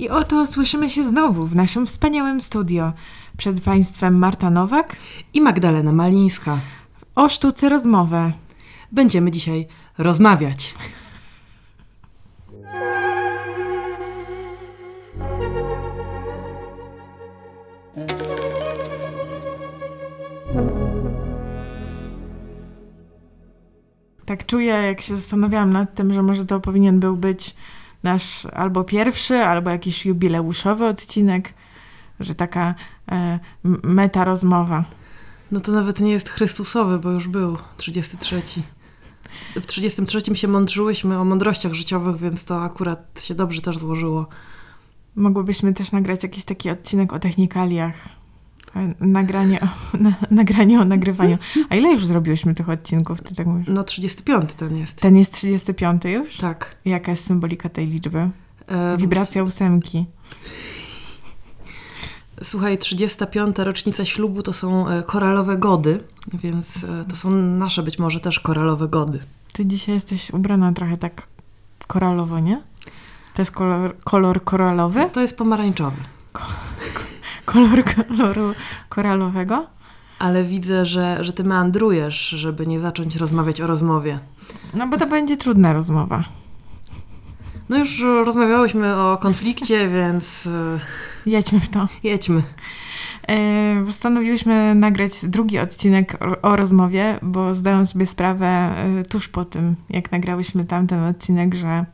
I 0.00 0.08
oto 0.08 0.46
słyszymy 0.46 0.90
się 0.90 1.02
znowu 1.02 1.46
w 1.46 1.56
naszym 1.56 1.86
wspaniałym 1.86 2.40
studio. 2.40 2.92
Przed 3.36 3.60
Państwem 3.60 4.18
Marta 4.18 4.50
Nowak 4.50 4.96
i 5.34 5.40
Magdalena 5.40 5.92
Malińska. 5.92 6.60
o 7.14 7.28
sztuce 7.28 7.68
rozmowę. 7.68 8.32
Będziemy 8.92 9.30
dzisiaj 9.30 9.66
rozmawiać. 9.98 10.74
Tak 24.24 24.46
czuję, 24.46 24.72
jak 24.72 25.00
się 25.00 25.16
zastanawiałam 25.16 25.72
nad 25.72 25.94
tym, 25.94 26.12
że 26.12 26.22
może 26.22 26.46
to 26.46 26.60
powinien 26.60 27.00
był 27.00 27.16
być 27.16 27.54
nasz 28.02 28.46
albo 28.46 28.84
pierwszy, 28.84 29.36
albo 29.36 29.70
jakiś 29.70 30.06
jubileuszowy 30.06 30.86
odcinek, 30.86 31.54
że 32.20 32.34
taka 32.34 32.74
e, 33.12 33.38
meta 33.82 34.24
rozmowa. 34.24 34.84
No 35.50 35.60
to 35.60 35.72
nawet 35.72 36.00
nie 36.00 36.12
jest 36.12 36.28
Chrystusowy, 36.28 36.98
bo 36.98 37.10
już 37.10 37.28
był 37.28 37.56
33. 37.76 38.42
W 39.56 39.66
33 39.66 40.36
się 40.36 40.48
mądrzyłyśmy 40.48 41.18
o 41.18 41.24
mądrościach 41.24 41.74
życiowych, 41.74 42.16
więc 42.16 42.44
to 42.44 42.62
akurat 42.62 43.20
się 43.22 43.34
dobrze 43.34 43.60
też 43.60 43.78
złożyło. 43.78 44.26
Mogłybyśmy 45.16 45.74
też 45.74 45.92
nagrać 45.92 46.22
jakiś 46.22 46.44
taki 46.44 46.70
odcinek 46.70 47.12
o 47.12 47.18
technikaliach. 47.18 48.19
Nagranie 49.00 49.60
o, 49.60 49.66
na, 50.04 50.12
nagranie 50.30 50.80
o 50.80 50.84
nagrywaniu. 50.84 51.38
A 51.68 51.76
ile 51.76 51.92
już 51.92 52.06
zrobiłyśmy 52.06 52.54
tych 52.54 52.68
odcinków, 52.68 53.20
ty 53.22 53.34
tak 53.34 53.46
mówisz? 53.46 53.66
No 53.68 53.84
35 53.84 54.54
ten 54.54 54.76
jest. 54.76 55.00
Ten 55.00 55.16
jest 55.16 55.32
35 55.32 56.04
już? 56.04 56.36
Tak. 56.36 56.76
Jaka 56.84 57.10
jest 57.10 57.26
symbolika 57.26 57.68
tej 57.68 57.86
liczby? 57.86 58.30
Wibracja 58.96 59.42
ósemki. 59.42 60.06
Słuchaj, 62.42 62.78
35. 62.78 63.58
rocznica 63.58 64.04
ślubu 64.04 64.42
to 64.42 64.52
są 64.52 64.88
e, 64.88 65.02
koralowe 65.02 65.56
gody, 65.56 66.00
więc 66.34 66.84
e, 66.84 67.04
to 67.08 67.16
są 67.16 67.30
nasze 67.30 67.82
być 67.82 67.98
może 67.98 68.20
też 68.20 68.40
koralowe 68.40 68.88
gody. 68.88 69.18
Ty 69.52 69.66
dzisiaj 69.66 69.94
jesteś 69.94 70.30
ubrana 70.30 70.72
trochę 70.72 70.96
tak 70.96 71.26
koralowo, 71.86 72.40
nie? 72.40 72.62
To 73.34 73.42
jest 73.42 73.50
kolor, 73.50 73.96
kolor 74.04 74.44
koralowy? 74.44 75.10
To 75.12 75.20
jest 75.20 75.36
pomarańczowy. 75.36 75.96
Kolor 77.52 77.84
koloru 77.84 78.54
koralowego? 78.88 79.66
Ale 80.18 80.44
widzę, 80.44 80.86
że, 80.86 81.24
że 81.24 81.32
ty 81.32 81.44
meandrujesz, 81.44 82.28
żeby 82.28 82.66
nie 82.66 82.80
zacząć 82.80 83.16
rozmawiać 83.16 83.60
o 83.60 83.66
rozmowie. 83.66 84.18
No 84.74 84.86
bo 84.88 84.96
to 84.96 85.06
będzie 85.06 85.36
trudna 85.36 85.72
rozmowa. 85.72 86.24
No 87.68 87.78
już 87.78 88.00
rozmawiałyśmy 88.24 88.96
o 88.96 89.18
konflikcie, 89.18 89.88
więc 89.98 90.46
e, 90.46 90.78
Jedźmy 91.30 91.60
w 91.60 91.68
to. 91.68 91.88
jedźmy. 92.02 92.42
E, 93.28 93.84
postanowiłyśmy 93.86 94.74
nagrać 94.74 95.12
drugi 95.22 95.58
odcinek 95.58 96.18
o, 96.42 96.48
o 96.50 96.56
rozmowie, 96.56 97.18
bo 97.22 97.54
zdałam 97.54 97.86
sobie 97.86 98.06
sprawę 98.06 98.46
e, 98.46 99.02
tuż 99.04 99.28
po 99.28 99.44
tym, 99.44 99.76
jak 99.90 100.12
nagrałyśmy 100.12 100.64
tamten 100.64 101.04
odcinek, 101.04 101.54
że 101.54 101.84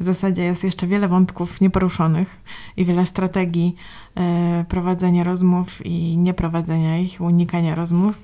w 0.00 0.04
zasadzie 0.04 0.44
jest 0.44 0.64
jeszcze 0.64 0.86
wiele 0.86 1.08
wątków 1.08 1.60
nieporuszonych 1.60 2.40
i 2.76 2.84
wiele 2.84 3.06
strategii 3.06 3.76
e, 4.14 4.64
prowadzenia 4.68 5.24
rozmów 5.24 5.86
i 5.86 6.18
nieprowadzenia 6.18 6.98
ich, 6.98 7.20
unikania 7.20 7.74
rozmów. 7.74 8.18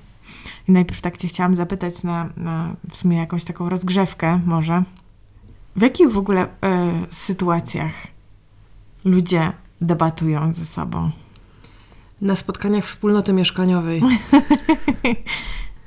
I 0.67 0.71
najpierw 0.71 1.01
tak 1.01 1.17
Cię 1.17 1.27
chciałam 1.27 1.55
zapytać 1.55 2.03
na, 2.03 2.29
na 2.37 2.75
w 2.89 2.97
sumie 2.97 3.17
jakąś 3.17 3.43
taką 3.43 3.69
rozgrzewkę 3.69 4.39
może. 4.45 4.83
W 5.75 5.81
jakich 5.81 6.11
w 6.11 6.17
ogóle 6.17 6.41
e, 6.41 6.47
sytuacjach 7.09 7.93
ludzie 9.05 9.51
debatują 9.81 10.53
ze 10.53 10.65
sobą? 10.65 11.11
Na 12.21 12.35
spotkaniach 12.35 12.85
wspólnoty 12.85 13.33
mieszkaniowej. 13.33 14.01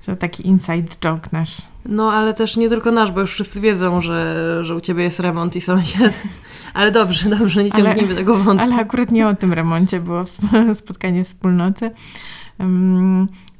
To 0.07 0.17
taki 0.17 0.47
inside 0.47 0.89
joke 1.01 1.29
nasz. 1.33 1.57
No 1.87 2.13
ale 2.13 2.35
też 2.35 2.57
nie 2.57 2.69
tylko 2.69 2.91
nasz, 2.93 3.13
bo 3.13 3.21
już 3.21 3.33
wszyscy 3.33 3.61
wiedzą, 3.61 4.01
że, 4.01 4.59
że 4.65 4.75
u 4.75 4.81
ciebie 4.81 5.05
jest 5.05 5.21
remont 5.21 5.57
i 5.57 5.61
sąsiad. 5.61 6.13
Ale 6.75 6.91
dobrze, 6.91 7.29
dobrze, 7.31 7.65
nie 7.65 7.75
Ale- 7.75 7.85
ciągnijmy 7.85 8.15
tego 8.15 8.37
wątku. 8.37 8.65
Ale 8.67 8.77
akurat 8.77 9.11
nie 9.11 9.29
o 9.29 9.35
tym 9.35 9.53
remoncie 9.53 10.01
było 10.01 10.25
spotkanie 10.75 11.25
wspólnoty. 11.25 11.91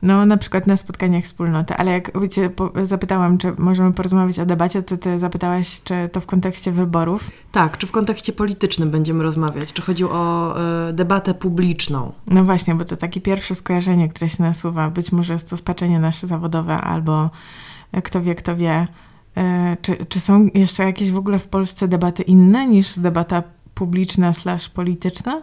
No, 0.07 0.27
na 0.27 0.37
przykład 0.37 0.67
na 0.67 0.77
spotkaniach 0.77 1.25
wspólnoty, 1.25 1.75
ale 1.75 1.91
jak 1.93 2.11
po- 2.57 2.73
zapytałam, 2.83 3.39
czy 3.39 3.53
możemy 3.59 3.93
porozmawiać 3.93 4.39
o 4.39 4.47
debacie, 4.47 4.83
to 4.83 4.97
ty 4.97 5.19
zapytałaś, 5.19 5.81
czy 5.85 6.09
to 6.13 6.21
w 6.21 6.27
kontekście 6.27 6.73
wyborów. 6.73 7.31
Tak, 7.53 7.79
czy 7.79 7.87
w 7.87 7.91
kontekście 7.91 8.33
politycznym 8.33 8.91
będziemy 8.91 9.23
rozmawiać? 9.23 9.73
Czy 9.73 9.83
chodzi 9.83 10.05
o 10.05 10.55
e, 10.89 10.93
debatę 10.93 11.35
publiczną? 11.35 12.13
No 12.27 12.45
właśnie, 12.45 12.75
bo 12.75 12.85
to 12.85 12.97
takie 12.97 13.21
pierwsze 13.21 13.55
skojarzenie, 13.55 14.09
które 14.09 14.29
się 14.29 14.43
nasuwa. 14.43 14.91
Być 14.91 15.13
może 15.13 15.33
jest 15.33 15.51
to 15.51 15.57
spaczenie 15.57 16.01
nasze 16.01 16.27
zawodowe, 16.27 16.77
albo 16.77 17.31
e, 17.93 18.03
kto 18.03 18.23
wie, 18.23 18.35
kto 18.35 18.57
wie. 18.57 18.89
E, 19.37 19.77
Czy, 19.83 19.97
czy 20.09 20.21
są 20.21 20.49
jeszcze 20.55 20.83
jakieś 20.85 21.11
w 21.11 21.17
ogóle 21.19 21.39
w 21.39 21.47
Polsce 21.49 21.89
debaty 21.89 22.23
inne 22.23 22.67
niż 22.67 22.99
debata 22.99 23.43
publiczna 23.75 24.33
slash 24.33 24.69
polityczna? 24.69 25.43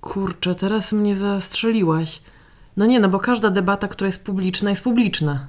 Kurczę, 0.00 0.54
teraz 0.54 0.92
mnie 0.92 1.16
zastrzeliłaś. 1.16 2.22
No 2.76 2.86
nie, 2.86 3.00
no 3.00 3.08
bo 3.08 3.18
każda 3.18 3.50
debata, 3.50 3.88
która 3.88 4.06
jest 4.06 4.24
publiczna, 4.24 4.70
jest 4.70 4.84
publiczna. 4.84 5.46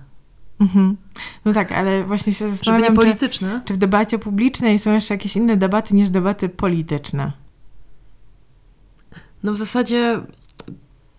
Mhm. 0.59 0.97
No 1.45 1.53
tak, 1.53 1.71
ale 1.71 2.03
właśnie 2.03 2.33
się 2.33 2.37
Żeby 2.37 2.51
nie 2.51 2.57
zastanawiam, 2.57 2.97
czy, 3.29 3.39
czy 3.65 3.73
w 3.73 3.77
debacie 3.77 4.19
publicznej 4.19 4.79
są 4.79 4.93
jeszcze 4.93 5.13
jakieś 5.13 5.35
inne 5.35 5.57
debaty 5.57 5.95
niż 5.95 6.09
debaty 6.09 6.49
polityczne. 6.49 7.31
No 9.43 9.51
w 9.51 9.57
zasadzie 9.57 10.21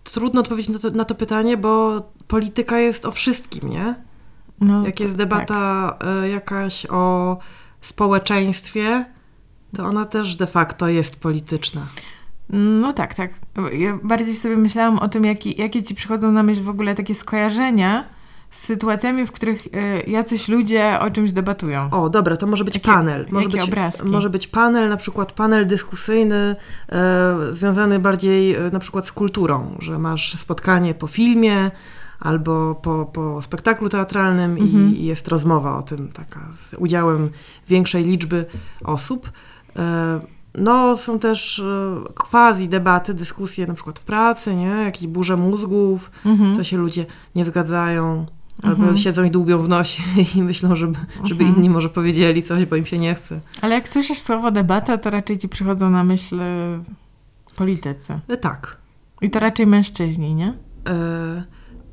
trudno 0.03 0.41
odpowiedzieć 0.41 0.69
na 0.69 0.79
to, 0.79 0.89
na 0.89 1.05
to 1.05 1.15
pytanie, 1.15 1.57
bo 1.57 2.01
polityka 2.27 2.79
jest 2.79 3.05
o 3.05 3.11
wszystkim, 3.11 3.69
nie? 3.69 3.95
No, 4.61 4.85
Jak 4.85 4.99
jest 4.99 5.15
debata 5.15 5.97
e, 6.01 6.29
jakaś 6.29 6.85
o 6.89 7.37
społeczeństwie, 7.81 9.05
to 9.75 9.85
ona 9.85 10.05
też 10.05 10.35
de 10.35 10.47
facto 10.47 10.87
jest 10.87 11.15
polityczna. 11.15 11.87
No 12.49 12.93
tak, 12.93 13.13
tak. 13.13 13.29
Ja 13.73 13.97
bardziej 14.03 14.35
sobie 14.35 14.57
myślałam 14.57 14.99
o 14.99 15.09
tym, 15.09 15.25
jaki, 15.25 15.61
jakie 15.61 15.83
ci 15.83 15.95
przychodzą 15.95 16.31
na 16.31 16.43
myśl 16.43 16.61
w 16.61 16.69
ogóle 16.69 16.95
takie 16.95 17.15
skojarzenia 17.15 18.03
z 18.49 18.59
sytuacjami, 18.65 19.25
w 19.25 19.31
których 19.31 19.65
y, 19.67 19.69
jacyś 20.07 20.47
ludzie 20.47 20.99
o 20.99 21.11
czymś 21.11 21.31
debatują. 21.31 21.89
O, 21.91 22.09
dobra, 22.09 22.37
to 22.37 22.47
może 22.47 22.63
być 22.65 22.73
Jakie- 22.75 22.85
panel. 22.91 23.25
Może 23.31 23.49
być, 23.49 23.61
obrazki? 23.61 24.07
może 24.09 24.29
być 24.29 24.47
panel, 24.47 24.89
na 24.89 24.97
przykład 24.97 25.31
panel 25.31 25.67
dyskusyjny, 25.67 26.53
e, 26.91 27.35
związany 27.49 27.99
bardziej 27.99 28.55
e, 28.55 28.69
na 28.73 28.79
przykład 28.79 29.07
z 29.07 29.11
kulturą, 29.11 29.75
że 29.79 29.99
masz 29.99 30.39
spotkanie 30.39 30.93
po 30.93 31.07
filmie 31.07 31.71
albo 32.19 32.75
po, 32.75 33.05
po 33.05 33.41
spektaklu 33.41 33.89
teatralnym 33.89 34.51
Mhm. 34.51 34.95
i, 34.95 34.99
i 35.01 35.05
jest 35.05 35.27
rozmowa 35.27 35.77
o 35.77 35.83
tym, 35.83 36.07
taka 36.11 36.39
z 36.53 36.73
udziałem 36.77 37.29
większej 37.67 38.03
liczby 38.03 38.45
osób. 38.83 39.29
E, 39.75 40.34
no, 40.57 40.97
są 40.97 41.19
też 41.19 41.59
e, 41.59 41.95
quasi 42.13 42.69
debaty, 42.69 43.13
dyskusje 43.13 43.67
na 43.67 43.73
przykład 43.73 43.99
w 43.99 44.03
pracy, 44.03 44.55
nie? 44.55 44.65
Jakieś 44.67 45.07
burze 45.07 45.37
mózgów, 45.37 46.11
Mhm. 46.25 46.55
co 46.55 46.63
się 46.63 46.77
ludzie 46.77 47.05
nie 47.35 47.45
zgadzają, 47.45 48.25
albo 48.63 48.75
Mhm. 48.77 48.97
siedzą 48.97 49.23
i 49.23 49.31
dłubią 49.31 49.59
w 49.59 49.69
nosie 49.69 50.03
i 50.35 50.41
myślą, 50.41 50.75
żeby, 50.75 50.99
żeby 51.23 51.43
Mhm. 51.43 51.55
inni 51.57 51.69
może 51.69 51.89
powiedzieli 51.89 52.43
coś, 52.43 52.65
bo 52.65 52.75
im 52.75 52.85
się 52.85 52.97
nie 52.97 53.15
chce. 53.15 53.39
Ale 53.61 53.75
jak 53.75 53.87
słyszysz 53.89 54.19
słowo 54.19 54.51
debata, 54.51 54.97
to 54.97 55.09
raczej 55.09 55.37
ci 55.37 55.49
przychodzą 55.49 55.89
na 55.89 56.03
myśl 56.03 56.39
y, 56.41 56.79
politycy. 57.55 58.19
E, 58.27 58.37
tak. 58.37 58.77
I 59.21 59.29
to 59.29 59.39
raczej 59.39 59.67
mężczyźni, 59.67 60.35
nie? 60.35 60.53
E, 60.87 61.43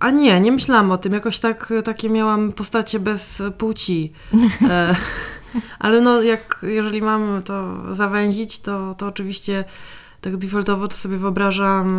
a 0.01 0.11
nie, 0.11 0.41
nie 0.41 0.53
myślałam 0.53 0.91
o 0.91 0.99
tym. 0.99 1.13
Jakoś 1.13 1.39
tak, 1.41 1.73
takie 1.85 2.11
miałam 2.11 2.53
postacie 2.53 3.01
bez 3.01 3.43
płci. 3.59 4.13
E, 4.69 4.95
ale 5.79 6.01
no, 6.01 6.23
jak, 6.23 6.59
jeżeli 6.63 7.03
mam 7.03 7.43
to 7.45 7.79
zawęzić, 7.95 8.61
to, 8.61 8.95
to 8.95 9.07
oczywiście 9.07 9.65
tak 10.21 10.37
defaultowo 10.37 10.89
to 10.89 10.97
sobie 10.97 11.17
wyobrażam 11.17 11.99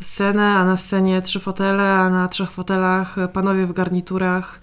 e, 0.00 0.04
scenę, 0.04 0.46
a 0.46 0.64
na 0.64 0.76
scenie 0.76 1.22
trzy 1.22 1.40
fotele, 1.40 1.92
a 1.92 2.10
na 2.10 2.28
trzech 2.28 2.50
fotelach 2.50 3.16
panowie 3.32 3.66
w 3.66 3.72
garniturach, 3.72 4.60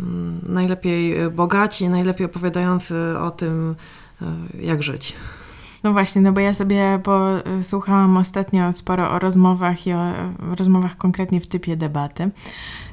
mm, 0.00 0.40
najlepiej 0.48 1.30
bogaci, 1.30 1.88
najlepiej 1.88 2.26
opowiadający 2.26 2.94
o 3.18 3.30
tym, 3.30 3.74
e, 4.22 4.26
jak 4.60 4.82
żyć. 4.82 5.14
No 5.84 5.92
właśnie, 5.92 6.22
no 6.22 6.32
bo 6.32 6.40
ja 6.40 6.54
sobie 6.54 7.00
posłuchałam 7.02 8.16
ostatnio 8.16 8.72
sporo 8.72 9.10
o 9.10 9.18
rozmowach 9.18 9.86
i 9.86 9.92
o 9.92 10.12
rozmowach 10.58 10.96
konkretnie 10.96 11.40
w 11.40 11.46
typie 11.46 11.76
debaty. 11.76 12.30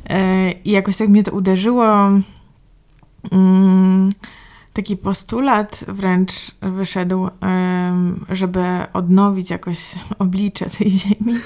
E, 0.09 0.51
I 0.51 0.71
jakoś 0.71 0.97
tak 0.97 1.09
mnie 1.09 1.23
to 1.23 1.31
uderzyło. 1.31 2.09
Mm, 3.31 4.09
Taki 4.75 4.97
postulat 4.97 5.85
wręcz 5.87 6.31
wyszedł, 6.61 7.29
żeby 8.29 8.63
odnowić 8.93 9.49
jakoś 9.49 9.79
oblicze 10.19 10.69
tej 10.69 10.89
ziemi 10.89 11.39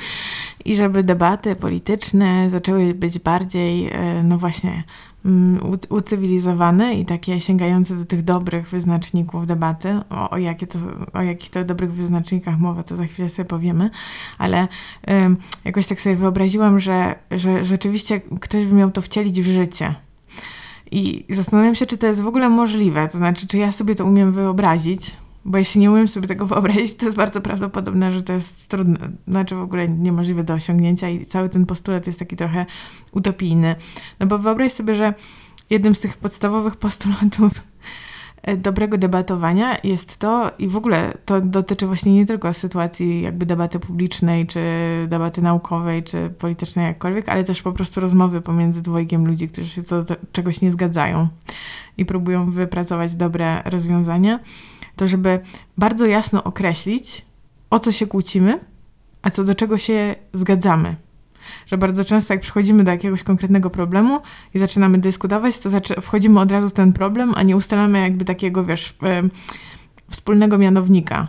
i 0.65 0.75
żeby 0.75 1.03
debaty 1.03 1.55
polityczne 1.55 2.49
zaczęły 2.49 2.93
być 2.93 3.19
bardziej, 3.19 3.87
e, 3.87 4.23
no 4.23 4.37
właśnie, 4.37 4.83
mm, 5.25 5.59
ucywilizowane 5.89 6.95
i 6.95 7.05
takie 7.05 7.41
sięgające 7.41 7.95
do 7.95 8.05
tych 8.05 8.23
dobrych 8.23 8.69
wyznaczników 8.69 9.47
debaty. 9.47 9.99
O, 10.09 10.29
o, 10.29 10.37
jakie 10.37 10.67
to, 10.67 10.79
o 11.13 11.21
jakich 11.21 11.49
to 11.49 11.65
dobrych 11.65 11.93
wyznacznikach 11.93 12.59
mowa, 12.59 12.83
to 12.83 12.97
za 12.97 13.05
chwilę 13.05 13.29
sobie 13.29 13.49
powiemy, 13.49 13.89
ale 14.37 14.67
jakoś 15.65 15.87
tak 15.87 16.01
sobie 16.01 16.15
wyobraziłam, 16.15 16.79
że, 16.79 17.15
że 17.31 17.65
rzeczywiście 17.65 18.21
ktoś 18.41 18.65
by 18.65 18.75
miał 18.75 18.91
to 18.91 19.01
wcielić 19.01 19.41
w 19.41 19.51
życie. 19.51 20.08
I 20.91 21.25
zastanawiam 21.29 21.75
się, 21.75 21.85
czy 21.85 21.97
to 21.97 22.07
jest 22.07 22.21
w 22.21 22.27
ogóle 22.27 22.49
możliwe, 22.49 23.07
to 23.07 23.17
znaczy, 23.17 23.47
czy 23.47 23.57
ja 23.57 23.71
sobie 23.71 23.95
to 23.95 24.05
umiem 24.05 24.31
wyobrazić, 24.31 25.17
bo 25.45 25.57
jeśli 25.57 25.81
nie 25.81 25.91
umiem 25.91 26.07
sobie 26.07 26.27
tego 26.27 26.45
wyobrazić, 26.55 26.95
to 26.95 27.05
jest 27.05 27.17
bardzo 27.17 27.41
prawdopodobne, 27.41 28.11
że 28.11 28.21
to 28.21 28.33
jest 28.33 28.67
trudne, 28.67 29.09
znaczy 29.27 29.55
w 29.55 29.61
ogóle 29.61 29.87
niemożliwe 29.87 30.43
do 30.43 30.53
osiągnięcia 30.53 31.09
i 31.09 31.25
cały 31.25 31.49
ten 31.49 31.65
postulat 31.65 32.07
jest 32.07 32.19
taki 32.19 32.35
trochę 32.35 32.65
utopijny. 33.11 33.75
No 34.19 34.27
bo 34.27 34.39
wyobraź 34.39 34.71
sobie, 34.71 34.95
że 34.95 35.13
jednym 35.69 35.95
z 35.95 35.99
tych 35.99 36.17
podstawowych 36.17 36.75
postulatów 36.85 37.51
dobrego 38.57 38.97
debatowania 38.97 39.77
jest 39.83 40.17
to, 40.17 40.51
i 40.59 40.67
w 40.67 40.77
ogóle 40.77 41.13
to 41.25 41.41
dotyczy 41.41 41.87
właśnie 41.87 42.13
nie 42.13 42.25
tylko 42.25 42.53
sytuacji 42.53 43.21
jakby 43.21 43.45
debaty 43.45 43.79
publicznej, 43.79 44.47
czy 44.47 44.61
debaty 45.07 45.41
naukowej, 45.41 46.03
czy 46.03 46.29
politycznej 46.29 46.85
jakkolwiek, 46.85 47.29
ale 47.29 47.43
też 47.43 47.61
po 47.61 47.71
prostu 47.71 48.01
rozmowy 48.01 48.41
pomiędzy 48.41 48.81
dwojgiem 48.81 49.27
ludzi, 49.27 49.47
którzy 49.47 49.69
się 49.69 49.83
co 49.83 50.03
do 50.03 50.15
czegoś 50.31 50.61
nie 50.61 50.71
zgadzają 50.71 51.27
i 51.97 52.05
próbują 52.05 52.51
wypracować 52.51 53.15
dobre 53.15 53.61
rozwiązania 53.65 54.39
to 54.99 55.07
żeby 55.07 55.39
bardzo 55.77 56.05
jasno 56.05 56.43
określić, 56.43 57.25
o 57.69 57.79
co 57.79 57.91
się 57.91 58.07
kłócimy, 58.07 58.59
a 59.21 59.29
co 59.29 59.43
do 59.43 59.55
czego 59.55 59.77
się 59.77 60.15
zgadzamy. 60.33 60.95
Że 61.65 61.77
bardzo 61.77 62.05
często, 62.05 62.33
jak 62.33 62.41
przychodzimy 62.41 62.83
do 62.83 62.91
jakiegoś 62.91 63.23
konkretnego 63.23 63.69
problemu 63.69 64.21
i 64.53 64.59
zaczynamy 64.59 64.97
dyskutować, 64.97 65.59
to 65.59 65.69
wchodzimy 66.01 66.39
od 66.39 66.51
razu 66.51 66.69
w 66.69 66.73
ten 66.73 66.93
problem, 66.93 67.33
a 67.35 67.43
nie 67.43 67.57
ustalamy 67.57 68.01
jakby 68.01 68.25
takiego, 68.25 68.65
wiesz, 68.65 68.95
wspólnego 70.09 70.57
mianownika. 70.57 71.27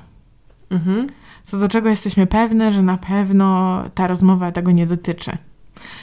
Mhm. 0.71 1.07
Co 1.43 1.59
do 1.59 1.69
czego 1.69 1.89
jesteśmy 1.89 2.27
pewne, 2.27 2.73
że 2.73 2.83
na 2.83 2.99
pewno 2.99 3.79
ta 3.95 4.07
rozmowa 4.07 4.53
tego 4.53 4.71
nie 4.71 4.87
dotyczy. 4.87 5.31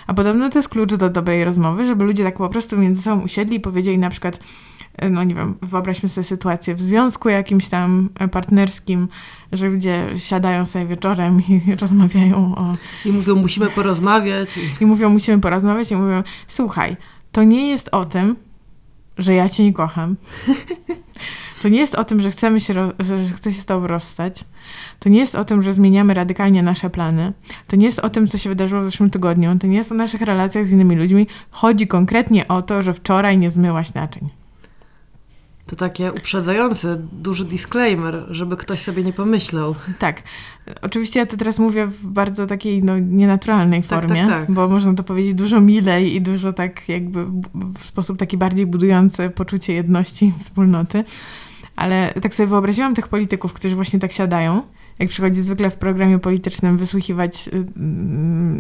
A 0.07 0.13
podobno 0.13 0.49
to 0.49 0.59
jest 0.59 0.69
klucz 0.69 0.93
do 0.93 1.09
dobrej 1.09 1.43
rozmowy, 1.43 1.85
żeby 1.85 2.03
ludzie 2.03 2.23
tak 2.23 2.37
po 2.37 2.49
prostu 2.49 2.77
między 2.77 3.01
sobą 3.01 3.21
usiedli 3.21 3.55
i 3.55 3.59
powiedzieli 3.59 3.97
na 3.97 4.09
przykład, 4.09 4.39
no 5.09 5.23
nie 5.23 5.35
wiem, 5.35 5.57
wyobraźmy 5.61 6.09
sobie 6.09 6.25
sytuację 6.25 6.75
w 6.75 6.81
związku 6.81 7.29
jakimś 7.29 7.69
tam 7.69 8.09
partnerskim, 8.31 9.07
że 9.51 9.69
ludzie 9.69 10.09
siadają 10.15 10.65
sobie 10.65 10.85
wieczorem 10.85 11.41
i 11.49 11.61
rozmawiają 11.81 12.55
o... 12.55 12.75
I 13.05 13.11
mówią, 13.11 13.35
musimy 13.35 13.69
porozmawiać. 13.69 14.59
I 14.81 14.85
mówią, 14.85 15.09
musimy 15.09 15.41
porozmawiać 15.41 15.91
i 15.91 15.95
mówią, 15.95 16.23
słuchaj, 16.47 16.97
to 17.31 17.44
nie 17.44 17.69
jest 17.69 17.89
o 17.91 18.05
tym, 18.05 18.35
że 19.17 19.33
ja 19.33 19.49
cię 19.49 19.63
nie 19.63 19.73
kocham. 19.73 20.15
To 21.61 21.69
nie 21.69 21.79
jest 21.79 21.95
o 21.95 22.03
tym, 22.03 22.21
że 22.21 22.31
chcemy 22.31 22.59
się, 22.59 22.73
że 23.00 23.23
chcę 23.35 23.53
się 23.53 23.61
z 23.61 23.65
tobą 23.65 23.88
rozstać. 23.88 24.45
To 25.00 25.09
nie 25.09 25.19
jest 25.19 25.35
o 25.35 25.45
tym, 25.45 25.63
że 25.63 25.73
zmieniamy 25.73 26.13
radykalnie 26.13 26.63
nasze 26.63 26.89
plany. 26.89 27.33
To 27.67 27.75
nie 27.75 27.85
jest 27.85 28.00
o 28.00 28.09
tym, 28.09 28.27
co 28.27 28.38
się 28.38 28.50
wydarzyło 28.50 28.81
w 28.81 28.85
zeszłym 28.85 29.09
tygodniu. 29.09 29.59
To 29.59 29.67
nie 29.67 29.77
jest 29.77 29.91
o 29.91 29.95
naszych 29.95 30.21
relacjach 30.21 30.65
z 30.65 30.71
innymi 30.71 30.95
ludźmi. 30.95 31.27
Chodzi 31.51 31.88
konkretnie 31.88 32.47
o 32.47 32.61
to, 32.61 32.81
że 32.81 32.93
wczoraj 32.93 33.38
nie 33.38 33.50
zmyłaś 33.50 33.93
naczyń. 33.93 34.29
To 35.67 35.75
takie 35.75 36.13
uprzedzające, 36.13 36.97
duży 37.11 37.45
disclaimer, 37.45 38.25
żeby 38.29 38.57
ktoś 38.57 38.81
sobie 38.81 39.03
nie 39.03 39.13
pomyślał. 39.13 39.75
Tak. 39.99 40.23
Oczywiście 40.81 41.19
ja 41.19 41.25
to 41.25 41.37
teraz 41.37 41.59
mówię 41.59 41.87
w 41.87 42.05
bardzo 42.05 42.47
takiej 42.47 42.83
no, 42.83 42.99
nienaturalnej 42.99 43.83
tak, 43.83 44.01
formie, 44.01 44.27
tak, 44.27 44.45
tak. 44.45 44.51
bo 44.51 44.67
można 44.67 44.93
to 44.93 45.03
powiedzieć 45.03 45.33
dużo 45.33 45.61
milej 45.61 46.15
i 46.15 46.21
dużo 46.21 46.53
tak 46.53 46.89
jakby 46.89 47.25
w 47.79 47.85
sposób 47.85 48.17
taki 48.17 48.37
bardziej 48.37 48.65
budujący 48.65 49.29
poczucie 49.29 49.73
jedności, 49.73 50.33
wspólnoty. 50.39 51.03
Ale 51.75 52.13
tak 52.21 52.35
sobie 52.35 52.47
wyobraziłam 52.47 52.95
tych 52.95 53.07
polityków, 53.07 53.53
którzy 53.53 53.75
właśnie 53.75 53.99
tak 53.99 54.11
siadają 54.11 54.61
jak 54.99 55.09
przychodzi 55.09 55.41
zwykle 55.41 55.69
w 55.69 55.75
programie 55.75 56.19
politycznym 56.19 56.77
wysłuchiwać 56.77 57.47
y, 57.47 57.65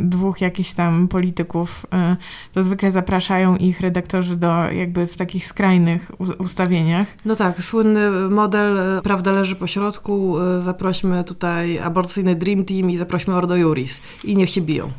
dwóch 0.09 0.41
jakichś 0.41 0.73
tam 0.73 1.07
polityków, 1.07 1.85
y, 2.13 2.53
to 2.53 2.63
zwykle 2.63 2.91
zapraszają 2.91 3.55
ich 3.55 3.81
redaktorzy 3.81 4.35
do 4.35 4.71
jakby 4.71 5.07
w 5.07 5.17
takich 5.17 5.47
skrajnych 5.47 6.11
ustawieniach. 6.39 7.07
No 7.25 7.35
tak, 7.35 7.63
słynny 7.63 8.11
model 8.29 8.97
y, 8.97 9.01
Prawda 9.01 9.31
leży 9.31 9.55
po 9.55 9.67
środku, 9.67 10.35
zaprośmy 10.63 11.23
tutaj 11.23 11.79
aborcyjny 11.79 12.35
Dream 12.35 12.65
Team 12.65 12.89
i 12.89 12.97
zaprośmy 12.97 13.35
Ordo 13.35 13.55
Juris 13.55 14.01
i 14.23 14.37
niech 14.37 14.49
się 14.49 14.61
biją. 14.61 14.91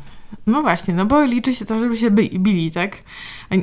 No 0.47 0.61
właśnie, 0.61 0.93
no 0.93 1.05
bo 1.05 1.23
liczy 1.23 1.55
się 1.55 1.65
to, 1.65 1.79
żeby 1.79 1.97
się 1.97 2.11
bili, 2.11 2.71
tak? 2.71 2.97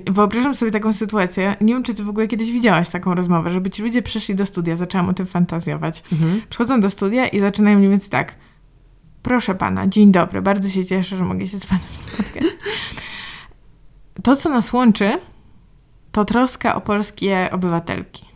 Wyobrażam 0.07 0.55
sobie 0.55 0.71
taką 0.73 0.93
sytuację, 0.93 1.57
nie 1.61 1.75
wiem, 1.75 1.83
czy 1.83 1.95
ty 1.95 2.05
w 2.05 2.09
ogóle 2.09 2.27
kiedyś 2.29 2.53
widziałaś 2.53 2.91
taką 2.91 3.15
rozmowę, 3.15 3.51
żeby 3.51 3.71
ci 3.71 3.83
ludzie 3.83 4.03
przyszli 4.03 4.35
do 4.35 4.47
studia, 4.47 4.77
zaczęłam 4.77 5.09
o 5.09 5.15
tym 5.15 5.27
fantazjować. 5.27 6.03
Mhm. 6.13 6.43
Przychodzą 6.49 6.81
do 6.81 6.91
studia 6.91 7.29
i 7.29 7.41
zaczynają 7.41 7.79
mniej 7.79 7.91
więcej 7.91 8.11
tak. 8.11 8.35
Proszę 9.23 9.55
pana, 9.55 9.87
dzień 9.87 10.13
dobry, 10.13 10.43
bardzo 10.43 10.69
się 10.69 10.85
cieszę, 10.85 11.17
że 11.17 11.25
mogę 11.25 11.47
się 11.47 11.61
z 11.61 11.67
panem 11.67 11.85
spotkać. 12.03 12.45
To, 14.23 14.37
co 14.37 14.51
nas 14.51 14.73
łączy, 14.73 15.19
to 16.13 16.25
troska 16.25 16.75
o 16.75 16.81
polskie 16.81 17.49
obywatelki. 17.53 18.27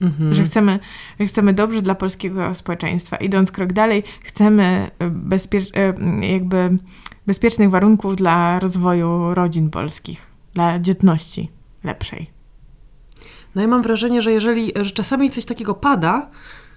Mhm. 0.00 0.34
Że, 0.34 0.42
chcemy, 0.42 0.78
że 1.20 1.26
chcemy 1.26 1.52
dobrze 1.52 1.82
dla 1.82 1.94
polskiego 1.94 2.54
społeczeństwa. 2.54 3.16
Idąc 3.16 3.52
krok 3.52 3.72
dalej, 3.72 4.02
chcemy 4.22 4.90
bezpie- 5.28 5.70
e, 5.74 6.26
jakby 6.32 6.76
bezpiecznych 7.26 7.70
warunków 7.70 8.16
dla 8.16 8.58
rozwoju 8.58 9.34
rodzin 9.34 9.70
polskich, 9.70 10.26
dla 10.54 10.78
dzietności 10.78 11.50
lepszej. 11.84 12.30
No 13.54 13.62
ja 13.62 13.68
mam 13.68 13.82
wrażenie, 13.82 14.22
że 14.22 14.32
jeżeli 14.32 14.72
że 14.80 14.90
czasami 14.90 15.30
coś 15.30 15.44
takiego 15.44 15.74
pada 15.74 16.30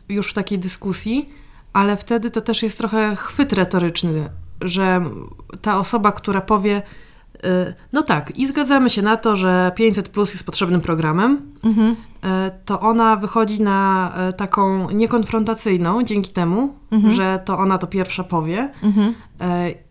już 0.09 0.31
w 0.31 0.33
takiej 0.33 0.59
dyskusji, 0.59 1.29
ale 1.73 1.97
wtedy 1.97 2.31
to 2.31 2.41
też 2.41 2.63
jest 2.63 2.77
trochę 2.77 3.15
chwyt 3.15 3.53
retoryczny, 3.53 4.29
że 4.61 5.01
ta 5.61 5.77
osoba, 5.77 6.11
która 6.11 6.41
powie, 6.41 6.81
y, 7.45 7.73
no 7.93 8.03
tak, 8.03 8.37
i 8.37 8.47
zgadzamy 8.47 8.89
się 8.89 9.01
na 9.01 9.17
to, 9.17 9.35
że 9.35 9.71
500 9.75 10.09
plus 10.09 10.31
jest 10.33 10.45
potrzebnym 10.45 10.81
programem, 10.81 11.51
mhm. 11.63 11.95
Y, 12.19 12.51
to 12.65 12.79
ona 12.79 13.15
wychodzi 13.15 13.61
na 13.61 14.11
y, 14.29 14.33
taką 14.33 14.89
niekonfrontacyjną 14.89 16.03
dzięki 16.03 16.31
temu, 16.31 16.73
mhm. 16.91 17.13
że 17.13 17.39
to 17.45 17.57
ona 17.57 17.77
to 17.77 17.87
pierwsza 17.87 18.23
powie. 18.23 18.69
Mhm 18.83 19.13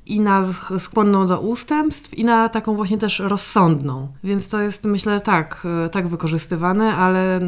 i 0.09 0.21
na 0.21 0.45
skłonną 0.79 1.27
do 1.27 1.41
ustępstw, 1.41 2.15
i 2.15 2.25
na 2.25 2.49
taką 2.49 2.77
właśnie 2.77 2.99
też 2.99 3.19
rozsądną. 3.19 4.09
Więc 4.25 4.49
to 4.49 4.61
jest, 4.61 4.85
myślę, 4.85 5.21
tak, 5.21 5.67
e, 5.87 5.89
tak 5.89 6.09
wykorzystywane, 6.09 6.97
ale 6.97 7.41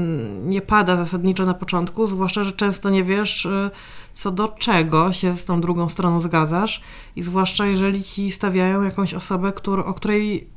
nie 0.45 0.63
pada 0.63 0.97
zasadniczo 0.97 1.47
na 1.47 1.55
początku, 1.55 2.07
zwłaszcza, 2.07 2.45
że 2.45 2.53
często 2.53 2.91
nie 2.91 3.05
wiesz, 3.05 3.47
e, 3.47 3.71
co 4.15 4.31
do 4.31 4.49
czego 4.49 5.13
się 5.13 5.37
z 5.37 5.45
tą 5.45 5.61
drugą 5.61 5.89
stroną 5.89 6.21
zgadzasz, 6.21 6.83
i 7.17 7.23
zwłaszcza 7.23 7.67
jeżeli 7.67 8.03
ci 8.03 8.31
stawiają 8.31 8.83
jakąś 8.83 9.15
osobę, 9.15 9.53
który, 9.53 9.85
o 9.85 9.95
której 9.95 10.49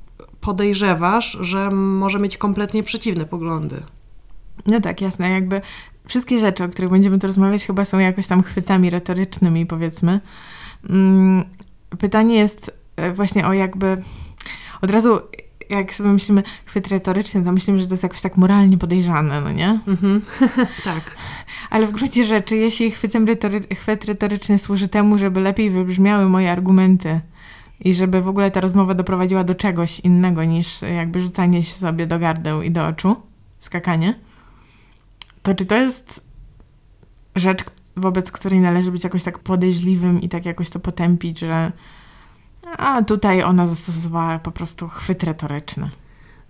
podejrzewasz, 0.41 1.38
że 1.41 1.71
może 1.71 2.19
mieć 2.19 2.38
kompletnie 2.38 2.83
przeciwne 2.83 3.25
poglądy. 3.25 3.83
No 4.65 4.79
tak, 4.79 5.01
jasne, 5.01 5.29
jakby 5.29 5.62
wszystkie 6.05 6.39
rzeczy, 6.39 6.63
o 6.63 6.69
których 6.69 6.91
będziemy 6.91 7.19
tu 7.19 7.27
rozmawiać, 7.27 7.65
chyba 7.65 7.85
są 7.85 8.00
jakoś 8.00 8.27
tam 8.27 8.43
chwytami 8.43 8.89
retorycznymi, 8.89 9.65
powiedzmy. 9.65 10.19
Mm, 10.89 11.43
pytanie 11.99 12.35
jest 12.35 12.77
e, 12.95 13.11
właśnie 13.13 13.47
o 13.47 13.53
jakby 13.53 14.03
od 14.81 14.91
razu 14.91 15.19
jak 15.69 15.93
sobie 15.93 16.09
myślimy 16.09 16.43
chwyt 16.65 16.87
retoryczny, 16.87 17.43
to 17.43 17.51
myślimy, 17.51 17.79
że 17.79 17.87
to 17.87 17.93
jest 17.93 18.03
jakoś 18.03 18.21
tak 18.21 18.37
moralnie 18.37 18.77
podejrzane, 18.77 19.41
no 19.41 19.51
nie? 19.51 19.79
Mhm. 19.87 20.21
tak. 20.83 21.15
Ale 21.69 21.87
w 21.87 21.91
gruncie 21.91 22.23
rzeczy, 22.23 22.55
jeśli 22.57 22.91
chwytem 22.91 23.27
retory 23.27 23.61
chwyt 23.75 24.05
retoryczny 24.05 24.59
służy 24.59 24.87
temu, 24.87 25.17
żeby 25.17 25.41
lepiej 25.41 25.69
wybrzmiały 25.69 26.29
moje 26.29 26.51
argumenty 26.51 27.19
i 27.79 27.93
żeby 27.93 28.21
w 28.21 28.27
ogóle 28.27 28.51
ta 28.51 28.61
rozmowa 28.61 28.93
doprowadziła 28.93 29.43
do 29.43 29.55
czegoś 29.55 29.99
innego 29.99 30.43
niż 30.43 30.81
jakby 30.81 31.21
rzucanie 31.21 31.63
się 31.63 31.73
sobie 31.73 32.07
do 32.07 32.19
gardeł 32.19 32.61
i 32.61 32.71
do 32.71 32.87
oczu, 32.87 33.15
skakanie, 33.59 34.19
to 35.43 35.55
czy 35.55 35.65
to 35.65 35.77
jest 35.77 36.23
rzecz, 37.35 37.63
wobec 37.97 38.31
której 38.31 38.59
należy 38.59 38.91
być 38.91 39.03
jakoś 39.03 39.23
tak 39.23 39.39
podejrzliwym 39.39 40.21
i 40.21 40.29
tak 40.29 40.45
jakoś 40.45 40.69
to 40.69 40.79
potępić, 40.79 41.39
że 41.39 41.71
a 42.77 43.03
tutaj 43.03 43.43
ona 43.43 43.67
zastosowała 43.67 44.39
po 44.39 44.51
prostu 44.51 44.88
chwyt 44.88 45.23
retoryczny. 45.23 45.89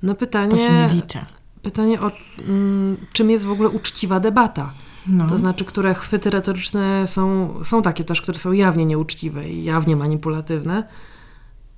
No 0.03 0.15
pytanie... 0.15 0.51
To 0.51 0.57
się 0.57 0.73
nie 0.73 0.87
liczy. 0.87 1.19
Pytanie 1.61 2.01
o 2.01 2.11
mm, 2.39 2.97
czym 3.13 3.29
jest 3.29 3.45
w 3.45 3.51
ogóle 3.51 3.69
uczciwa 3.69 4.19
debata. 4.19 4.71
No. 5.07 5.27
To 5.27 5.37
znaczy, 5.37 5.65
które 5.65 5.93
chwyty 5.93 6.29
retoryczne 6.29 7.07
są, 7.07 7.53
są 7.63 7.81
takie 7.81 8.03
też, 8.03 8.21
które 8.21 8.39
są 8.39 8.51
jawnie 8.51 8.85
nieuczciwe 8.85 9.49
i 9.49 9.63
jawnie 9.63 9.95
manipulatywne. 9.95 10.83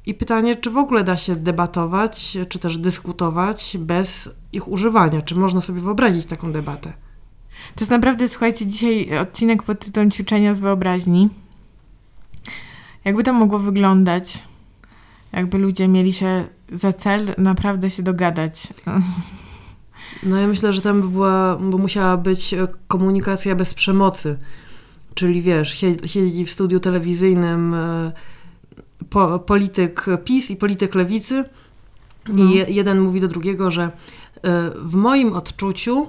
I 0.05 0.13
pytanie, 0.13 0.55
czy 0.55 0.69
w 0.69 0.77
ogóle 0.77 1.03
da 1.03 1.17
się 1.17 1.35
debatować, 1.35 2.37
czy 2.49 2.59
też 2.59 2.77
dyskutować 2.77 3.77
bez 3.79 4.29
ich 4.53 4.67
używania? 4.67 5.21
Czy 5.21 5.35
można 5.35 5.61
sobie 5.61 5.81
wyobrazić 5.81 6.25
taką 6.25 6.51
debatę? 6.51 6.93
To 7.75 7.81
jest 7.81 7.91
naprawdę, 7.91 8.27
słuchajcie, 8.27 8.67
dzisiaj 8.67 9.17
odcinek 9.17 9.63
pod 9.63 9.85
tytułem 9.85 10.11
Ćwiczenia 10.11 10.53
z 10.53 10.59
wyobraźni. 10.59 11.29
Jakby 13.05 13.23
to 13.23 13.33
mogło 13.33 13.59
wyglądać? 13.59 14.43
Jakby 15.33 15.57
ludzie 15.57 15.87
mieli 15.87 16.13
się 16.13 16.47
za 16.69 16.93
cel 16.93 17.35
naprawdę 17.37 17.89
się 17.89 18.03
dogadać. 18.03 18.67
No 20.23 20.37
ja 20.37 20.47
myślę, 20.47 20.73
że 20.73 20.81
tam 20.81 21.01
by 21.01 21.09
była, 21.09 21.57
bo 21.61 21.77
musiała 21.77 22.17
być 22.17 22.55
komunikacja 22.87 23.55
bez 23.55 23.73
przemocy. 23.73 24.37
Czyli 25.13 25.41
wiesz, 25.41 25.79
siedzi 26.05 26.45
w 26.45 26.51
studiu 26.51 26.79
telewizyjnym 26.79 27.73
e, 27.73 28.11
po, 29.09 29.39
polityk 29.39 30.05
PiS 30.25 30.51
i 30.51 30.55
polityk 30.55 30.95
lewicy 30.95 31.43
no. 32.27 32.43
i 32.43 32.55
je, 32.55 32.65
jeden 32.67 32.99
mówi 32.99 33.21
do 33.21 33.27
drugiego, 33.27 33.71
że 33.71 33.83
e, 33.83 33.91
w 34.75 34.95
moim 34.95 35.33
odczuciu 35.33 36.07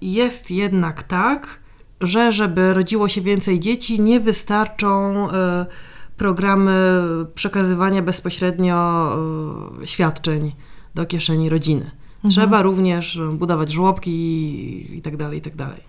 jest 0.00 0.50
jednak 0.50 1.02
tak, 1.02 1.60
że 2.00 2.32
żeby 2.32 2.74
rodziło 2.74 3.08
się 3.08 3.20
więcej 3.20 3.60
dzieci, 3.60 4.00
nie 4.00 4.20
wystarczą 4.20 5.28
programy 6.16 7.02
przekazywania 7.34 8.02
bezpośrednio 8.02 9.10
świadczeń 9.84 10.52
do 10.94 11.06
kieszeni 11.06 11.48
rodziny. 11.48 11.90
Mhm. 12.24 12.30
Trzeba 12.32 12.62
również 12.62 13.20
budować 13.32 13.72
żłobki 13.72 14.96
i, 14.96 15.02
tak 15.02 15.16
dalej, 15.16 15.38
i 15.38 15.42
tak 15.42 15.56
dalej. 15.56 15.80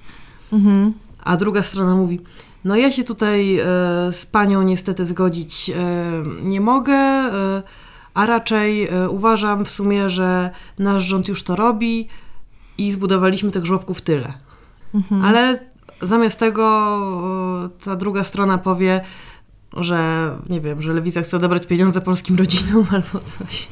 Mhm. 0.53 0.93
A 1.23 1.37
druga 1.37 1.63
strona 1.63 1.95
mówi, 1.95 2.19
no 2.63 2.75
ja 2.75 2.91
się 2.91 3.03
tutaj 3.03 3.57
e, 3.57 3.63
z 4.11 4.25
panią 4.25 4.63
niestety 4.63 5.05
zgodzić 5.05 5.69
e, 5.69 5.73
nie 6.43 6.61
mogę, 6.61 6.93
e, 6.93 7.63
a 8.13 8.25
raczej 8.25 8.87
e, 8.87 9.09
uważam 9.09 9.65
w 9.65 9.69
sumie, 9.69 10.09
że 10.09 10.49
nasz 10.79 11.03
rząd 11.03 11.27
już 11.27 11.43
to 11.43 11.55
robi 11.55 12.07
i 12.77 12.91
zbudowaliśmy 12.91 13.51
tych 13.51 13.65
żłobków 13.65 14.01
tyle. 14.01 14.33
Mhm. 14.95 15.25
Ale 15.25 15.59
zamiast 16.01 16.39
tego 16.39 17.69
ta 17.83 17.95
druga 17.95 18.23
strona 18.23 18.57
powie, 18.57 19.01
że 19.77 20.31
nie 20.49 20.61
wiem, 20.61 20.81
że 20.81 20.93
lewica 20.93 21.21
chce 21.21 21.37
odebrać 21.37 21.65
pieniądze 21.65 22.01
polskim 22.01 22.35
rodzinom 22.35 22.85
albo 22.95 23.19
coś. 23.25 23.67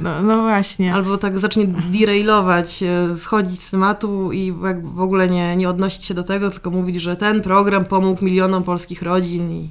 No, 0.00 0.22
no 0.22 0.42
właśnie. 0.42 0.94
Albo 0.94 1.18
tak 1.18 1.38
zacznie 1.38 1.66
derailować, 1.66 2.82
e, 2.82 3.16
schodzić 3.16 3.62
z 3.62 3.70
tematu 3.70 4.32
i 4.32 4.52
w 4.82 5.00
ogóle 5.00 5.28
nie, 5.28 5.56
nie 5.56 5.68
odnosić 5.68 6.04
się 6.04 6.14
do 6.14 6.22
tego, 6.22 6.50
tylko 6.50 6.70
mówić, 6.70 6.96
że 6.96 7.16
ten 7.16 7.42
program 7.42 7.84
pomógł 7.84 8.24
milionom 8.24 8.62
polskich 8.62 9.02
rodzin. 9.02 9.50
I... 9.50 9.70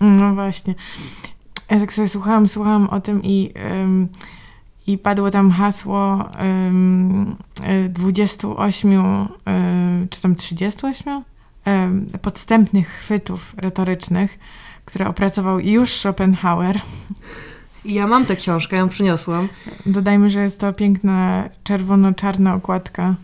No 0.00 0.34
właśnie. 0.34 0.74
Ja 1.70 1.80
tak 1.80 1.92
sobie 1.92 2.08
słuchałam, 2.08 2.48
słuchałam 2.48 2.88
o 2.88 3.00
tym 3.00 3.22
i, 3.22 3.52
ym, 3.82 4.08
i 4.92 4.98
padło 4.98 5.30
tam 5.30 5.50
hasło 5.50 6.28
ym, 6.68 7.36
28 7.88 8.92
ym, 8.92 9.28
czy 10.10 10.22
tam 10.22 10.34
38 10.34 11.24
podstępnych 12.22 12.88
chwytów 12.88 13.54
retorycznych, 13.56 14.38
które 14.84 15.08
opracował 15.08 15.60
już 15.60 15.90
Schopenhauer. 15.90 16.80
Ja 17.84 18.06
mam 18.06 18.26
tę 18.26 18.36
książkę, 18.36 18.76
ją 18.76 18.88
przyniosłam. 18.88 19.48
Dodajmy, 19.86 20.30
że 20.30 20.40
jest 20.40 20.60
to 20.60 20.72
piękna 20.72 21.48
czerwono-czarna 21.64 22.54
okładka. 22.54 23.14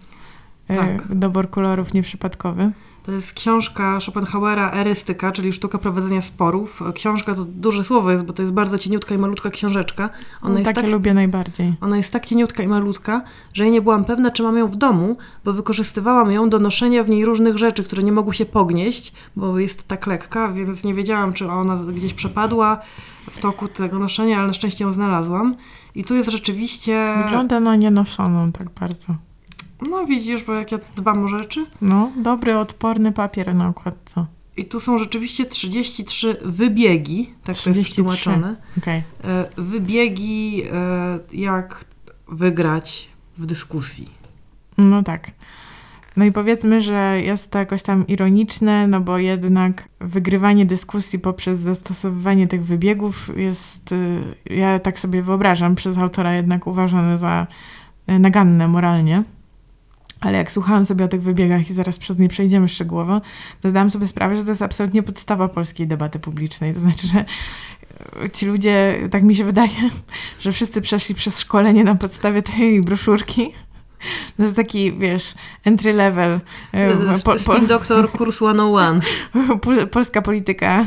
E, 0.69 0.77
tak. 0.77 1.15
Dobór 1.15 1.51
kolorów 1.51 1.95
nieprzypadkowy. 1.95 2.71
To 3.07 3.13
jest 3.13 3.33
książka 3.33 4.01
Schopenhauera 4.01 4.71
Erystyka, 4.73 5.33
czyli 5.33 5.53
sztuka 5.53 5.79
prowadzenia 5.79 6.23
sporów. 6.23 6.83
Książka 6.95 7.35
to 7.35 7.45
duże 7.45 7.85
słowo 7.85 8.11
jest, 8.11 8.25
bo 8.25 8.33
to 8.33 8.43
jest 8.43 8.55
bardzo 8.55 8.79
cieniutka 8.79 9.15
i 9.15 9.19
malutka 9.19 9.51
książeczka. 9.51 10.11
Ona 10.43 10.53
no, 10.53 10.61
jest 10.61 10.75
tak, 10.75 10.87
lubię 10.87 11.15
najbardziej. 11.15 11.75
Ona 11.81 11.97
jest 11.97 12.13
tak 12.13 12.27
cieniutka 12.27 12.63
i 12.63 12.69
malutka, 12.69 13.23
że 13.53 13.65
ja 13.65 13.71
nie 13.71 13.83
byłam 13.83 14.05
pewna, 14.05 14.31
czy 14.31 14.43
mam 14.43 14.57
ją 14.59 14.69
w 14.69 14.77
domu, 14.77 15.17
bo 15.45 15.53
wykorzystywałam 15.53 16.31
ją 16.31 16.51
do 16.51 16.59
noszenia 16.59 17.05
w 17.05 17.09
niej 17.09 17.25
różnych 17.25 17.59
rzeczy, 17.59 17.85
które 17.85 18.03
nie 18.03 18.13
mogły 18.13 18.35
się 18.35 18.47
pognieść, 18.47 19.13
bo 19.37 19.59
jest 19.59 19.89
tak 19.89 20.07
lekka, 20.07 20.53
więc 20.53 20.85
nie 20.85 20.95
wiedziałam, 20.95 21.33
czy 21.33 21.51
ona 21.51 21.77
gdzieś 21.77 22.15
przepadła 22.15 22.81
w 23.31 23.41
toku 23.41 23.69
tego 23.69 23.99
noszenia, 23.99 24.39
ale 24.39 24.47
na 24.47 24.53
szczęście 24.53 24.85
ją 24.85 24.93
znalazłam. 24.93 25.55
I 25.95 26.05
tu 26.05 26.15
jest 26.15 26.31
rzeczywiście... 26.31 27.15
Wygląda 27.25 27.61
na 27.61 27.77
nienoszoną 27.77 28.53
tak 28.53 28.71
bardzo. 28.71 29.26
No 29.91 30.07
widzisz, 30.07 30.45
bo 30.45 30.55
jak 30.55 30.73
ja 30.73 30.79
dbam 30.97 31.25
o 31.25 31.29
rzeczy. 31.29 31.67
No, 31.81 32.13
dobry, 32.17 32.59
odporny 32.59 33.13
papier 33.13 33.55
na 33.55 33.69
okładce. 33.69 34.27
I 34.57 34.65
tu 34.65 34.81
są 34.81 34.99
rzeczywiście 34.99 35.47
33 35.47 36.37
wybiegi, 36.45 37.35
tak 37.45 37.57
33. 37.57 37.73
to 37.73 37.79
jest 37.79 37.95
tłumaczone. 38.25 38.57
Okay. 38.79 39.03
E, 39.25 39.49
wybiegi, 39.57 40.63
e, 40.73 41.19
jak 41.33 41.85
wygrać 42.29 43.09
w 43.39 43.47
dyskusji. 43.47 44.11
No 44.79 45.03
tak. 45.03 45.31
No 46.17 46.25
i 46.25 46.33
powiedzmy, 46.33 46.83
że 46.83 47.21
jest 47.23 47.51
to 47.51 47.59
jakoś 47.59 47.83
tam 47.83 48.07
ironiczne, 48.07 48.87
no 48.87 49.01
bo 49.01 49.19
jednak 49.19 49.89
wygrywanie 50.01 50.67
dyskusji 50.67 51.19
poprzez 51.19 51.59
zastosowywanie 51.59 52.47
tych 52.47 52.65
wybiegów 52.65 53.31
jest, 53.37 53.93
y, 53.93 54.21
ja 54.47 54.79
tak 54.79 54.99
sobie 54.99 55.23
wyobrażam, 55.23 55.75
przez 55.75 55.99
autora 55.99 56.35
jednak 56.35 56.67
uważane 56.67 57.19
za 57.19 57.47
y, 58.11 58.19
naganne 58.19 58.69
moralnie. 58.69 59.23
Ale 60.21 60.39
jak 60.39 60.53
słuchałam 60.53 60.87
sobie 60.87 61.05
o 61.05 61.09
tych 61.09 61.23
wybiegach 61.23 61.71
i 61.71 61.75
zaraz 61.75 61.99
przez 61.99 62.19
nie 62.19 62.29
przejdziemy 62.29 62.69
szczegółowo, 62.69 63.21
to 63.61 63.71
zdałam 63.71 63.91
sobie 63.91 64.07
sprawę, 64.07 64.37
że 64.37 64.45
to 64.45 64.49
jest 64.49 64.63
absolutnie 64.63 65.03
podstawa 65.03 65.49
polskiej 65.49 65.87
debaty 65.87 66.19
publicznej. 66.19 66.75
To 66.75 66.81
znaczy, 66.81 67.07
że 67.07 67.25
y, 68.25 68.31
ci 68.31 68.47
ludzie, 68.47 69.09
tak 69.11 69.23
mi 69.23 69.35
się 69.35 69.45
wydaje, 69.45 69.91
że 70.41 70.53
wszyscy 70.53 70.83
przeszli 70.83 71.15
przez 71.15 71.41
szkolenie 71.41 71.85
na 71.85 71.95
podstawie 71.95 72.43
tej 72.43 72.83
broszurki 72.83 73.53
to 74.37 74.43
jest 74.43 74.57
taki, 74.57 74.93
wiesz, 74.93 75.35
entry 75.65 75.93
level. 75.93 76.41
E, 76.73 77.19
po, 77.25 77.39
Spin 77.39 77.67
doktor 77.67 78.13
kurs 78.13 78.37
101. 78.37 79.01
Polska 79.93 80.23
polityka 80.23 80.87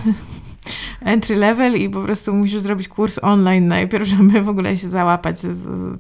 entry 1.01 1.35
level 1.35 1.75
i 1.75 1.89
po 1.89 2.01
prostu 2.01 2.33
musisz 2.33 2.61
zrobić 2.61 2.87
kurs 2.87 3.19
online 3.21 3.67
najpierw, 3.67 4.07
żeby 4.17 4.41
w 4.41 4.49
ogóle 4.49 4.77
się 4.77 4.89
załapać, 4.89 5.37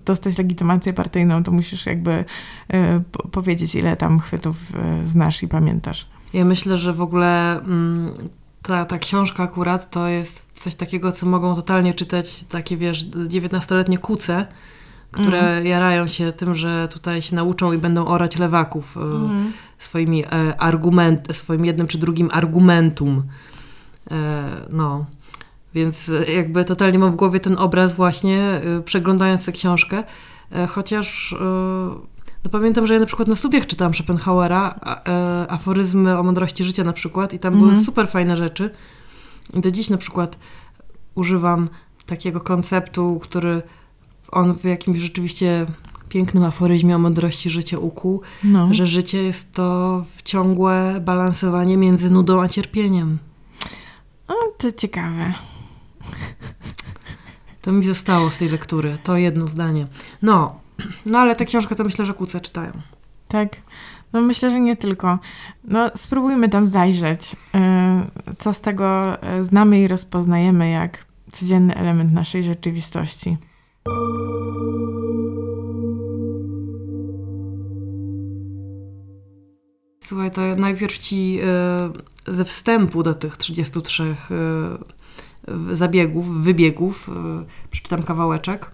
dostać 0.05 0.37
legitymację 0.37 0.93
partyjną, 0.93 1.43
to 1.43 1.51
musisz 1.51 1.85
jakby 1.85 2.25
e, 2.73 3.01
powiedzieć, 3.31 3.75
ile 3.75 3.97
tam 3.97 4.19
chwytów 4.19 4.55
e, 4.75 5.07
znasz 5.07 5.43
i 5.43 5.47
pamiętasz. 5.47 6.07
Ja 6.33 6.45
myślę, 6.45 6.77
że 6.77 6.93
w 6.93 7.01
ogóle 7.01 7.61
mm, 7.61 8.13
ta, 8.61 8.85
ta 8.85 8.97
książka 8.97 9.43
akurat 9.43 9.89
to 9.89 10.07
jest 10.07 10.45
coś 10.55 10.75
takiego, 10.75 11.11
co 11.11 11.25
mogą 11.25 11.55
totalnie 11.55 11.93
czytać 11.93 12.43
takie, 12.43 12.77
wiesz, 12.77 13.05
19-letnie 13.05 13.97
kuce, 13.97 14.45
które 15.11 15.39
mm. 15.39 15.65
jarają 15.65 16.07
się 16.07 16.31
tym, 16.31 16.55
że 16.55 16.87
tutaj 16.87 17.21
się 17.21 17.35
nauczą 17.35 17.71
i 17.71 17.77
będą 17.77 18.05
orać 18.05 18.37
lewaków 18.37 18.97
mm. 18.97 19.53
swoimi 19.79 20.25
e, 20.25 20.29
argument, 20.57 21.35
swoim 21.35 21.65
jednym 21.65 21.87
czy 21.87 21.97
drugim 21.97 22.29
argumentum. 22.31 23.23
E, 24.11 24.43
no. 24.69 25.05
Więc 25.73 26.11
jakby 26.35 26.65
totalnie 26.65 26.99
mam 26.99 27.11
w 27.11 27.15
głowie 27.15 27.39
ten 27.39 27.57
obraz 27.57 27.95
właśnie, 27.95 28.61
przeglądając 28.85 29.45
tę 29.45 29.51
książkę. 29.51 30.03
Chociaż 30.67 31.35
no 32.43 32.49
pamiętam, 32.51 32.87
że 32.87 32.93
ja 32.93 32.99
na 32.99 33.05
przykład 33.05 33.27
na 33.27 33.35
studiach 33.35 33.67
czytałam 33.67 33.93
Schopenhauera, 33.93 34.79
aforyzmy 35.47 36.19
o 36.19 36.23
mądrości 36.23 36.63
życia 36.63 36.83
na 36.83 36.93
przykład 36.93 37.33
i 37.33 37.39
tam 37.39 37.53
mm. 37.53 37.59
były 37.59 37.69
mhm. 37.69 37.85
super 37.85 38.07
fajne 38.07 38.37
rzeczy. 38.37 38.69
I 39.53 39.61
do 39.61 39.71
dziś 39.71 39.89
na 39.89 39.97
przykład 39.97 40.37
używam 41.15 41.69
takiego 42.05 42.39
konceptu, 42.39 43.19
który 43.23 43.61
on 44.31 44.55
w 44.57 44.63
jakimś 44.63 44.99
rzeczywiście 44.99 45.65
pięknym 46.09 46.43
aforyzmie 46.43 46.95
o 46.95 46.99
mądrości 46.99 47.49
życia 47.49 47.79
ukuł, 47.79 48.21
no. 48.43 48.73
że 48.73 48.85
życie 48.85 49.23
jest 49.23 49.53
to 49.53 50.05
ciągłe 50.23 51.01
balansowanie 51.01 51.77
między 51.77 52.09
nudą 52.09 52.41
a 52.41 52.47
cierpieniem. 52.47 53.17
O, 54.29 54.33
to 54.57 54.71
ciekawe. 54.71 55.33
To 57.61 57.71
mi 57.71 57.85
zostało 57.85 58.29
z 58.29 58.37
tej 58.37 58.49
lektury, 58.49 58.97
to 59.03 59.17
jedno 59.17 59.47
zdanie. 59.47 59.87
No, 60.21 60.59
no 61.05 61.19
ale 61.19 61.35
tę 61.35 61.45
książkę 61.45 61.75
to 61.75 61.83
myślę, 61.83 62.05
że 62.05 62.13
kuce 62.13 62.39
czytają. 62.39 62.71
Tak. 63.27 63.55
No 64.13 64.21
myślę, 64.21 64.51
że 64.51 64.59
nie 64.59 64.75
tylko. 64.77 65.19
No 65.63 65.91
spróbujmy 65.95 66.49
tam 66.49 66.67
zajrzeć, 66.67 67.33
y, 67.33 68.35
co 68.37 68.53
z 68.53 68.61
tego 68.61 69.17
y, 69.39 69.43
znamy 69.43 69.81
i 69.81 69.87
rozpoznajemy 69.87 70.69
jak 70.69 71.05
codzienny 71.31 71.75
element 71.75 72.13
naszej 72.13 72.43
rzeczywistości. 72.43 73.37
Słuchaj, 80.05 80.31
to 80.31 80.41
najpierw 80.55 80.97
ci 80.97 81.39
y, 81.41 82.18
ze 82.29 82.45
wstępu 82.45 83.03
do 83.03 83.13
tych 83.13 83.37
33 83.37 84.15
y, 85.71 85.75
zabiegów, 85.75 86.43
wybiegów, 86.43 87.09
y, 87.09 87.69
przeczytam 87.71 88.03
kawałeczek 88.03 88.71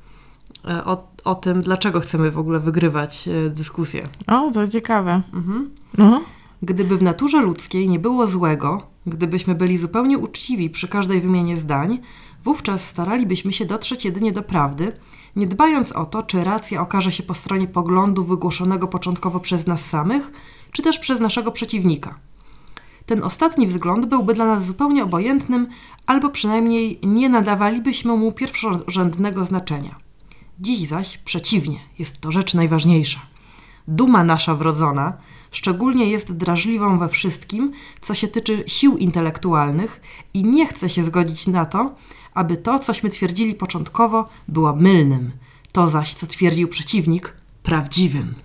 o, 0.85 1.07
o 1.23 1.35
tym, 1.35 1.61
dlaczego 1.61 1.99
chcemy 1.99 2.31
w 2.31 2.37
ogóle 2.37 2.59
wygrywać 2.59 3.29
dyskusję. 3.49 4.03
O, 4.27 4.51
to 4.51 4.67
ciekawe. 4.67 5.21
Mhm. 5.33 5.69
No. 5.97 6.21
Gdyby 6.61 6.97
w 6.97 7.01
naturze 7.01 7.41
ludzkiej 7.41 7.89
nie 7.89 7.99
było 7.99 8.27
złego, 8.27 8.87
gdybyśmy 9.05 9.55
byli 9.55 9.77
zupełnie 9.77 10.17
uczciwi 10.17 10.69
przy 10.69 10.87
każdej 10.87 11.21
wymianie 11.21 11.57
zdań, 11.57 11.99
wówczas 12.43 12.83
staralibyśmy 12.83 13.53
się 13.53 13.65
dotrzeć 13.65 14.05
jedynie 14.05 14.31
do 14.31 14.41
prawdy, 14.41 14.91
nie 15.35 15.47
dbając 15.47 15.91
o 15.91 16.05
to, 16.05 16.23
czy 16.23 16.43
racja 16.43 16.81
okaże 16.81 17.11
się 17.11 17.23
po 17.23 17.33
stronie 17.33 17.67
poglądu 17.67 18.23
wygłoszonego 18.23 18.87
początkowo 18.87 19.39
przez 19.39 19.67
nas 19.67 19.85
samych, 19.85 20.31
czy 20.71 20.81
też 20.81 20.99
przez 20.99 21.19
naszego 21.19 21.51
przeciwnika. 21.51 22.19
Ten 23.05 23.23
ostatni 23.23 23.67
wzgląd 23.67 24.05
byłby 24.05 24.33
dla 24.33 24.45
nas 24.45 24.65
zupełnie 24.65 25.03
obojętnym, 25.03 25.67
albo 26.05 26.29
przynajmniej 26.29 26.99
nie 27.03 27.29
nadawalibyśmy 27.29 28.15
mu 28.17 28.31
pierwszorzędnego 28.31 29.45
znaczenia. 29.45 29.95
Dziś 30.59 30.87
zaś 30.87 31.17
przeciwnie, 31.17 31.79
jest 31.99 32.21
to 32.21 32.31
rzecz 32.31 32.53
najważniejsza. 32.53 33.19
Duma 33.87 34.23
nasza 34.23 34.55
wrodzona 34.55 35.13
szczególnie 35.51 36.09
jest 36.09 36.31
drażliwą 36.31 36.97
we 36.99 37.09
wszystkim, 37.09 37.71
co 38.01 38.13
się 38.13 38.27
tyczy 38.27 38.63
sił 38.67 38.97
intelektualnych 38.97 40.01
i 40.33 40.43
nie 40.43 40.67
chce 40.67 40.89
się 40.89 41.03
zgodzić 41.03 41.47
na 41.47 41.65
to, 41.65 41.95
aby 42.33 42.57
to, 42.57 42.79
cośmy 42.79 43.09
twierdzili 43.09 43.53
początkowo, 43.53 44.29
było 44.47 44.75
mylnym, 44.75 45.31
to 45.71 45.87
zaś, 45.87 46.13
co 46.13 46.27
twierdził 46.27 46.67
przeciwnik, 46.67 47.33
prawdziwym. 47.63 48.35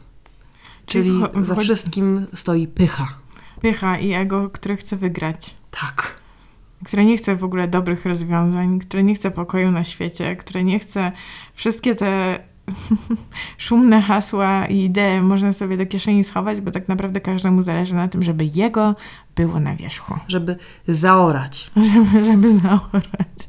Czyli 0.86 1.20
za 1.20 1.54
wchodzi- 1.54 1.64
wszystkim 1.64 2.26
stoi 2.34 2.66
pycha. 2.66 3.19
Pycha 3.60 3.98
i 3.98 4.12
ego, 4.12 4.50
które 4.50 4.76
chce 4.76 4.96
wygrać. 4.96 5.54
Tak. 5.70 6.20
Które 6.84 7.04
nie 7.04 7.16
chce 7.16 7.36
w 7.36 7.44
ogóle 7.44 7.68
dobrych 7.68 8.04
rozwiązań, 8.06 8.78
które 8.78 9.02
nie 9.02 9.14
chce 9.14 9.30
pokoju 9.30 9.70
na 9.70 9.84
świecie, 9.84 10.36
które 10.36 10.64
nie 10.64 10.78
chce 10.78 11.12
wszystkie 11.54 11.94
te 11.94 12.40
szumne 13.58 14.02
hasła 14.02 14.66
i 14.66 14.84
idee 14.84 15.20
można 15.22 15.52
sobie 15.52 15.76
do 15.76 15.86
kieszeni 15.86 16.24
schować, 16.24 16.60
bo 16.60 16.70
tak 16.70 16.88
naprawdę 16.88 17.20
każdemu 17.20 17.62
zależy 17.62 17.94
na 17.94 18.08
tym, 18.08 18.22
żeby 18.22 18.44
jego 18.54 18.96
było 19.36 19.60
na 19.60 19.76
wierzchu. 19.76 20.14
Żeby 20.28 20.56
zaorać. 20.88 21.70
żeby, 21.92 22.24
żeby 22.24 22.60
zaorać. 22.60 23.48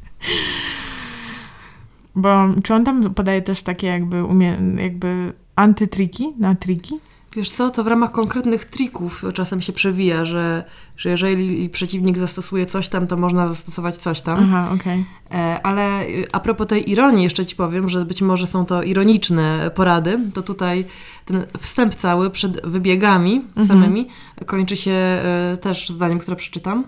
Bo 2.14 2.48
czy 2.64 2.74
on 2.74 2.84
tam 2.84 3.14
podaje 3.14 3.42
też 3.42 3.62
takie 3.62 3.86
jakby, 3.86 4.24
umie, 4.24 4.58
jakby 4.76 5.32
antytriki 5.56 6.32
na 6.38 6.54
triki? 6.54 7.00
Wiesz 7.36 7.50
co, 7.50 7.70
to 7.70 7.84
w 7.84 7.86
ramach 7.86 8.12
konkretnych 8.12 8.64
trików 8.64 9.24
czasem 9.34 9.60
się 9.60 9.72
przewija, 9.72 10.24
że, 10.24 10.64
że 10.96 11.10
jeżeli 11.10 11.68
przeciwnik 11.68 12.18
zastosuje 12.18 12.66
coś 12.66 12.88
tam, 12.88 13.06
to 13.06 13.16
można 13.16 13.48
zastosować 13.48 13.96
coś 13.96 14.20
tam. 14.20 14.38
Aha, 14.42 14.70
okej. 14.74 15.04
E, 15.30 15.60
Ale 15.62 16.02
y, 16.06 16.24
a 16.32 16.40
propos 16.40 16.66
tej 16.66 16.90
ironii, 16.90 17.24
jeszcze 17.24 17.46
ci 17.46 17.56
powiem, 17.56 17.88
że 17.88 18.04
być 18.04 18.22
może 18.22 18.46
są 18.46 18.66
to 18.66 18.82
ironiczne 18.82 19.70
porady, 19.74 20.18
to 20.34 20.42
tutaj 20.42 20.84
ten 21.24 21.46
wstęp 21.58 21.94
cały 21.94 22.30
przed 22.30 22.66
wybiegami 22.66 23.34
Mhm. 23.56 23.66
samymi 23.68 24.08
kończy 24.46 24.76
się 24.76 24.90
e, 24.90 25.58
też 25.60 25.88
zdaniem, 25.88 26.18
które 26.18 26.36
przeczytam. 26.36 26.84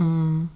Mm. 0.00 0.48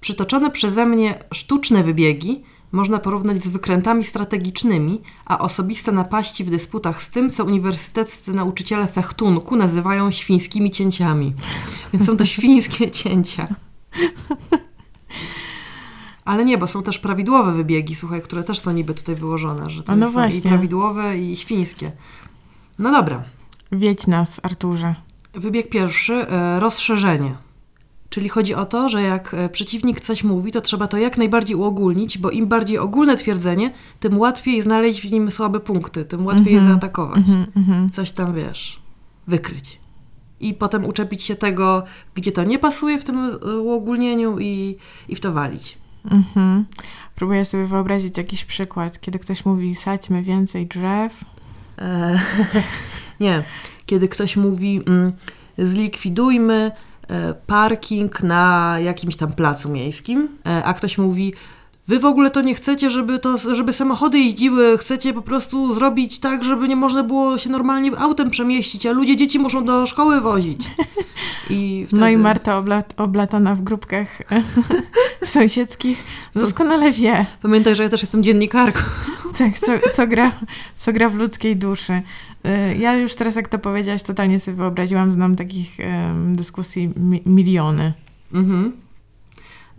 Przytoczone 0.00 0.50
przeze 0.50 0.86
mnie 0.86 1.18
sztuczne 1.34 1.84
wybiegi 1.84 2.42
można 2.74 2.98
porównać 2.98 3.44
z 3.44 3.48
wykrętami 3.48 4.04
strategicznymi, 4.04 5.00
a 5.24 5.38
osobiste 5.38 5.92
napaści 5.92 6.44
w 6.44 6.50
dysputach 6.50 7.02
z 7.02 7.10
tym, 7.10 7.30
co 7.30 7.44
uniwersyteccy 7.44 8.32
nauczyciele 8.32 8.86
fechtunku 8.86 9.56
nazywają 9.56 10.10
świńskimi 10.10 10.70
cięciami. 10.70 11.34
Więc 11.92 12.06
są 12.06 12.16
to 12.16 12.24
świńskie 12.24 12.90
cięcia. 13.02 13.48
Ale 16.24 16.44
nie, 16.44 16.58
bo 16.58 16.66
są 16.66 16.82
też 16.82 16.98
prawidłowe 16.98 17.52
wybiegi, 17.52 17.94
słuchaj, 17.94 18.22
które 18.22 18.44
też 18.44 18.60
są 18.60 18.72
niby 18.72 18.94
tutaj 18.94 19.14
wyłożone, 19.14 19.70
że 19.70 19.82
to 19.82 19.96
no 19.96 20.06
są 20.06 20.10
i 20.10 20.14
właśnie. 20.14 20.50
prawidłowe, 20.50 21.18
i 21.18 21.36
świńskie. 21.36 21.92
No 22.78 22.92
dobra. 22.92 23.22
Wiedź 23.72 24.06
nas, 24.06 24.40
Arturze. 24.42 24.94
Wybieg 25.34 25.68
pierwszy, 25.68 26.14
e, 26.14 26.60
rozszerzenie. 26.60 27.43
Czyli 28.14 28.28
chodzi 28.28 28.54
o 28.54 28.66
to, 28.66 28.88
że 28.88 29.02
jak 29.02 29.34
e, 29.34 29.48
przeciwnik 29.48 30.00
coś 30.00 30.24
mówi, 30.24 30.52
to 30.52 30.60
trzeba 30.60 30.86
to 30.86 30.96
jak 30.98 31.18
najbardziej 31.18 31.56
uogólnić, 31.56 32.18
bo 32.18 32.30
im 32.30 32.46
bardziej 32.46 32.78
ogólne 32.78 33.16
twierdzenie, 33.16 33.70
tym 34.00 34.18
łatwiej 34.18 34.62
znaleźć 34.62 35.00
w 35.00 35.12
nim 35.12 35.30
słabe 35.30 35.60
punkty, 35.60 36.04
tym 36.04 36.26
łatwiej 36.26 36.52
je 36.52 36.58
Mhm. 36.58 36.72
zaatakować. 36.72 37.18
Mhm, 37.18 37.46
mhm. 37.56 37.90
Coś 37.90 38.12
tam, 38.12 38.34
wiesz, 38.34 38.80
wykryć. 39.26 39.80
I 40.40 40.54
potem 40.54 40.84
uczepić 40.84 41.22
się 41.22 41.36
tego, 41.36 41.82
gdzie 42.14 42.32
to 42.32 42.44
nie 42.44 42.58
pasuje 42.58 42.98
w 42.98 43.04
tym 43.04 43.18
e, 43.18 43.56
uogólnieniu 43.58 44.38
i, 44.38 44.76
i 45.08 45.16
w 45.16 45.20
to 45.20 45.32
walić. 45.32 45.78
Mhm. 46.10 46.64
Próbuję 47.14 47.44
sobie 47.44 47.64
wyobrazić 47.64 48.18
jakiś 48.18 48.44
przykład, 48.44 49.00
kiedy 49.00 49.18
ktoś 49.18 49.44
mówi 49.44 49.74
sadźmy 49.74 50.22
więcej 50.22 50.66
drzew. 50.66 51.24
E, 51.78 52.20
nie. 53.20 53.44
Kiedy 53.86 54.08
ktoś 54.08 54.36
mówi, 54.36 54.82
mm, 54.86 55.12
zlikwidujmy 55.58 56.70
parking 57.46 58.22
na 58.22 58.76
jakimś 58.80 59.16
tam 59.16 59.32
placu 59.32 59.68
miejskim, 59.68 60.28
e, 60.46 60.64
a 60.64 60.74
ktoś 60.74 60.98
mówi, 60.98 61.34
wy 61.88 61.98
w 61.98 62.04
ogóle 62.04 62.30
to 62.30 62.42
nie 62.42 62.54
chcecie, 62.54 62.90
żeby, 62.90 63.18
to, 63.18 63.54
żeby 63.54 63.72
samochody 63.72 64.18
jeździły, 64.18 64.78
chcecie 64.78 65.12
po 65.12 65.22
prostu 65.22 65.74
zrobić 65.74 66.18
tak, 66.20 66.44
żeby 66.44 66.68
nie 66.68 66.76
można 66.76 67.02
było 67.02 67.38
się 67.38 67.50
normalnie 67.50 67.98
autem 67.98 68.30
przemieścić, 68.30 68.86
a 68.86 68.92
ludzie 68.92 69.16
dzieci 69.16 69.38
muszą 69.38 69.64
do 69.64 69.86
szkoły 69.86 70.20
wozić. 70.20 70.70
I 71.50 71.84
wtedy... 71.86 72.00
No 72.00 72.08
i 72.08 72.16
Marta 72.16 72.60
obla- 72.62 72.82
oblatana 72.96 73.54
w 73.54 73.62
grupkach 73.62 74.08
sąsiedzkich 75.24 76.04
doskonale 76.34 76.92
wie, 76.92 77.26
Pamiętaj, 77.42 77.76
że 77.76 77.82
ja 77.82 77.88
też 77.88 78.00
jestem 78.02 78.22
dziennikarką. 78.22 78.80
tak, 79.38 79.58
co, 79.58 79.72
co, 79.94 80.06
gra, 80.06 80.32
co 80.76 80.92
gra 80.92 81.08
w 81.08 81.14
ludzkiej 81.14 81.56
duszy. 81.56 81.92
Y, 82.72 82.76
Ja 82.78 82.94
już 82.96 83.14
teraz, 83.14 83.36
jak 83.36 83.48
to 83.48 83.58
powiedziałaś, 83.58 84.02
totalnie 84.02 84.40
sobie 84.40 84.56
wyobraziłam, 84.56 85.12
znam 85.12 85.36
takich 85.36 85.76
dyskusji 86.32 86.90
mi- 86.96 87.22
miliony. 87.26 87.92
Mhm. 88.34 88.72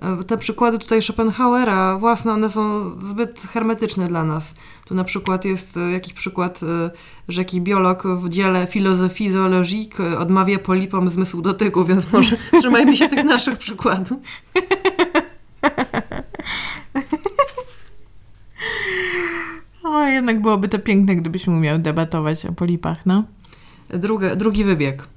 E, 0.02 0.24
Te 0.24 0.38
przykłady 0.38 0.80
tutaj 0.80 1.02
Schopenhauera 1.02 1.98
własne, 1.98 2.34
one 2.34 2.50
są 2.50 2.92
zbyt 3.00 3.42
hermetyczne 3.42 4.08
dla 4.08 4.24
nas. 4.24 4.54
Tu 4.86 4.96
na 4.96 5.04
przykład 5.04 5.46
jest 5.46 5.78
e, 5.78 5.92
jakiś 5.92 6.14
przykład, 6.14 6.60
że 7.28 7.42
jakiś 7.42 7.60
biolog 7.60 8.04
w 8.08 8.30
dziele 8.30 8.68
Philosophie 8.68 9.32
zoologique 9.32 10.18
odmawia 10.20 10.60
polipom 10.60 11.10
zmysłu 11.10 11.42
dotyku, 11.42 11.86
więc 11.86 12.14
może 12.14 12.38
trzymajmy 12.60 12.98
się 12.98 13.10
tych 13.10 13.24
naszych 13.24 13.58
przykładów. 13.58 14.18
O, 19.84 20.04
jednak 20.04 20.42
byłoby 20.42 20.70
to 20.70 20.80
piękne, 20.80 21.16
gdybyśmy 21.16 21.54
umiał 21.56 21.80
debatować 21.80 22.46
o 22.46 22.52
polipach, 22.54 23.06
no. 23.06 23.24
Druga, 23.90 24.36
drugi 24.36 24.64
wybieg. 24.64 25.08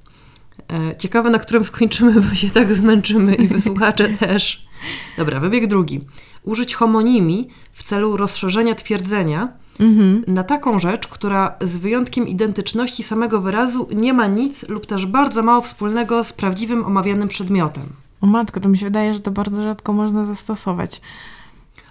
E, 0.73 0.95
Ciekawe, 0.95 1.29
na 1.29 1.39
którym 1.39 1.63
skończymy, 1.63 2.21
bo 2.21 2.35
się 2.35 2.49
tak 2.49 2.75
zmęczymy 2.75 3.35
i 3.35 3.47
wysłuchacze 3.47 4.09
też. 4.19 4.68
Dobra, 5.17 5.39
wybieg 5.39 5.67
drugi. 5.67 6.01
Użyć 6.43 6.75
homonimii 6.75 7.47
w 7.73 7.83
celu 7.83 8.17
rozszerzenia 8.17 8.75
twierdzenia 8.75 9.47
Mhm. 9.79 10.23
na 10.27 10.43
taką 10.43 10.79
rzecz, 10.79 11.07
która 11.07 11.55
z 11.61 11.77
wyjątkiem 11.77 12.27
identyczności 12.27 13.03
samego 13.03 13.41
wyrazu 13.41 13.87
nie 13.95 14.13
ma 14.13 14.27
nic 14.27 14.69
lub 14.69 14.85
też 14.85 15.05
bardzo 15.05 15.43
mało 15.43 15.61
wspólnego 15.61 16.23
z 16.23 16.33
prawdziwym 16.33 16.85
omawianym 16.85 17.27
przedmiotem. 17.27 17.83
O 18.21 18.27
matko, 18.27 18.59
to 18.59 18.69
mi 18.69 18.77
się 18.77 18.85
wydaje, 18.85 19.13
że 19.13 19.19
to 19.19 19.31
bardzo 19.31 19.63
rzadko 19.63 19.93
można 19.93 20.25
zastosować. 20.25 21.01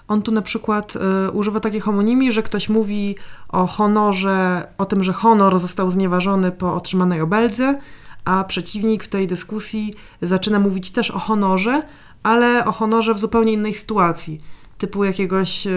On 0.09 0.23
tu 0.23 0.33
na 0.33 0.43
przykład 0.43 0.95
y, 0.97 1.31
używa 1.31 1.61
takiej 1.61 1.81
homonimii, 1.81 2.33
że 2.33 2.43
ktoś 2.43 2.69
mówi 2.69 3.17
o 3.49 3.67
honorze, 3.67 4.67
o 4.79 4.85
tym, 4.85 5.05
że 5.05 5.13
honor 5.13 5.59
został 5.59 5.91
znieważony 5.91 6.53
po 6.53 6.75
otrzymanej 6.75 7.21
obeldze, 7.21 7.81
a 8.25 8.45
przeciwnik 8.45 9.05
w 9.05 9.09
tej 9.09 9.27
dyskusji 9.27 9.95
zaczyna 10.23 10.59
mówić 10.59 10.91
też 10.91 11.11
o 11.11 11.19
honorze, 11.19 11.83
ale 12.23 12.65
o 12.65 12.73
honorze 12.73 13.15
w 13.15 13.19
zupełnie 13.19 13.53
innej 13.53 13.75
sytuacji. 13.75 14.41
Typu 14.79 15.05
jakiegoś, 15.05 15.67
y, 15.67 15.71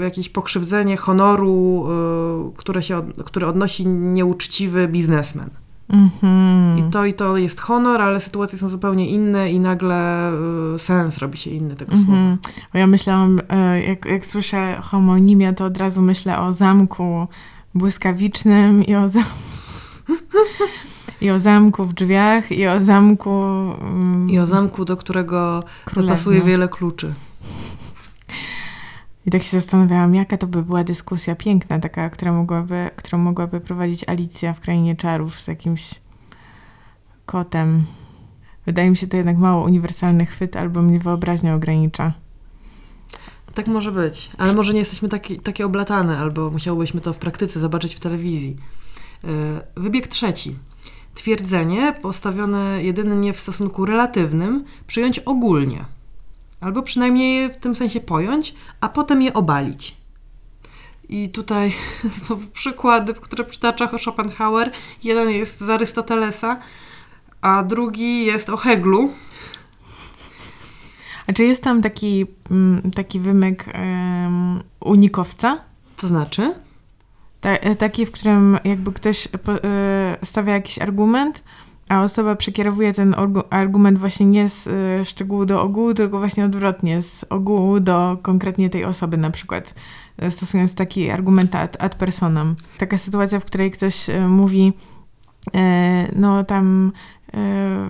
jakieś 0.00 0.28
pokrzywdzenie 0.28 0.96
honoru, 0.96 1.86
y, 2.50 2.56
które, 2.56 2.82
się 2.82 3.02
które 3.24 3.46
odnosi 3.46 3.86
nieuczciwy 3.86 4.88
biznesmen. 4.88 5.50
Mhm. 5.88 6.78
I 6.78 6.90
to 6.90 7.04
i 7.04 7.14
to 7.14 7.36
jest 7.36 7.60
honor, 7.60 8.02
ale 8.02 8.20
sytuacje 8.20 8.58
są 8.58 8.68
zupełnie 8.68 9.08
inne 9.08 9.50
i 9.50 9.60
nagle 9.60 10.32
y, 10.74 10.78
sens 10.78 11.18
robi 11.18 11.38
się 11.38 11.50
inny 11.50 11.76
tego 11.76 11.96
słowa. 11.96 12.12
Mhm. 12.12 12.38
Bo 12.72 12.78
ja 12.78 12.86
myślałam, 12.86 13.40
e, 13.48 13.82
jak, 13.82 14.04
jak 14.04 14.26
słyszę 14.26 14.76
homonimię, 14.82 15.52
to 15.52 15.64
od 15.64 15.78
razu 15.78 16.02
myślę 16.02 16.38
o 16.38 16.52
zamku 16.52 17.26
błyskawicznym 17.74 18.84
i 18.84 18.94
o, 18.94 19.08
zam... 19.08 19.24
i 21.20 21.30
o 21.30 21.38
zamku 21.38 21.84
w 21.84 21.94
drzwiach 21.94 22.52
i 22.52 22.66
o 22.66 22.80
zamku 22.80 23.30
mm, 23.30 24.30
I 24.30 24.38
o 24.38 24.46
zamku, 24.46 24.84
do 24.84 24.96
którego 24.96 25.62
królewnym. 25.84 26.16
pasuje 26.16 26.42
wiele 26.42 26.68
kluczy. 26.68 27.14
I 29.26 29.30
tak 29.30 29.42
się 29.42 29.60
zastanawiałam, 29.60 30.14
jaka 30.14 30.36
to 30.36 30.46
by 30.46 30.62
była 30.62 30.84
dyskusja 30.84 31.36
piękna, 31.36 31.78
taka, 31.78 32.10
która 32.10 32.32
mogłaby, 32.32 32.90
którą 32.96 33.18
mogłaby 33.18 33.60
prowadzić 33.60 34.08
Alicja 34.08 34.54
w 34.54 34.60
Krainie 34.60 34.96
Czarów 34.96 35.40
z 35.40 35.48
jakimś 35.48 35.94
kotem. 37.26 37.84
Wydaje 38.66 38.90
mi 38.90 38.96
się 38.96 39.06
to 39.06 39.16
jednak 39.16 39.38
mało 39.38 39.64
uniwersalny 39.64 40.26
chwyt, 40.26 40.56
albo 40.56 40.82
mnie 40.82 40.98
wyobraźnia 40.98 41.54
ogranicza. 41.54 42.12
Tak 43.54 43.66
może 43.66 43.92
być, 43.92 44.30
ale 44.38 44.54
może 44.54 44.72
nie 44.72 44.78
jesteśmy 44.78 45.08
taki, 45.08 45.40
takie 45.40 45.66
oblatane, 45.66 46.18
albo 46.18 46.50
musiałybyśmy 46.50 47.00
to 47.00 47.12
w 47.12 47.18
praktyce 47.18 47.60
zobaczyć 47.60 47.94
w 47.94 48.00
telewizji. 48.00 48.56
Yy, 49.24 49.30
Wybieg 49.76 50.08
trzeci. 50.08 50.56
Twierdzenie 51.16 51.94
postawione 52.02 52.84
jedynie 52.84 53.32
w 53.32 53.40
stosunku 53.40 53.84
relatywnym 53.84 54.64
przyjąć 54.86 55.18
ogólnie, 55.18 55.84
albo 56.60 56.82
przynajmniej 56.82 57.42
je 57.42 57.50
w 57.50 57.56
tym 57.56 57.74
sensie 57.74 58.00
pojąć, 58.00 58.54
a 58.80 58.88
potem 58.88 59.22
je 59.22 59.34
obalić. 59.34 59.96
I 61.08 61.28
tutaj 61.28 61.72
znowu 62.24 62.46
przykłady, 62.46 63.14
które 63.14 63.44
przytacza 63.44 63.98
Schopenhauer. 63.98 64.70
Jeden 65.04 65.30
jest 65.30 65.60
z 65.60 65.70
Arystotelesa, 65.70 66.60
a 67.40 67.62
drugi 67.62 68.24
jest 68.24 68.50
o 68.50 68.56
Heglu. 68.56 69.10
A 71.26 71.32
czy 71.32 71.44
jest 71.44 71.62
tam 71.62 71.82
taki, 71.82 72.26
mm, 72.50 72.90
taki 72.90 73.20
wymyk 73.20 73.64
um, 73.74 74.62
unikowca? 74.80 75.58
To 75.96 76.06
znaczy? 76.06 76.65
E, 77.42 77.76
taki, 77.76 78.06
w 78.06 78.10
którym 78.10 78.58
jakby 78.64 78.92
ktoś 78.92 79.26
y, 79.26 79.30
stawia 80.22 80.52
jakiś 80.52 80.78
argument, 80.78 81.42
a 81.88 82.02
osoba 82.02 82.36
przekierowuje 82.36 82.92
ten 82.92 83.14
argument 83.50 83.98
właśnie 83.98 84.26
nie 84.26 84.48
z 84.48 84.66
y, 84.66 85.04
szczegółu 85.04 85.46
do 85.46 85.62
ogółu, 85.62 85.94
tylko 85.94 86.18
właśnie 86.18 86.44
odwrotnie, 86.44 87.02
z 87.02 87.24
ogółu 87.30 87.80
do 87.80 88.18
konkretnie 88.22 88.70
tej 88.70 88.84
osoby, 88.84 89.16
na 89.16 89.30
przykład 89.30 89.74
stosując 90.30 90.74
taki 90.74 91.10
argument 91.10 91.54
ad, 91.54 91.76
ad 91.82 91.94
personam. 91.94 92.56
Taka 92.78 92.96
sytuacja, 92.96 93.40
w 93.40 93.44
której 93.44 93.70
ktoś 93.70 94.06
mówi, 94.28 94.72
no 96.16 96.44
tam 96.44 96.92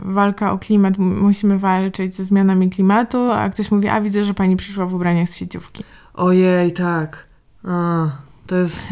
walka 0.05 0.53
o 0.53 0.59
klimat, 0.59 0.99
musimy 0.99 1.59
walczyć 1.59 2.15
ze 2.15 2.25
zmianami 2.25 2.71
klimatu, 2.71 3.31
a 3.33 3.49
ktoś 3.49 3.71
mówi, 3.71 3.89
a 3.89 4.01
widzę, 4.01 4.25
że 4.25 4.35
pani 4.35 4.57
przyszła 4.57 4.87
w 4.87 4.95
ubraniach 4.95 5.29
z 5.29 5.37
sieciówki. 5.37 5.85
Ojej, 6.15 6.73
tak. 6.73 7.27
A, 7.65 8.07
to 8.47 8.57
jest 8.57 8.89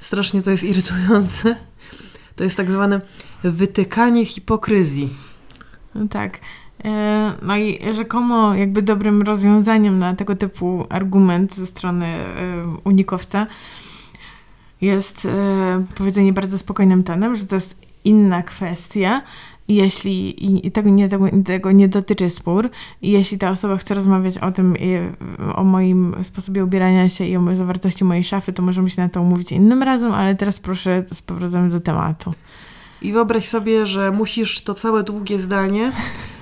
strasznie 0.00 0.42
to 0.42 0.50
jest 0.50 0.64
irytujące. 0.64 1.56
To 2.36 2.44
jest 2.44 2.56
tak 2.56 2.70
zwane 2.70 3.00
wytykanie 3.42 4.26
hipokryzji. 4.26 5.08
No 5.94 6.08
tak. 6.08 6.40
E, 6.84 7.32
no 7.42 7.56
i 7.56 7.94
rzekomo 7.94 8.54
jakby 8.54 8.82
dobrym 8.82 9.22
rozwiązaniem 9.22 9.98
na 9.98 10.14
tego 10.14 10.36
typu 10.36 10.86
argument 10.88 11.54
ze 11.54 11.66
strony 11.66 12.06
e, 12.06 12.26
unikowca 12.84 13.46
jest 14.80 15.26
e, 15.26 15.84
powiedzenie 15.94 16.32
bardzo 16.32 16.58
spokojnym 16.58 17.02
tonem, 17.02 17.36
że 17.36 17.46
to 17.46 17.54
jest 17.54 17.76
inna 18.04 18.42
kwestia, 18.42 19.22
jeśli 19.74 20.66
i 20.66 20.70
tego 20.70 20.90
nie, 20.90 21.08
tego, 21.08 21.26
tego 21.44 21.72
nie 21.72 21.88
dotyczy 21.88 22.30
spór, 22.30 22.70
jeśli 23.02 23.38
ta 23.38 23.50
osoba 23.50 23.76
chce 23.76 23.94
rozmawiać 23.94 24.38
o 24.38 24.52
tym, 24.52 24.76
o 25.54 25.64
moim 25.64 26.14
sposobie 26.22 26.64
ubierania 26.64 27.08
się 27.08 27.24
i 27.24 27.36
o 27.36 27.56
zawartości 27.56 28.04
mojej 28.04 28.24
szafy, 28.24 28.52
to 28.52 28.62
możemy 28.62 28.90
się 28.90 29.02
na 29.02 29.08
to 29.08 29.22
umówić 29.22 29.52
innym 29.52 29.82
razem, 29.82 30.12
ale 30.12 30.34
teraz 30.34 30.60
proszę 30.60 31.04
z 31.12 31.22
powrotem 31.22 31.70
do 31.70 31.80
tematu. 31.80 32.34
I 33.02 33.12
wyobraź 33.12 33.48
sobie, 33.48 33.86
że 33.86 34.10
musisz 34.10 34.60
to 34.60 34.74
całe 34.74 35.02
długie 35.02 35.38
zdanie 35.38 35.92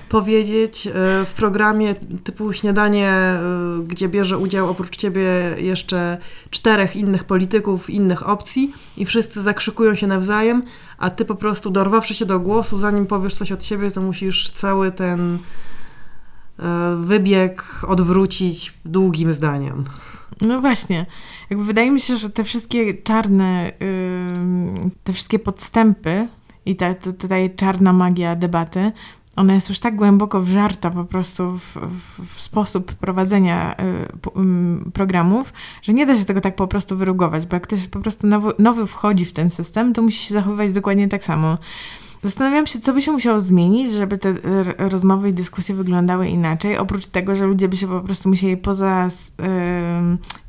powiedzieć 0.09 0.87
e, 0.87 0.91
w 1.25 1.33
programie 1.35 1.95
typu 2.23 2.53
śniadanie, 2.53 3.09
e, 3.09 3.39
gdzie 3.87 4.09
bierze 4.09 4.37
udział 4.37 4.69
oprócz 4.69 4.97
ciebie 4.97 5.55
jeszcze 5.57 6.17
czterech 6.49 6.95
innych 6.95 7.23
polityków, 7.23 7.89
innych 7.89 8.29
opcji 8.29 8.73
i 8.97 9.05
wszyscy 9.05 9.41
zakrzykują 9.41 9.95
się 9.95 10.07
nawzajem, 10.07 10.63
a 10.97 11.09
ty 11.09 11.25
po 11.25 11.35
prostu 11.35 11.69
dorwawszy 11.69 12.13
się 12.13 12.25
do 12.25 12.39
głosu, 12.39 12.79
zanim 12.79 13.05
powiesz 13.05 13.35
coś 13.35 13.51
od 13.51 13.63
siebie, 13.63 13.91
to 13.91 14.01
musisz 14.01 14.51
cały 14.51 14.91
ten 14.91 15.39
e, 16.59 16.95
wybieg 16.95 17.63
odwrócić 17.87 18.73
długim 18.85 19.33
zdaniem. 19.33 19.83
No 20.41 20.61
właśnie. 20.61 21.05
Jakby 21.49 21.65
wydaje 21.65 21.91
mi 21.91 21.99
się, 21.99 22.17
że 22.17 22.29
te 22.29 22.43
wszystkie 22.43 22.93
czarne, 22.93 23.71
te 25.03 25.13
wszystkie 25.13 25.39
podstępy 25.39 26.27
i 26.65 26.75
ta 26.75 26.93
tutaj 26.95 27.55
czarna 27.55 27.93
magia 27.93 28.35
debaty, 28.35 28.91
ona 29.35 29.53
jest 29.53 29.69
już 29.69 29.79
tak 29.79 29.95
głęboko 29.95 30.41
wżarta 30.41 30.89
po 30.89 31.05
prostu 31.05 31.57
w, 31.57 31.77
w, 32.35 32.41
sposób 32.41 32.93
prowadzenia 32.93 33.75
y, 34.85 34.91
programów, 34.91 35.53
że 35.81 35.93
nie 35.93 36.05
da 36.05 36.17
się 36.17 36.25
tego 36.25 36.41
tak 36.41 36.55
po 36.55 36.67
prostu 36.67 36.97
wyrugować, 36.97 37.45
bo 37.45 37.55
jak 37.55 37.63
ktoś 37.63 37.87
po 37.87 37.99
prostu 37.99 38.27
nowy, 38.27 38.51
nowy 38.59 38.87
wchodzi 38.87 39.25
w 39.25 39.33
ten 39.33 39.49
system, 39.49 39.93
to 39.93 40.01
musi 40.01 40.17
się 40.17 40.33
zachowywać 40.33 40.73
dokładnie 40.73 41.07
tak 41.07 41.23
samo. 41.23 41.57
Zastanawiam 42.23 42.67
się, 42.67 42.79
co 42.79 42.93
by 42.93 43.01
się 43.01 43.11
musiało 43.11 43.41
zmienić, 43.41 43.91
żeby 43.91 44.17
te 44.17 44.35
rozmowy 44.77 45.29
i 45.29 45.33
dyskusje 45.33 45.75
wyglądały 45.75 46.27
inaczej, 46.27 46.77
oprócz 46.77 47.05
tego, 47.05 47.35
że 47.35 47.45
ludzie 47.45 47.69
by 47.69 47.77
się 47.77 47.87
po 47.87 48.01
prostu 48.01 48.29
musieli 48.29 48.57
poza, 48.57 49.07
yy, 49.39 49.45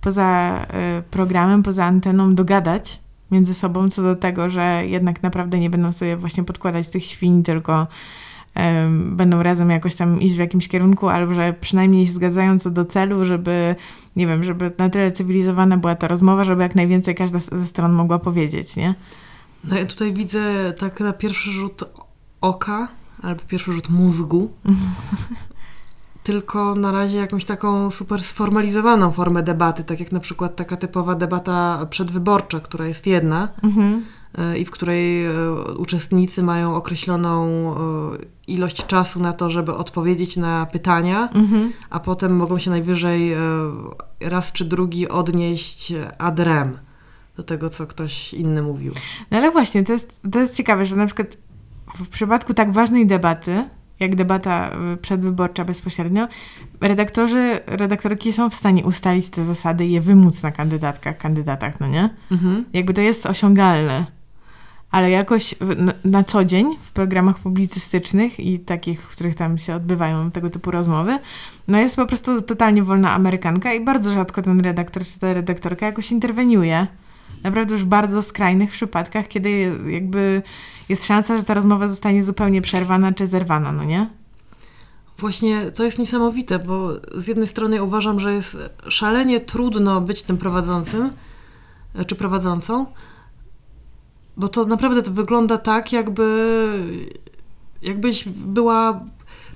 poza 0.01 0.61
yy, 0.97 1.03
programem, 1.03 1.63
poza 1.63 1.85
anteną 1.85 2.35
dogadać 2.35 3.01
między 3.31 3.55
sobą 3.55 3.91
co 3.91 4.03
do 4.03 4.17
tego, 4.17 4.51
że 4.51 4.83
jednak 4.87 5.23
naprawdę 5.23 5.59
nie 5.59 5.71
będą 5.71 5.93
sobie 5.93 6.17
właśnie 6.17 6.45
podkładać 6.45 6.89
tych 6.89 7.05
świń, 7.05 7.43
tylko 7.43 7.87
będą 9.11 9.43
razem 9.43 9.71
jakoś 9.71 9.95
tam 9.95 10.21
iść 10.21 10.35
w 10.35 10.39
jakimś 10.39 10.69
kierunku, 10.69 11.09
albo 11.09 11.35
że 11.35 11.55
przynajmniej 11.61 12.07
się 12.07 12.13
zgadzają 12.13 12.59
co 12.59 12.71
do 12.71 12.85
celu, 12.85 13.25
żeby, 13.25 13.75
nie 14.17 14.27
wiem, 14.27 14.45
żeby 14.45 14.73
na 14.79 14.89
tyle 14.89 15.13
cywilizowana 15.13 15.77
była 15.77 15.95
ta 15.95 16.09
rozmowa, 16.09 16.45
żeby 16.45 16.63
jak 16.63 16.75
najwięcej 16.75 17.15
każda 17.15 17.39
ze 17.39 17.67
stron 17.67 17.93
mogła 17.93 18.19
powiedzieć, 18.19 18.77
nie? 18.77 18.95
No 19.65 19.79
ja 19.79 19.87
tutaj 19.87 20.13
widzę 20.13 20.73
tak 20.79 21.01
na 21.01 21.13
pierwszy 21.13 21.51
rzut 21.51 21.85
oka, 22.41 22.89
albo 23.23 23.43
pierwszy 23.49 23.73
rzut 23.73 23.91
mózgu, 23.91 24.51
tylko 26.23 26.75
na 26.75 26.93
razie 26.93 27.19
jakąś 27.19 27.45
taką 27.45 27.91
super 27.91 28.23
sformalizowaną 28.23 29.13
formę 29.13 29.43
debaty, 29.43 29.85
tak 29.85 30.01
jak 30.01 30.13
na 30.13 30.21
przykład 30.21 30.57
taka 30.57 30.77
typowa 30.77 31.15
debata 31.15 31.87
przedwyborcza, 31.91 32.61
która 32.61 32.87
jest 32.87 33.07
jedna 33.07 33.49
mhm. 33.63 34.05
E, 34.39 34.59
i 34.59 34.65
w 34.65 34.71
której 34.71 35.27
e, 35.27 35.53
uczestnicy 35.79 36.43
mają 36.43 36.75
określoną 36.75 37.47
e, 37.47 37.77
ilość 38.47 38.87
czasu 38.87 39.21
na 39.21 39.33
to, 39.33 39.51
żeby 39.51 39.75
odpowiedzieć 39.75 40.37
na 40.37 40.67
pytania, 40.67 41.29
mhm. 41.35 41.73
a 41.91 42.01
potem 42.01 42.37
mogą 42.37 42.59
się 42.59 42.71
najwyżej 42.71 43.35
raz 44.21 44.53
czy 44.53 44.65
drugi 44.65 45.09
odnieść 45.09 45.93
ad 46.19 46.41
rem 46.41 46.79
do 47.37 47.43
tego, 47.43 47.71
co 47.71 47.87
ktoś 47.87 48.35
inny 48.35 48.63
mówił. 48.63 48.93
No 49.31 49.39
ale 49.39 49.51
właśnie, 49.51 49.85
to 49.85 49.93
jest, 49.93 50.21
to 50.33 50.41
jest 50.41 50.57
ciekawe, 50.57 50.87
że 50.87 50.97
na 50.97 51.07
przykład 51.07 51.37
w 51.95 52.09
przypadku 52.09 52.55
tak 52.55 52.73
ważnej 52.73 53.07
debaty, 53.07 53.65
jak 54.01 54.17
debata 54.17 54.71
przedwyborcza 55.03 55.65
bezpośrednio, 55.65 56.29
redaktorzy, 56.81 57.61
redaktorki 57.67 58.33
są 58.33 58.51
w 58.51 58.55
stanie 58.55 58.85
ustalić 58.85 59.31
te 59.31 59.45
zasady 59.45 59.87
i 59.87 59.93
je 59.93 60.01
wymóc 60.01 60.43
na 60.43 60.53
kandydatkach, 60.53 61.19
kandydatach, 61.19 61.81
no 61.81 61.89
nie? 61.89 62.11
Mhm. 62.31 62.65
Jakby 62.73 62.95
to 62.95 63.01
jest 63.01 63.27
osiągalne. 63.27 64.20
Ale 64.91 65.11
jakoś 65.11 65.55
na, 66.05 66.25
co 66.25 66.45
dzień 66.45 66.77
w 66.81 66.93
programach 66.93 67.39
publicystycznych 67.39 68.41
i 68.41 68.59
takich, 68.59 69.03
w 69.03 69.09
których 69.09 69.35
tam 69.35 69.59
się 69.59 69.75
odbywają 69.75 70.31
tego 70.31 70.51
typu 70.51 70.71
rozmowy, 70.71 71.19
no 71.69 71.79
jest 71.79 71.97
po 71.97 72.07
prostu 72.07 72.43
totalnie 72.43 72.83
wolna 72.83 73.13
amerykanka 73.13 73.75
i 73.75 73.85
bardzo 73.85 74.11
rzadko 74.11 74.43
ten 74.43 74.61
redaktor 74.61 75.05
czy 75.05 75.19
ta 75.19 75.33
redaktorka 75.33 75.87
jakoś 75.87 76.13
interweniuje. 76.13 76.87
Naprawdę 77.45 77.75
już 77.75 77.85
bardzo 77.85 78.23
skrajnych 78.23 78.71
przypadkach, 78.71 79.29
kiedy 79.29 79.73
jakby 79.87 80.43
jest 80.89 81.07
szansa, 81.07 81.37
że 81.37 81.45
ta 81.45 81.55
rozmowa 81.55 81.89
zostanie 81.89 82.23
zupełnie 82.23 82.63
przerwana 82.63 83.13
czy 83.13 83.27
zerwana, 83.27 83.73
no 83.73 83.85
nie? 83.85 84.11
Właśnie 85.19 85.71
to 85.71 85.85
jest 85.85 85.99
niesamowite, 85.99 86.59
bo 86.59 86.93
z 87.17 87.27
jednej 87.27 87.47
strony 87.47 87.83
uważam, 87.83 88.21
że 88.21 88.35
jest 88.35 88.57
szalenie 88.89 89.41
trudno 89.41 90.01
być 90.01 90.23
tym 90.23 90.39
prowadzącym 90.39 91.11
czy 92.07 92.15
prowadzącą, 92.15 92.87
bo 94.37 94.49
to 94.49 94.65
naprawdę 94.65 95.03
to 95.03 95.11
wygląda 95.11 95.59
tak, 95.59 95.93
jakby 95.93 96.69
jakbyś 97.83 98.29
była 98.29 99.01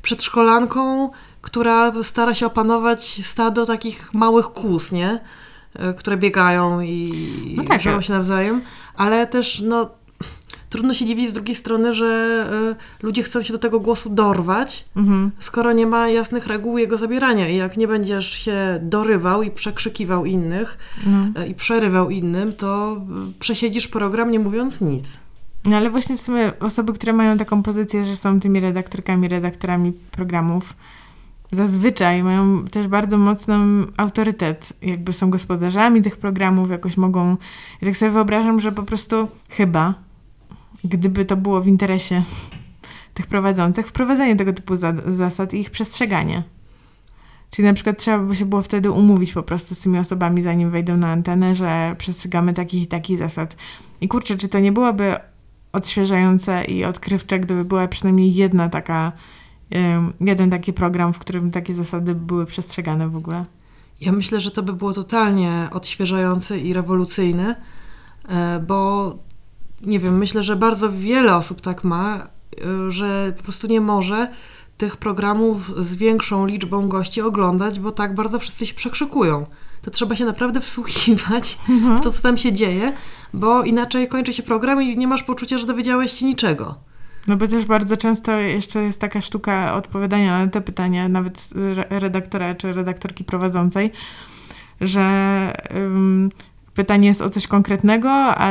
przedszkolanką, 0.03 1.11
która 1.41 2.03
stara 2.03 2.35
się 2.35 2.47
opanować 2.47 3.21
stado 3.27 3.67
takich 3.67 4.15
małych 4.15 4.47
kus, 4.47 4.93
nie? 4.93 5.21
E, 5.75 5.95
które 5.95 6.17
biegają 6.17 6.81
i 6.81 7.55
no 7.57 7.65
tak, 7.65 7.81
żyją 7.81 8.01
się 8.01 8.13
nawzajem, 8.13 8.63
ale 8.97 9.27
też 9.27 9.61
no, 9.61 9.91
trudno 10.75 10.95
się 10.95 11.07
dziwić 11.07 11.31
z 11.31 11.33
drugiej 11.33 11.57
strony, 11.57 11.93
że 11.93 12.77
y, 13.01 13.07
ludzie 13.07 13.23
chcą 13.23 13.43
się 13.43 13.53
do 13.53 13.59
tego 13.59 13.81
głosu 13.81 14.11
dorwać, 14.11 14.85
mhm. 14.97 15.31
skoro 15.39 15.73
nie 15.73 15.87
ma 15.87 16.09
jasnych 16.09 16.47
reguł 16.47 16.79
jego 16.79 16.99
zabierania. 16.99 17.49
I 17.49 17.57
jak 17.57 17.77
nie 17.77 17.89
będziesz 17.89 18.33
się 18.33 18.79
dorywał 18.83 19.43
i 19.43 19.51
przekrzykiwał 19.51 20.27
innych 20.27 20.79
y, 21.43 21.47
i 21.47 21.55
przerywał 21.55 22.11
innym, 22.11 22.53
to 22.53 22.97
y, 23.31 23.39
przesiedzisz 23.41 23.89
program 23.89 24.31
nie 24.31 24.39
mówiąc 24.39 24.81
nic. 24.81 25.21
No 25.65 25.77
ale 25.77 25.91
właśnie 25.91 26.17
w 26.17 26.21
sumie 26.21 26.53
osoby, 26.61 26.93
które 26.93 27.13
mają 27.13 27.39
taką 27.39 27.63
pozycję, 27.63 28.05
że 28.05 28.17
są 28.17 28.41
tymi 28.41 28.61
redaktorkami, 28.61 29.29
redaktorami 29.29 29.93
programów, 29.93 30.75
zazwyczaj 31.53 32.23
mają 32.23 32.65
też 32.65 32.89
bardzo 32.89 33.19
mocny 33.19 33.55
autorytet, 33.97 34.73
jakby 34.83 35.13
są 35.13 35.31
gospodarzami 35.31 36.03
tych 36.03 36.17
programów, 36.17 36.71
jakoś 36.71 36.97
mogą. 36.97 37.37
Ja 37.81 37.89
tak 37.89 37.97
sobie 37.97 38.11
wyobrażam, 38.11 38.61
że 38.61 38.73
po 38.73 38.83
prostu 38.83 39.29
chyba 39.49 40.04
gdyby 40.85 41.25
to 41.25 41.37
było 41.37 41.61
w 41.61 41.67
interesie 41.67 42.23
tych 43.15 43.27
prowadzących, 43.27 43.89
wprowadzenie 43.89 44.37
tego 44.37 44.53
typu 44.53 44.77
za 44.77 44.95
zasad 45.07 45.55
i 45.55 45.61
ich 45.61 45.71
przestrzeganie. 45.71 46.43
Czyli 47.51 47.69
na 47.69 47.75
przykład 47.75 47.99
trzeba 47.99 48.19
by 48.19 48.37
się 48.37 48.45
było 48.45 48.63
wtedy 48.63 48.91
umówić 48.91 49.33
po 49.33 49.43
prostu 49.43 49.75
z 49.75 49.79
tymi 49.79 49.99
osobami, 49.99 50.43
zanim 50.43 50.71
wejdą 50.71 50.97
na 50.97 51.09
antenę, 51.09 51.55
że 51.55 51.95
przestrzegamy 51.99 52.53
takich 52.53 52.83
i 52.83 52.87
takich 52.87 53.19
zasad. 53.19 53.57
I 54.01 54.09
kurczę, 54.09 54.37
czy 54.37 54.49
to 54.49 54.61
nie 54.61 54.73
byłoby 54.73 55.17
odświeżające 55.73 56.65
i 56.65 56.85
odkrywcze, 56.85 57.41
gdyby 57.41 57.65
była 57.65 57.89
przynajmniej 57.89 58.35
jedna 58.35 58.69
taka, 58.69 59.13
jeden 60.21 60.51
taki 60.51 60.73
program, 60.73 61.13
w 61.13 61.19
którym 61.19 61.51
takie 61.51 61.75
zasady 61.75 62.15
były 62.15 62.47
przestrzegane 62.47 63.09
w 63.09 63.17
ogóle? 63.17 63.45
Ja 64.01 64.13
myślę, 64.13 64.41
że 64.41 64.51
to 64.51 64.63
by 64.63 64.73
było 64.73 64.93
totalnie 64.93 65.69
odświeżające 65.73 66.59
i 66.59 66.73
rewolucyjne, 66.73 67.57
e, 68.29 68.61
bo 68.67 69.19
nie 69.83 69.99
wiem, 70.01 70.19
myślę, 70.19 70.43
że 70.43 70.57
bardzo 70.57 70.93
wiele 70.93 71.37
osób 71.37 71.61
tak 71.61 71.85
ma 71.85 72.29
y, 72.89 72.91
że 72.91 73.33
po 73.37 73.43
prostu 73.43 73.67
nie 73.67 73.81
może 73.81 74.29
tych 74.79 74.97
programów 74.97 75.85
z 75.87 75.95
większą 75.95 76.47
liczbą 76.47 76.89
gości 76.89 77.21
oglądać, 77.21 77.81
bo 77.81 77.93
tak 77.93 78.15
bardzo 78.15 78.39
wszyscy 78.39 78.67
się 78.67 78.75
przekrzykują. 78.75 79.47
To 79.83 79.91
trzeba 79.91 80.15
się 80.15 80.25
naprawdę 80.25 80.61
wsłuchiwać 80.67 81.59
w 81.99 82.01
to, 82.01 82.13
co 82.13 82.23
tam 82.23 82.37
się 82.39 82.53
dzieje, 82.53 82.93
bo 83.35 83.63
inaczej 83.63 84.09
kończy 84.09 84.33
się 84.33 84.43
program 84.43 84.83
i 84.83 84.97
nie 84.97 85.09
masz 85.09 85.23
poczucia, 85.23 85.59
że 85.59 85.67
dowiedziałeś 85.67 86.13
się 86.13 86.27
niczego. 86.27 86.75
No 87.27 87.37
bo 87.37 87.49
też 87.49 87.65
bardzo 87.65 87.97
często 87.97 88.33
jeszcze 88.33 88.83
jest 88.83 89.01
taka 89.01 89.21
sztuka 89.21 89.75
odpowiadania 89.75 90.45
na 90.45 90.51
te 90.51 90.61
pytania, 90.61 91.09
nawet 91.09 91.49
re- 91.57 91.87
redaktora 91.91 92.55
czy 92.55 92.73
redaktorki 92.73 93.25
prowadzącej, 93.25 93.93
że 94.81 95.53
ym, 95.77 96.31
pytanie 96.75 97.09
jest 97.09 97.23
o 97.23 97.31
coś 97.31 97.47
konkretnego, 97.47 98.11
a 98.11 98.51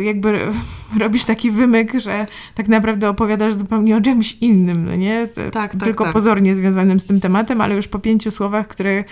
jakby 0.00 0.40
robisz 1.00 1.24
taki 1.24 1.50
wymyk, 1.50 2.00
że 2.00 2.26
tak 2.54 2.68
naprawdę 2.68 3.08
opowiadasz 3.08 3.54
zupełnie 3.54 3.96
o 3.96 4.00
czymś 4.00 4.32
innym, 4.40 4.84
no 4.84 4.96
nie? 4.96 5.28
Tak, 5.34 5.52
tak, 5.52 5.84
Tylko 5.84 6.04
tak. 6.04 6.12
pozornie 6.12 6.54
związanym 6.54 7.00
z 7.00 7.06
tym 7.06 7.20
tematem, 7.20 7.60
ale 7.60 7.74
już 7.74 7.88
po 7.88 7.98
pięciu 7.98 8.30
słowach, 8.30 8.68
które 8.68 9.04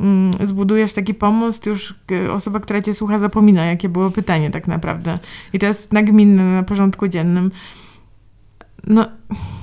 mm, 0.00 0.30
zbudujesz 0.44 0.92
taki 0.92 1.14
pomost, 1.14 1.66
już 1.66 1.94
y, 2.10 2.32
osoba, 2.32 2.60
która 2.60 2.82
cię 2.82 2.94
słucha, 2.94 3.18
zapomina, 3.18 3.64
jakie 3.64 3.88
było 3.88 4.10
pytanie 4.10 4.50
tak 4.50 4.68
naprawdę. 4.68 5.18
I 5.52 5.58
to 5.58 5.66
jest 5.66 5.92
nagminne 5.92 6.44
na 6.44 6.62
porządku 6.62 7.08
dziennym. 7.08 7.50
No. 8.86 9.06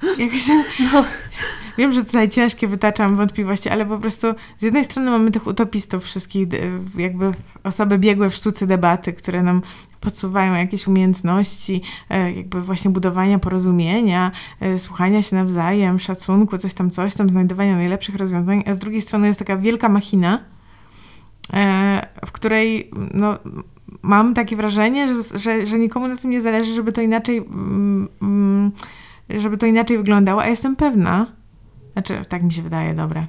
Jakoś, 0.18 0.48
No. 0.92 1.04
Wiem, 1.78 1.92
że 1.92 2.04
tutaj 2.04 2.28
ciężkie 2.28 2.68
wytaczam 2.68 3.16
wątpliwości, 3.16 3.68
ale 3.68 3.86
po 3.86 3.98
prostu 3.98 4.26
z 4.58 4.62
jednej 4.62 4.84
strony 4.84 5.10
mamy 5.10 5.30
tych 5.30 5.46
utopistów 5.46 6.04
wszystkich, 6.04 6.48
jakby 6.96 7.32
osoby 7.64 7.98
biegłe 7.98 8.30
w 8.30 8.34
sztuce 8.34 8.66
debaty, 8.66 9.12
które 9.12 9.42
nam 9.42 9.62
podsuwają 10.00 10.54
jakieś 10.54 10.86
umiejętności, 10.86 11.82
e, 12.10 12.32
jakby 12.32 12.62
właśnie 12.62 12.90
budowania 12.90 13.38
porozumienia, 13.38 14.32
e, 14.60 14.78
słuchania 14.78 15.22
się 15.22 15.36
nawzajem, 15.36 15.98
szacunku, 15.98 16.58
coś 16.58 16.74
tam, 16.74 16.90
coś 16.90 17.14
tam, 17.14 17.28
znajdowania 17.28 17.76
najlepszych 17.76 18.14
rozwiązań, 18.14 18.64
a 18.66 18.72
z 18.72 18.78
drugiej 18.78 19.00
strony 19.00 19.26
jest 19.26 19.38
taka 19.38 19.56
wielka 19.56 19.88
machina, 19.88 20.40
e, 21.52 22.06
w 22.26 22.32
której 22.32 22.90
no, 23.14 23.38
mam 24.02 24.34
takie 24.34 24.56
wrażenie, 24.56 25.08
że, 25.08 25.38
że, 25.38 25.66
że 25.66 25.78
nikomu 25.78 26.08
na 26.08 26.16
tym 26.16 26.30
nie 26.30 26.40
zależy, 26.40 26.74
żeby 26.74 26.92
to 26.92 27.00
inaczej 27.00 27.38
mm, 27.38 28.08
mm, 28.22 28.72
żeby 29.30 29.58
to 29.58 29.66
inaczej 29.66 29.98
wyglądało, 29.98 30.42
a 30.42 30.48
jestem 30.48 30.76
pewna, 30.76 31.26
znaczy 31.96 32.24
tak 32.28 32.42
mi 32.42 32.52
się 32.52 32.62
wydaje, 32.62 32.94
dobra, 32.94 33.26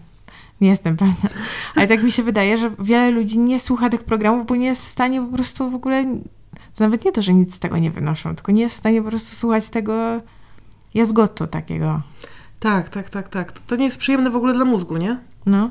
nie 0.61 0.69
jestem 0.69 0.97
pewna, 0.97 1.29
ale 1.75 1.87
tak 1.87 2.03
mi 2.03 2.11
się 2.11 2.23
wydaje, 2.23 2.57
że 2.57 2.71
wiele 2.79 3.11
ludzi 3.11 3.39
nie 3.39 3.59
słucha 3.59 3.89
tych 3.89 4.03
programów, 4.03 4.47
bo 4.47 4.55
nie 4.55 4.65
jest 4.65 4.81
w 4.81 4.87
stanie 4.87 5.21
po 5.21 5.33
prostu 5.35 5.69
w 5.69 5.75
ogóle, 5.75 6.05
to 6.75 6.83
nawet 6.83 7.05
nie 7.05 7.11
to, 7.11 7.21
że 7.21 7.33
nic 7.33 7.55
z 7.55 7.59
tego 7.59 7.77
nie 7.77 7.91
wynoszą, 7.91 8.35
tylko 8.35 8.51
nie 8.51 8.61
jest 8.61 8.75
w 8.75 8.79
stanie 8.79 9.01
po 9.01 9.09
prostu 9.09 9.35
słuchać 9.35 9.69
tego 9.69 10.21
jazgotu 10.93 11.47
takiego, 11.47 12.01
Tak, 12.59 12.89
tak, 12.89 13.09
tak, 13.09 13.29
tak. 13.29 13.51
To, 13.51 13.61
to 13.67 13.75
nie 13.75 13.85
jest 13.85 13.97
przyjemne 13.97 14.29
w 14.29 14.35
ogóle 14.35 14.53
dla 14.53 14.65
mózgu, 14.65 14.97
nie? 14.97 15.17
no. 15.45 15.69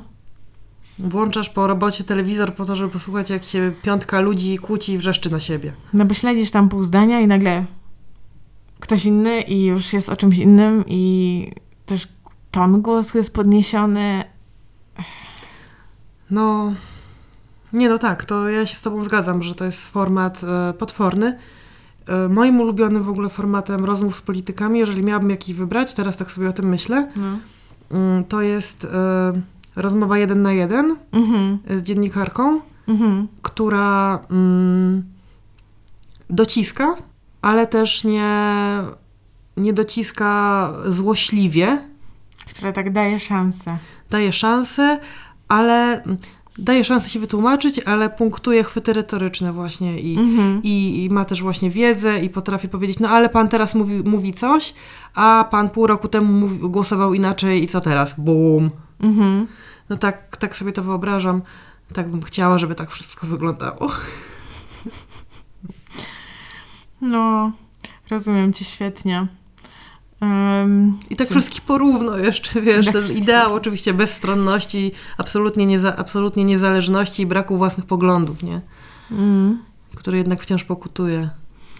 Włączasz 0.99 1.49
po 1.49 1.67
robocie 1.67 2.03
telewizor 2.03 2.55
po 2.55 2.65
to, 2.65 2.75
żeby 2.75 2.91
posłuchać, 2.91 3.29
jak 3.29 3.43
się 3.43 3.71
piątka 3.81 4.19
ludzi 4.19 4.57
kłóci 4.57 4.93
i 4.93 4.97
wrzeszczy 4.97 5.29
na 5.31 5.39
siebie. 5.39 5.73
No 5.93 6.05
bo 6.05 6.13
śledzisz 6.13 6.51
tam 6.51 6.69
pół 6.69 6.83
zdania 6.83 7.19
i 7.19 7.27
nagle 7.27 7.65
ktoś 8.79 9.05
inny 9.05 9.41
i 9.41 9.65
już 9.65 9.93
jest 9.93 10.09
o 10.09 10.15
czymś 10.15 10.37
innym 10.37 10.83
i 10.87 11.51
też 11.85 12.07
ton 12.51 12.81
głosu 12.81 13.17
jest 13.17 13.33
podniesiony. 13.33 14.23
No, 16.31 16.73
nie 17.73 17.89
no 17.89 17.97
tak, 17.97 18.25
to 18.25 18.49
ja 18.49 18.65
się 18.65 18.75
z 18.75 18.81
Tobą 18.81 19.03
zgadzam, 19.03 19.43
że 19.43 19.55
to 19.55 19.65
jest 19.65 19.87
format 19.87 20.41
e, 20.43 20.73
potworny. 20.73 21.37
E, 22.07 22.29
moim 22.29 22.59
ulubionym 22.59 23.03
w 23.03 23.09
ogóle 23.09 23.29
formatem 23.29 23.85
rozmów 23.85 24.15
z 24.15 24.21
politykami, 24.21 24.79
jeżeli 24.79 25.03
miałabym 25.03 25.29
jakiś 25.29 25.53
wybrać, 25.55 25.93
teraz 25.93 26.17
tak 26.17 26.31
sobie 26.31 26.49
o 26.49 26.53
tym 26.53 26.69
myślę, 26.69 27.11
No. 27.15 27.37
mm, 27.91 28.23
to 28.23 28.41
jest 28.41 28.85
e, 28.85 29.33
rozmowa 29.75 30.17
jeden 30.17 30.41
na 30.41 30.53
jeden 30.53 30.95
Mhm, 31.11 31.59
z 31.69 31.83
dziennikarką, 31.83 32.61
mhm. 32.87 33.27
która 33.41 34.19
mm, 34.31 35.03
dociska, 36.29 36.95
ale 37.41 37.67
też 37.67 38.03
nie, 38.03 38.31
nie 39.57 39.73
dociska 39.73 40.73
złośliwie, 40.87 41.81
Która 42.49 42.71
tak 42.71 42.93
daje 42.93 43.19
szansę. 43.19 43.77
daje 44.09 44.33
szansę, 44.33 44.99
ale 45.47 46.03
mm, 46.03 46.17
daje 46.57 46.83
szansę 46.83 47.09
się 47.09 47.19
wytłumaczyć, 47.19 47.79
ale 47.79 48.09
punktuje 48.09 48.63
chwyty 48.63 48.93
retoryczne 48.93 49.53
właśnie 49.53 49.99
i, 49.99 50.17
Mhm. 50.19 50.61
i, 50.63 51.03
i 51.03 51.09
ma 51.09 51.25
też 51.25 51.41
właśnie 51.41 51.69
wiedzę 51.69 52.19
i 52.19 52.29
potrafi 52.29 52.69
powiedzieć, 52.69 52.99
no 52.99 53.09
ale 53.09 53.29
pan 53.29 53.49
teraz 53.49 53.75
mówi, 53.75 53.93
mówi 54.05 54.33
coś, 54.33 54.73
a 55.15 55.47
pan 55.51 55.69
pół 55.69 55.87
roku 55.87 56.07
temu 56.07 56.33
mówi, 56.33 56.57
głosował 56.59 57.13
inaczej 57.13 57.63
i 57.63 57.67
co 57.67 57.81
teraz? 57.81 58.13
Bum. 58.17 58.71
Mhm. 58.99 59.47
No 59.89 59.95
tak, 59.95 60.37
tak 60.37 60.55
sobie 60.57 60.71
to 60.71 60.83
wyobrażam. 60.83 61.41
Tak 61.93 62.09
bym 62.11 62.21
chciała, 62.21 62.57
żeby 62.57 62.75
tak 62.75 62.91
wszystko 62.91 63.27
wyglądało. 63.27 63.91
No, 67.01 67.51
rozumiem 68.09 68.53
cię 68.53 68.65
świetnie. 68.65 69.27
Um, 70.21 70.99
I 71.09 71.15
tak 71.15 71.27
wszystkich 71.29 71.61
porówno 71.61 72.17
jeszcze, 72.17 72.61
wiesz, 72.61 72.85
Tak 72.85 72.95
ten 72.95 73.17
ideał 73.17 73.53
oczywiście 73.53 73.93
bezstronności, 73.93 74.91
absolutnie, 75.17 75.65
nieza, 75.65 75.95
absolutnie 75.97 76.43
niezależności 76.43 77.21
i 77.23 77.25
braku 77.25 77.57
własnych 77.57 77.85
poglądów, 77.85 78.43
nie? 78.43 78.61
mm, 79.11 79.59
Który 79.95 80.17
jednak 80.17 80.41
wciąż 80.43 80.63
pokutuje. 80.63 81.29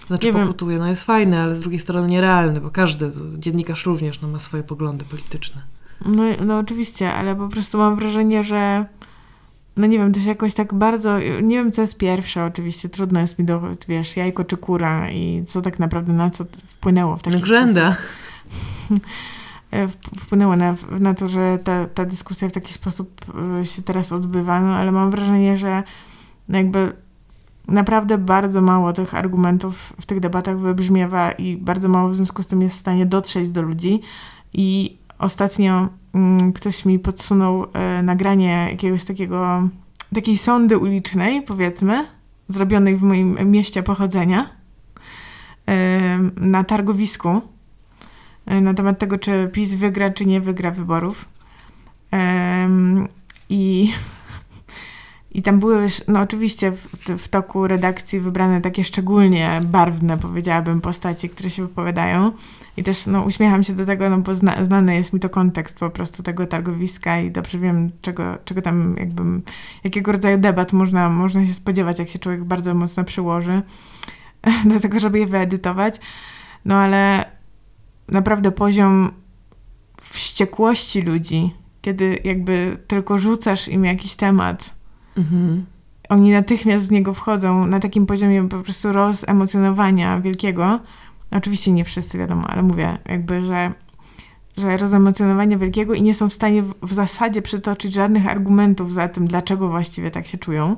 Znaczy 0.07 0.27
Nie 0.27 0.33
wiem. 0.33 0.41
pokutuje, 0.41 0.79
no 0.79 0.87
jest 0.87 1.03
fajny, 1.03 1.39
ale 1.39 1.55
z 1.55 1.59
drugiej 1.59 1.79
strony 1.79 2.07
nierealny, 2.07 2.61
bo 2.61 2.69
każdy 2.71 3.11
dziennikarz 3.37 3.85
również 3.85 4.21
no, 4.21 4.27
ma 4.27 4.39
swoje 4.39 4.63
poglądy 4.63 5.05
polityczne. 5.05 5.61
no, 6.05 6.23
no 6.45 6.57
oczywiście, 6.57 7.13
ale 7.13 7.35
po 7.35 7.47
prostu 7.47 7.77
mam 7.77 7.95
wrażenie, 7.95 8.43
że 8.43 8.85
no 9.77 9.87
nie 9.87 9.97
wiem, 9.97 10.11
to 10.13 10.19
się 10.19 10.27
jakoś 10.29 10.53
tak 10.53 10.73
bardzo, 10.73 11.19
nie 11.41 11.55
wiem 11.57 11.71
co 11.71 11.81
jest 11.81 11.97
pierwsze 11.97 12.45
oczywiście, 12.45 12.89
trudno 12.89 13.19
jest 13.19 13.39
mi 13.39 13.45
do, 13.45 13.61
wiesz, 13.87 14.17
jajko 14.17 14.43
czy 14.43 14.57
kura 14.57 15.11
i 15.11 15.43
co 15.47 15.61
tak 15.61 15.79
naprawdę 15.79 16.13
na 16.13 16.29
co 16.29 16.45
wpłynęło 16.67 17.17
w 17.17 17.21
taki 17.21 17.39
Grzęda. 17.39 17.91
wp- 17.91 18.26
wpłynęło 20.19 20.55
na, 20.55 20.75
na 20.99 21.13
to, 21.13 21.27
że 21.27 21.59
ta, 21.63 21.85
ta 21.85 22.05
dyskusja 22.05 22.49
w 22.49 22.51
taki 22.51 22.73
sposób 22.73 23.25
e, 23.61 23.65
się 23.65 23.81
teraz 23.81 24.11
odbywa, 24.11 24.61
no 24.61 24.75
ale 24.75 24.91
mam 24.91 25.11
wrażenie, 25.11 25.57
że 25.57 25.83
no 26.49 26.57
jakby 26.57 26.93
naprawdę 27.67 28.17
bardzo 28.17 28.61
mało 28.61 28.93
tych 28.93 29.15
argumentów 29.15 29.93
w 30.01 30.05
tych 30.05 30.19
debatach 30.19 30.59
wybrzmiewa 30.59 31.31
i 31.31 31.57
bardzo 31.57 31.89
mało 31.89 32.09
w 32.09 32.15
związku 32.15 32.43
z 32.43 32.47
tym 32.47 32.61
jest 32.61 32.75
w 32.75 32.79
stanie 32.79 33.05
dotrzeć 33.05 33.51
do 33.51 33.61
ludzi. 33.61 34.01
I 34.53 34.97
ostatnio 35.19 35.89
mm, 36.13 36.53
ktoś 36.53 36.85
mi 36.85 36.99
podsunął 36.99 37.65
e, 37.73 38.03
nagranie 38.03 38.67
jakiegoś 38.71 39.03
takiego, 39.03 39.69
takiej 40.15 40.37
sądy 40.37 40.77
ulicznej, 40.77 41.41
powiedzmy, 41.41 42.07
zrobionej 42.47 42.97
w 42.97 43.03
moim 43.03 43.51
mieście 43.51 43.83
pochodzenia 43.83 44.49
e, 45.67 46.19
na 46.35 46.63
targowisku. 46.63 47.29
e, 47.29 47.56
na 48.47 48.73
temat 48.73 48.99
tego, 48.99 49.17
czy 49.17 49.49
PiS 49.53 49.73
wygra, 49.73 50.09
czy 50.09 50.25
nie 50.25 50.41
wygra 50.41 50.71
wyborów. 50.71 51.25
I, 53.49 53.93
I 55.37 55.41
tam 55.41 55.59
były, 55.59 55.87
no 56.07 56.21
oczywiście 56.21 56.71
w, 56.71 56.87
w 57.17 57.27
toku 57.27 57.67
redakcji 57.67 58.19
wybrane 58.19 58.61
takie 58.61 58.83
szczególnie 58.83 59.59
barwne, 59.65 60.17
powiedziałabym, 60.17 60.81
postacie, 60.81 61.29
które 61.29 61.49
się 61.49 61.61
wypowiadają. 61.61 62.31
I 62.77 62.83
też 62.83 63.07
no, 63.07 63.21
uśmiecham 63.21 63.63
się 63.63 63.73
do 63.73 63.85
tego, 63.85 64.09
no 64.09 64.17
bo 64.17 64.35
zna, 64.35 64.63
znany 64.63 64.95
jest 64.95 65.13
mi 65.13 65.19
to 65.19 65.29
kontekst 65.29 65.79
po 65.79 65.89
prostu 65.89 66.23
tego 66.23 66.47
targowiska 66.47 67.19
i 67.19 67.31
dobrze 67.31 67.59
wiem, 67.59 67.91
czego, 68.01 68.37
czego 68.45 68.61
tam 68.61 68.95
jakby, 68.99 69.23
jakiego 69.83 70.11
rodzaju 70.11 70.37
debat 70.37 70.73
można, 70.73 71.09
można 71.09 71.47
się 71.47 71.53
spodziewać, 71.53 71.99
jak 71.99 72.09
się 72.09 72.19
człowiek 72.19 72.43
bardzo 72.43 72.73
mocno 72.73 73.03
przyłoży 73.03 73.61
do 74.73 74.79
tego, 74.79 74.99
żeby 74.99 75.19
je 75.19 75.27
wyedytować. 75.27 75.99
No 76.65 76.75
ale 76.75 77.25
naprawdę 78.07 78.51
poziom 78.51 79.11
wściekłości 80.01 81.01
ludzi, 81.01 81.53
kiedy 81.81 82.19
jakby 82.23 82.77
tylko 82.87 83.17
rzucasz 83.17 83.67
im 83.67 83.85
jakiś 83.85 84.15
temat, 84.15 84.77
Mhm. 85.17 85.65
oni 86.09 86.31
natychmiast 86.31 86.85
z 86.85 86.91
niego 86.91 87.13
wchodzą 87.13 87.65
na 87.65 87.79
takim 87.79 88.05
poziomie 88.05 88.49
po 88.49 88.59
prostu 88.59 88.91
rozemocjonowania 88.91 90.21
wielkiego. 90.21 90.79
Oczywiście 91.31 91.71
nie 91.71 91.83
wszyscy 91.83 92.17
wiadomo, 92.17 92.47
ale 92.47 92.63
mówię 92.63 92.97
jakby, 93.09 93.45
że, 93.45 93.71
że 94.57 94.77
rozemocjonowania 94.77 95.57
wielkiego 95.57 95.93
i 95.93 96.01
nie 96.01 96.13
są 96.13 96.29
w 96.29 96.33
stanie 96.33 96.63
w, 96.63 96.73
w 96.81 96.93
zasadzie 96.93 97.41
przytoczyć 97.41 97.93
żadnych 97.93 98.27
argumentów 98.27 98.93
za 98.93 99.07
tym, 99.07 99.27
dlaczego 99.27 99.69
właściwie 99.69 100.11
tak 100.11 100.27
się 100.27 100.37
czują. 100.37 100.75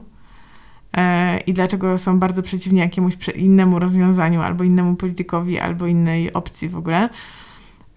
E, 1.00 1.40
I 1.48 1.54
dlaczego 1.54 1.98
są 1.98 2.20
bardzo 2.20 2.44
przeciwni 2.44 2.80
jakiemuś 2.80 3.14
innemu 3.36 3.80
rozwiązaniu, 3.80 4.42
albo 4.42 4.64
innemu 4.64 4.96
politykowi, 4.96 5.60
albo 5.60 5.88
innej 5.88 6.34
opcji 6.34 6.70
w 6.70 6.78
ogóle. 6.78 7.10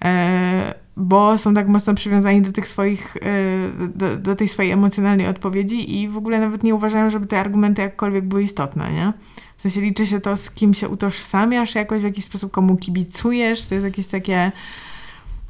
E, 0.05 0.75
bo 0.97 1.39
są 1.39 1.55
tak 1.55 1.69
mocno 1.69 1.95
przywiązani 1.95 2.43
do 2.43 2.53
tych 2.53 2.69
swoich, 2.69 3.17
y, 3.17 3.21
do, 3.95 4.17
do 4.17 4.37
tej 4.37 4.49
swojej 4.49 4.73
emocjonalnej 4.73 5.27
odpowiedzi 5.27 6.01
i 6.01 6.09
w 6.09 6.17
ogóle 6.17 6.41
nawet 6.41 6.63
nie 6.63 6.75
uważają, 6.75 7.11
żeby 7.11 7.27
te 7.27 7.41
argumenty 7.41 7.83
jakkolwiek 7.83 8.25
były 8.25 8.43
istotne, 8.43 8.93
nie? 8.93 9.13
W 9.57 9.63
sensie 9.63 9.81
liczy 9.81 10.07
się 10.07 10.21
to, 10.21 10.37
z 10.37 10.51
kim 10.51 10.75
się 10.75 10.89
utożsamiasz 10.89 11.75
jakoś, 11.75 12.01
w 12.01 12.05
jakiś 12.05 12.25
sposób 12.25 12.53
komu 12.53 12.77
kibicujesz, 12.77 13.67
to 13.67 13.75
jest 13.75 13.85
jakieś 13.85 14.07
takie... 14.07 14.53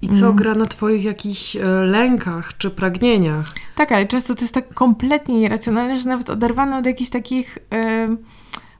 I 0.02 0.08
co 0.08 0.26
mm. 0.26 0.36
gra 0.36 0.54
na 0.54 0.66
twoich 0.66 1.04
jakichś 1.04 1.56
e, 1.56 1.64
lękach 1.66 2.56
czy 2.58 2.70
pragnieniach? 2.70 3.52
Tak, 3.74 3.92
ale 3.92 4.06
często 4.06 4.34
to 4.34 4.40
jest 4.40 4.54
tak 4.54 4.74
kompletnie 4.74 5.40
nieracjonalne, 5.40 6.00
że 6.00 6.08
nawet 6.08 6.30
oderwane 6.30 6.78
od 6.78 6.86
jakichś 6.86 7.10
takich... 7.10 7.58
Yy, 7.70 8.16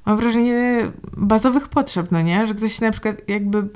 mam 0.07 0.17
wrażenie, 0.17 0.93
bazowych 1.17 1.69
potrzeb, 1.69 2.07
no 2.11 2.23
nie? 2.23 2.47
Że 2.47 2.55
ktoś 2.55 2.73
się 2.73 2.85
na 2.85 2.93
przykład 2.93 3.17
jakby 3.29 3.69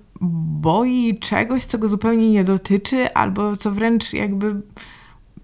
boi 0.61 1.18
czegoś, 1.20 1.64
co 1.64 1.78
go 1.78 1.88
zupełnie 1.88 2.30
nie 2.30 2.44
dotyczy, 2.44 3.14
albo 3.14 3.56
co 3.56 3.70
wręcz 3.70 4.12
jakby 4.12 4.61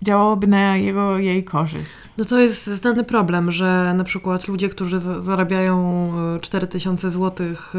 działałoby 0.03 0.47
na 0.47 0.77
jego, 0.77 1.19
jej 1.19 1.45
korzyść. 1.45 1.97
No 2.19 2.25
to 2.25 2.41
jest 2.41 2.67
znany 2.67 3.05
problem, 3.05 3.53
że 3.53 3.95
na 3.97 4.05
przykład 4.05 4.49
ludzie, 4.49 4.69
którzy 4.69 5.01
zarabiają 5.01 6.13
4000 6.41 7.11
zł 7.11 7.47
e, 7.47 7.79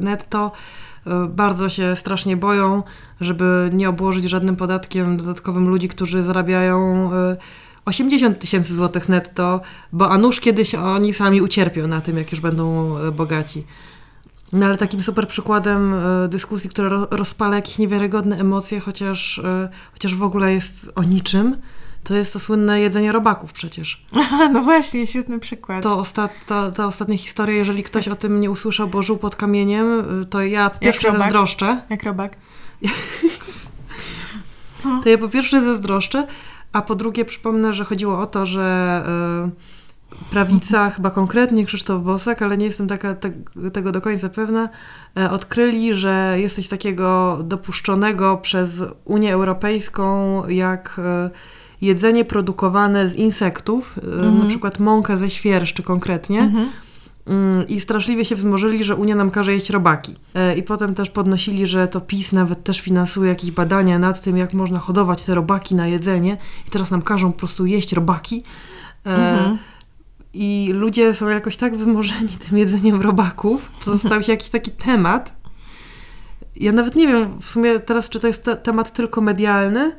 netto, 0.00 0.46
e, 0.46 0.89
bardzo 1.28 1.68
się 1.68 1.96
strasznie 1.96 2.36
boją, 2.36 2.82
żeby 3.20 3.70
nie 3.72 3.88
obłożyć 3.88 4.24
żadnym 4.24 4.56
podatkiem 4.56 5.16
dodatkowym 5.16 5.68
ludzi, 5.68 5.88
którzy 5.88 6.22
zarabiają 6.22 7.10
e, 7.12 7.36
80 7.84 8.38
tysięcy 8.38 8.74
złotych 8.74 9.08
netto, 9.08 9.60
bo 9.92 10.10
a 10.10 10.18
nuż 10.18 10.40
kiedyś 10.40 10.74
oni 10.74 11.14
sami 11.14 11.42
ucierpią 11.42 11.86
na 11.86 12.00
tym, 12.00 12.18
jak 12.18 12.32
już 12.32 12.40
będą 12.40 12.98
e, 12.98 13.12
bogaci. 13.12 13.64
No 14.52 14.66
ale 14.66 14.76
takim 14.76 15.02
super 15.02 15.28
przykładem 15.28 15.94
e, 15.94 16.28
dyskusji, 16.28 16.70
która 16.70 17.06
rozpala 17.10 17.56
jakieś 17.56 17.78
niewiarygodne 17.78 18.38
emocje, 18.38 18.80
chociaż, 18.80 19.38
e, 19.38 19.68
chociaż 19.92 20.14
w 20.14 20.22
ogóle 20.22 20.54
jest 20.54 20.92
o 20.94 21.02
niczym, 21.02 21.56
to 22.04 22.14
jest 22.14 22.32
to 22.32 22.38
słynne 22.38 22.80
jedzenie 22.80 23.12
robaków 23.12 23.52
przecież. 23.52 24.04
Aha, 24.16 24.48
no 24.52 24.62
właśnie, 24.62 25.06
świetny 25.06 25.38
przykład. 25.38 25.82
To 25.82 25.98
ostat, 25.98 26.32
ta, 26.46 26.70
ta 26.70 26.86
ostatnia 26.86 27.16
historia, 27.16 27.56
jeżeli 27.56 27.82
ktoś 27.82 28.08
o 28.08 28.16
tym 28.16 28.40
nie 28.40 28.50
usłyszał, 28.50 28.88
bo 28.88 29.02
żył 29.02 29.16
pod 29.16 29.36
kamieniem, 29.36 30.04
to 30.30 30.42
ja 30.42 30.70
pierwsze 30.70 31.12
zazdroszczę. 31.12 31.82
Jak 31.90 32.02
robak? 32.02 32.36
to 35.02 35.08
ja 35.08 35.18
po 35.18 35.28
pierwsze 35.28 35.62
zazdroszczę, 35.62 36.26
a 36.72 36.82
po 36.82 36.94
drugie 36.94 37.24
przypomnę, 37.24 37.74
że 37.74 37.84
chodziło 37.84 38.20
o 38.20 38.26
to, 38.26 38.46
że 38.46 39.04
y, 40.16 40.30
prawica, 40.30 40.90
chyba 40.90 41.10
konkretnie 41.10 41.66
Krzysztof 41.66 42.02
Bosak, 42.02 42.42
ale 42.42 42.56
nie 42.56 42.66
jestem 42.66 42.88
taka, 42.88 43.14
te, 43.14 43.30
tego 43.72 43.92
do 43.92 44.00
końca 44.00 44.28
pewna, 44.28 44.68
y, 45.18 45.30
odkryli, 45.30 45.94
że 45.94 46.36
jest 46.38 46.56
coś 46.56 46.68
takiego 46.68 47.38
dopuszczonego 47.44 48.36
przez 48.36 48.70
Unię 49.04 49.34
Europejską 49.34 50.42
jak 50.48 51.00
y, 51.26 51.30
jedzenie 51.80 52.24
produkowane 52.24 53.08
z 53.08 53.14
insektów, 53.14 53.98
mhm. 54.04 54.38
na 54.38 54.46
przykład 54.46 54.78
mąkę 54.78 55.16
ze 55.16 55.30
świerszczy 55.30 55.82
konkretnie. 55.82 56.40
Mhm 56.40 56.70
Mm, 57.26 57.68
i 57.68 57.80
straszliwie 57.80 58.24
się 58.24 58.36
wzmożyli, 58.36 58.84
że 58.84 58.96
Unia 58.96 59.14
nam 59.14 59.30
każe 59.30 59.52
jeść 59.52 59.70
robaki. 59.70 60.16
E, 60.34 60.56
I 60.56 60.62
potem 60.62 60.94
też 60.94 61.10
podnosili, 61.10 61.66
że 61.66 61.88
to 61.88 62.00
PiS 62.00 62.32
nawet 62.32 62.64
też 62.64 62.80
finansuje 62.80 63.28
jakieś 63.28 63.50
badania 63.50 63.98
nad 63.98 64.20
tym, 64.20 64.36
jak 64.36 64.52
można 64.52 64.78
hodować 64.78 65.24
te 65.24 65.34
robaki 65.34 65.74
na 65.74 65.86
jedzenie 65.86 66.36
i 66.68 66.70
teraz 66.70 66.90
nam 66.90 67.02
każą 67.02 67.32
po 67.32 67.38
prostu 67.38 67.66
jeść 67.66 67.92
robaki. 67.92 68.42
E, 69.06 69.32
mhm. 69.32 69.58
I 70.34 70.70
ludzie 70.74 71.14
są 71.14 71.28
jakoś 71.28 71.56
tak 71.56 71.76
wzmożeni 71.76 72.28
tym 72.48 72.58
jedzeniem 72.58 73.02
robaków, 73.02 73.70
to 73.84 73.98
stał 74.06 74.22
się 74.22 74.32
jakiś 74.32 74.50
taki 74.50 74.70
temat. 74.70 75.32
Ja 76.56 76.72
nawet 76.72 76.96
nie 76.96 77.08
wiem 77.08 77.40
w 77.40 77.48
sumie 77.48 77.80
teraz, 77.80 78.08
czy 78.08 78.20
to 78.20 78.26
jest 78.26 78.44
te 78.44 78.56
temat 78.56 78.92
tylko 78.92 79.20
medialny, 79.20 79.92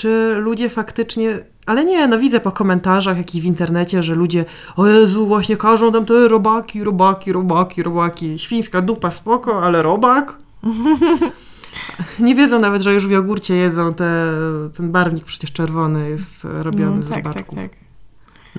czy 0.00 0.34
ludzie 0.38 0.68
faktycznie 0.68 1.38
ale 1.66 1.84
nie, 1.84 2.08
no 2.08 2.18
widzę 2.18 2.40
po 2.40 2.52
komentarzach, 2.52 3.16
jak 3.16 3.34
i 3.34 3.40
w 3.40 3.44
internecie, 3.44 4.02
że 4.02 4.14
ludzie, 4.14 4.44
o 4.76 4.86
Jezu, 4.86 5.26
właśnie 5.26 5.56
każą 5.56 5.92
tam 5.92 6.06
te 6.06 6.28
robaki, 6.28 6.84
robaki, 6.84 7.32
robaki, 7.32 7.82
robaki. 7.82 8.38
Świńska 8.38 8.82
dupa 8.82 9.10
spoko, 9.10 9.62
ale 9.62 9.82
robak? 9.82 10.36
nie 12.18 12.34
wiedzą 12.34 12.60
nawet, 12.60 12.82
że 12.82 12.94
już 12.94 13.06
w 13.06 13.10
jogurcie 13.10 13.56
jedzą 13.56 13.94
te, 13.94 14.32
ten 14.76 14.92
barwnik 14.92 15.24
przecież 15.24 15.52
czerwony 15.52 16.10
jest 16.10 16.44
robiony 16.44 17.02
z 17.02 17.08
tak, 17.08 17.24
robaczków. 17.24 17.58
Tak, 17.58 17.70
tak. 17.70 17.80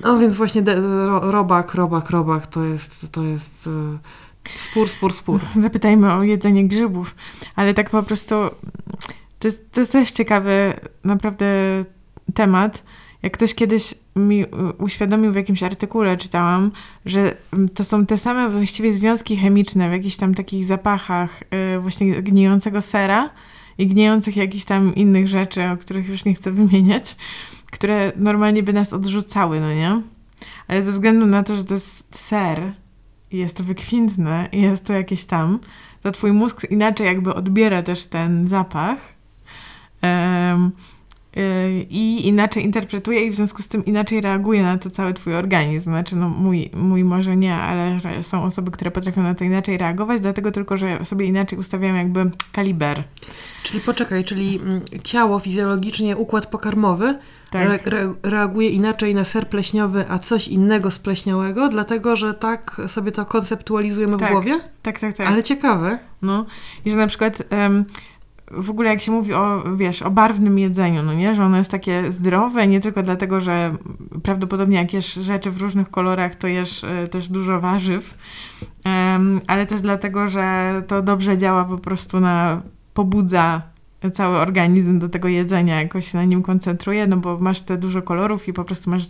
No 0.04 0.18
więc 0.18 0.36
właśnie 0.36 0.62
de, 0.62 0.76
ro, 1.06 1.30
robak, 1.30 1.74
robak, 1.74 2.10
robak 2.10 2.46
to 2.46 2.64
jest, 2.64 3.06
to 3.12 3.22
jest 3.22 3.66
e, 3.66 3.98
spór, 4.70 4.88
spór, 4.88 5.12
spór. 5.12 5.40
Zapytajmy 5.62 6.12
o 6.12 6.22
jedzenie 6.22 6.68
grzybów, 6.68 7.14
ale 7.56 7.74
tak 7.74 7.90
po 7.90 8.02
prostu 8.02 8.34
to 9.42 9.48
jest, 9.48 9.72
to 9.72 9.80
jest 9.80 9.92
też 9.92 10.10
ciekawy 10.10 10.74
naprawdę 11.04 11.46
temat, 12.34 12.82
jak 13.22 13.32
ktoś 13.32 13.54
kiedyś 13.54 13.94
mi 14.16 14.44
uświadomił 14.78 15.32
w 15.32 15.36
jakimś 15.36 15.62
artykule, 15.62 16.16
czytałam, 16.16 16.70
że 17.06 17.34
to 17.74 17.84
są 17.84 18.06
te 18.06 18.18
same 18.18 18.50
właściwie 18.50 18.92
związki 18.92 19.36
chemiczne 19.36 19.88
w 19.88 19.92
jakichś 19.92 20.16
tam 20.16 20.34
takich 20.34 20.64
zapachach 20.64 21.40
yy, 21.50 21.80
właśnie 21.80 22.22
gnijącego 22.22 22.80
sera 22.80 23.30
i 23.78 23.86
gnijących 23.86 24.36
jakichś 24.36 24.64
tam 24.64 24.94
innych 24.94 25.28
rzeczy, 25.28 25.64
o 25.64 25.76
których 25.76 26.08
już 26.08 26.24
nie 26.24 26.34
chcę 26.34 26.50
wymieniać, 26.52 27.16
które 27.66 28.12
normalnie 28.16 28.62
by 28.62 28.72
nas 28.72 28.92
odrzucały, 28.92 29.60
no 29.60 29.74
nie? 29.74 30.02
Ale 30.68 30.82
ze 30.82 30.92
względu 30.92 31.26
na 31.26 31.42
to, 31.42 31.56
że 31.56 31.64
to 31.64 31.74
jest 31.74 32.18
ser 32.18 32.72
i 33.30 33.38
jest 33.38 33.56
to 33.56 33.64
wykwintne 33.64 34.48
i 34.52 34.62
jest 34.62 34.84
to 34.84 34.92
jakieś 34.92 35.24
tam, 35.24 35.58
to 36.02 36.12
twój 36.12 36.32
mózg 36.32 36.66
inaczej 36.70 37.06
jakby 37.06 37.34
odbiera 37.34 37.82
też 37.82 38.06
ten 38.06 38.48
zapach. 38.48 39.21
Um, 40.02 40.72
i 41.90 42.26
inaczej 42.26 42.64
interpretuje 42.64 43.26
i 43.26 43.30
w 43.30 43.34
związku 43.34 43.62
z 43.62 43.68
tym 43.68 43.84
inaczej 43.84 44.20
reaguje 44.20 44.62
na 44.62 44.78
to 44.78 44.90
cały 44.90 45.14
twój 45.14 45.34
organizm. 45.34 45.90
Znaczy, 45.90 46.16
no 46.16 46.28
mój, 46.28 46.70
mój 46.74 47.04
może 47.04 47.36
nie, 47.36 47.54
ale 47.54 47.98
są 48.22 48.44
osoby, 48.44 48.70
które 48.70 48.90
potrafią 48.90 49.22
na 49.22 49.34
to 49.34 49.44
inaczej 49.44 49.78
reagować, 49.78 50.20
dlatego 50.20 50.52
tylko, 50.52 50.76
że 50.76 51.04
sobie 51.04 51.26
inaczej 51.26 51.58
ustawiam 51.58 51.96
jakby 51.96 52.30
kaliber. 52.52 53.04
Czyli 53.62 53.80
poczekaj, 53.80 54.24
czyli 54.24 54.56
mm, 54.56 54.80
ciało 55.02 55.38
fizjologicznie, 55.38 56.16
układ 56.16 56.46
pokarmowy 56.46 57.18
tak. 57.50 57.62
re, 57.62 57.78
re, 57.84 58.14
reaguje 58.22 58.70
inaczej 58.70 59.14
na 59.14 59.24
ser 59.24 59.48
pleśniowy, 59.48 60.04
a 60.08 60.18
coś 60.18 60.48
innego 60.48 60.90
z 60.90 60.98
pleśniałego, 60.98 61.68
dlatego, 61.68 62.16
że 62.16 62.34
tak 62.34 62.80
sobie 62.86 63.12
to 63.12 63.26
konceptualizujemy 63.26 64.16
tak. 64.16 64.28
w 64.28 64.32
głowie? 64.32 64.60
Tak, 64.82 65.00
tak, 65.00 65.16
tak. 65.16 65.26
Ale 65.26 65.42
ciekawe. 65.42 65.98
No, 66.22 66.46
i 66.84 66.90
że 66.90 66.96
na 66.96 67.06
przykład... 67.06 67.42
Um, 67.50 67.84
w 68.52 68.70
ogóle 68.70 68.90
jak 68.90 69.00
się 69.00 69.12
mówi 69.12 69.34
o, 69.34 69.62
wiesz, 69.76 70.02
o 70.02 70.10
barwnym 70.10 70.58
jedzeniu, 70.58 71.02
no 71.02 71.14
nie, 71.14 71.34
że 71.34 71.44
ono 71.44 71.56
jest 71.56 71.70
takie 71.70 72.12
zdrowe, 72.12 72.66
nie 72.66 72.80
tylko 72.80 73.02
dlatego, 73.02 73.40
że 73.40 73.72
prawdopodobnie 74.22 74.76
jak 74.76 74.92
jesz 74.92 75.14
rzeczy 75.14 75.50
w 75.50 75.60
różnych 75.60 75.90
kolorach, 75.90 76.34
to 76.34 76.48
jesz 76.48 76.84
e, 76.84 77.08
też 77.08 77.28
dużo 77.28 77.60
warzyw, 77.60 78.16
ale 79.46 79.66
też 79.66 79.80
dlatego, 79.80 80.26
że 80.26 80.72
to 80.86 81.02
dobrze 81.02 81.38
działa 81.38 81.64
po 81.64 81.78
prostu 81.78 82.20
na, 82.20 82.62
pobudza 82.94 83.62
cały 84.10 84.36
organizm 84.38 84.98
do 84.98 85.08
tego 85.08 85.28
jedzenia, 85.28 85.80
jakoś 85.80 86.12
się 86.12 86.18
na 86.18 86.24
nim 86.24 86.42
koncentruje, 86.42 87.06
no 87.06 87.16
bo 87.16 87.38
masz 87.38 87.60
te 87.60 87.76
dużo 87.76 88.02
kolorów 88.02 88.48
i 88.48 88.52
po 88.52 88.64
prostu 88.64 88.90
masz 88.90 89.02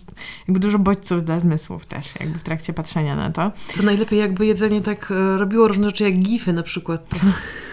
jakby 0.49 0.61
dużo 0.61 0.79
bodźców 0.79 1.25
dla 1.25 1.41
zmysłów 1.41 1.87
też, 1.87 2.21
jakby 2.21 2.39
w 2.39 2.43
trakcie 2.43 2.73
patrzenia 2.73 3.17
na 3.17 3.31
to. 3.31 3.53
To 3.77 3.83
najlepiej 3.83 4.19
jakby 4.19 4.47
jedzenie 4.47 4.81
tak 4.81 5.11
e, 5.11 5.39
robiło 5.39 5.69
różne 5.69 5.85
rzeczy 5.85 6.05
jak 6.05 6.15
gify 6.15 6.53
na 6.53 6.63
przykład. 6.63 7.09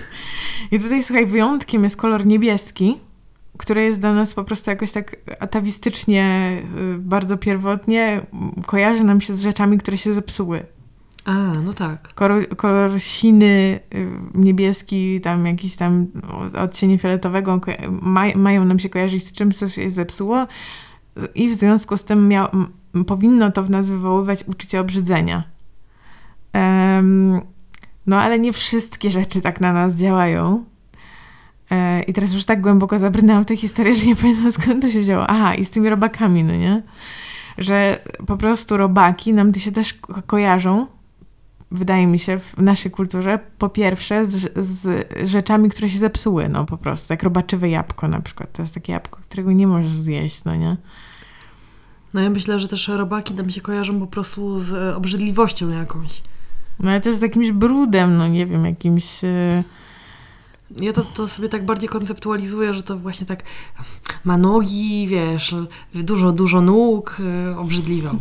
I 0.71 0.79
tutaj, 0.79 1.03
słuchaj, 1.03 1.25
wyjątkiem 1.25 1.83
jest 1.83 1.97
kolor 1.97 2.25
niebieski, 2.25 2.97
który 3.57 3.83
jest 3.83 3.99
dla 3.99 4.13
nas 4.13 4.33
po 4.33 4.43
prostu 4.43 4.69
jakoś 4.69 4.91
tak 4.91 5.15
atawistycznie, 5.39 6.57
y, 6.95 6.97
bardzo 6.97 7.37
pierwotnie, 7.37 8.21
kojarzy 8.65 9.03
nam 9.03 9.21
się 9.21 9.35
z 9.35 9.41
rzeczami, 9.41 9.77
które 9.77 9.97
się 9.97 10.13
zepsuły. 10.13 10.65
A, 11.25 11.33
no 11.63 11.73
tak. 11.73 12.13
Kolor, 12.13 12.47
kolor 12.55 13.01
siny, 13.01 13.79
y, 13.95 14.07
niebieski, 14.33 15.21
tam 15.21 15.45
jakiś 15.45 15.75
tam 15.75 16.07
odcień 16.57 16.97
fioletowego 16.97 17.61
maj, 18.01 18.35
mają 18.35 18.65
nam 18.65 18.79
się 18.79 18.89
kojarzyć 18.89 19.27
z 19.27 19.31
czymś, 19.31 19.57
co 19.57 19.67
się 19.69 19.91
zepsuło 19.91 20.47
i 21.35 21.49
w 21.49 21.53
związku 21.53 21.97
z 21.97 22.03
tym 22.03 22.27
miał, 22.27 22.47
powinno 23.07 23.51
to 23.51 23.63
w 23.63 23.69
nas 23.69 23.89
wywoływać 23.89 24.43
uczucie 24.47 24.79
obrzydzenia. 24.79 25.43
Um, 26.53 27.41
no 28.07 28.21
ale 28.21 28.39
nie 28.39 28.53
wszystkie 28.53 29.11
rzeczy 29.11 29.41
tak 29.41 29.61
na 29.61 29.73
nas 29.73 29.95
działają. 29.95 30.65
E, 31.71 32.03
I 32.03 32.13
teraz 32.13 32.33
już 32.33 32.45
tak 32.45 32.61
głęboko 32.61 32.99
zabrnęłam 32.99 33.45
tę 33.45 33.55
historię, 33.57 33.93
że 33.93 34.05
nie 34.05 34.15
pamiętam 34.15 34.51
skąd 34.51 34.81
to 34.81 34.89
się 34.89 35.01
wzięło. 35.01 35.27
Aha, 35.27 35.55
i 35.55 35.65
z 35.65 35.69
tymi 35.69 35.89
robakami, 35.89 36.43
no 36.43 36.55
nie? 36.55 36.81
Że 37.57 37.99
po 38.27 38.37
prostu 38.37 38.77
robaki 38.77 39.33
nam 39.33 39.53
się 39.53 39.71
też 39.71 39.93
ko 39.93 40.21
kojarzą, 40.21 40.87
wydaje 41.71 42.07
mi 42.07 42.19
się, 42.19 42.39
w 42.39 42.57
naszej 42.57 42.91
kulturze, 42.91 43.39
po 43.57 43.69
pierwsze 43.69 44.25
z, 44.25 44.53
z, 44.57 45.07
rzeczami, 45.29 45.69
które 45.69 45.89
się 45.89 45.99
zepsuły, 45.99 46.49
no 46.49 46.65
po 46.65 46.77
prostu. 46.77 47.13
Jak 47.13 47.23
robaczywe 47.23 47.69
jabłko 47.69 48.07
na 48.07 48.21
przykład. 48.21 48.53
To 48.53 48.61
jest 48.61 48.73
takie 48.73 48.93
jabłko, 48.93 49.19
którego 49.21 49.51
nie 49.51 49.67
możesz 49.67 49.91
zjeść, 49.91 50.43
no 50.43 50.55
nie? 50.55 50.77
No 52.13 52.21
ja 52.21 52.29
myślę, 52.29 52.59
że 52.59 52.67
też 52.67 52.87
robaki 52.87 53.33
nam 53.33 53.49
się 53.49 53.61
kojarzą 53.61 53.99
po 53.99 54.07
prostu 54.07 54.59
z 54.59 54.95
obrzydliwością 54.95 55.69
jakąś. 55.69 56.21
No 56.79 56.91
ale 56.91 57.01
też 57.01 57.17
z 57.17 57.21
jakimś 57.21 57.51
brudem, 57.51 58.17
no 58.17 58.27
nie 58.27 58.45
wiem, 58.45 58.65
jakimś... 58.65 59.23
Yy 59.23 59.63
Ja 60.77 60.93
to, 60.93 61.01
to 61.01 61.27
sobie 61.27 61.49
tak 61.49 61.65
bardziej 61.65 61.89
konceptualizuję, 61.89 62.73
że 62.73 62.83
to 62.83 62.97
właśnie 62.97 63.25
tak 63.27 63.43
ma 64.23 64.37
nogi, 64.37 65.07
wiesz, 65.07 65.55
dużo, 65.93 66.31
dużo 66.31 66.61
nóg, 66.61 67.17
y, 67.19 67.57
obrzydliwe. 67.57 68.11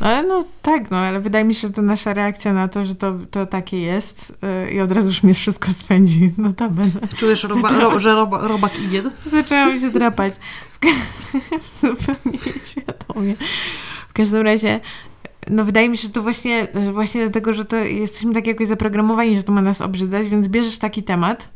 No, 0.00 0.06
ale 0.06 0.22
no 0.22 0.44
tak, 0.62 0.90
no 0.90 0.96
ale 0.96 1.20
wydaje 1.20 1.44
mi 1.44 1.54
się, 1.54 1.68
że 1.68 1.74
to 1.74 1.82
nasza 1.82 2.14
reakcja 2.14 2.52
na 2.52 2.68
to, 2.68 2.86
że 2.86 2.94
to, 2.94 3.14
to 3.30 3.46
takie 3.46 3.80
jest 3.80 4.38
yy, 4.66 4.70
i 4.70 4.80
od 4.80 4.92
razu 4.92 5.08
już 5.08 5.22
mnie 5.22 5.34
wszystko 5.34 5.72
spędzi. 5.72 6.32
No 6.38 6.52
to 6.52 6.70
będę. 6.70 7.00
Czujesz, 7.16 7.44
roba, 7.44 7.68
ro, 7.68 8.00
że 8.00 8.14
roba, 8.14 8.48
robak 8.48 8.78
idzie? 8.78 9.02
Zaczęłam 9.22 9.80
się 9.80 9.90
drapać. 9.90 10.34
Zupełnie 11.80 12.38
nieświadomie. 12.56 13.34
W 14.08 14.12
każdym 14.12 14.42
razie, 14.42 14.80
no 15.50 15.64
wydaje 15.64 15.88
mi 15.88 15.96
się, 15.96 16.02
że 16.02 16.12
to 16.12 16.22
właśnie, 16.22 16.68
właśnie 16.92 17.22
dlatego, 17.22 17.52
że 17.52 17.64
to 17.64 17.76
jesteśmy 17.76 18.34
tak 18.34 18.46
jakoś 18.46 18.68
zaprogramowani, 18.68 19.36
że 19.36 19.42
to 19.42 19.52
ma 19.52 19.62
nas 19.62 19.80
obrzydzać, 19.80 20.28
więc 20.28 20.48
bierzesz 20.48 20.78
taki 20.78 21.02
temat, 21.02 21.48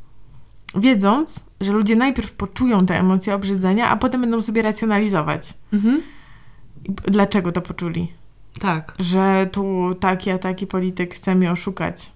wiedząc, 0.75 1.45
że 1.61 1.73
ludzie 1.73 1.97
najpierw 1.97 2.33
poczują 2.33 2.87
te 2.87 2.99
emocje 2.99 3.35
obrzydzenia, 3.35 3.89
a 3.89 3.97
potem 3.97 4.21
będą 4.21 4.41
sobie 4.41 4.63
racjonalizować. 4.63 5.55
Mhm. 5.73 6.03
Dlaczego 7.05 7.53
to 7.53 7.61
poczuli? 7.61 8.13
Tak. 8.61 8.95
Że 8.99 9.49
tu 9.53 9.95
taki, 10.01 10.31
a 10.31 10.39
taki 10.39 10.67
polityk 10.67 11.15
chce 11.15 11.35
mnie 11.35 11.53
oszukać. 11.53 12.13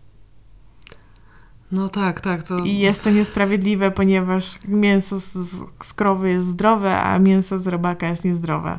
No 1.72 1.88
tak, 1.88 2.20
tak. 2.20 2.42
To... 2.42 2.58
I 2.58 2.78
jest 2.78 3.04
to 3.04 3.10
niesprawiedliwe, 3.10 3.90
ponieważ 3.90 4.58
mięso 4.68 5.20
z, 5.20 5.32
z 5.84 5.92
krowy 5.94 6.30
jest 6.30 6.46
zdrowe, 6.46 7.00
a 7.00 7.18
mięso 7.18 7.58
z 7.58 7.66
robaka 7.66 8.08
jest 8.08 8.24
niezdrowe. 8.24 8.78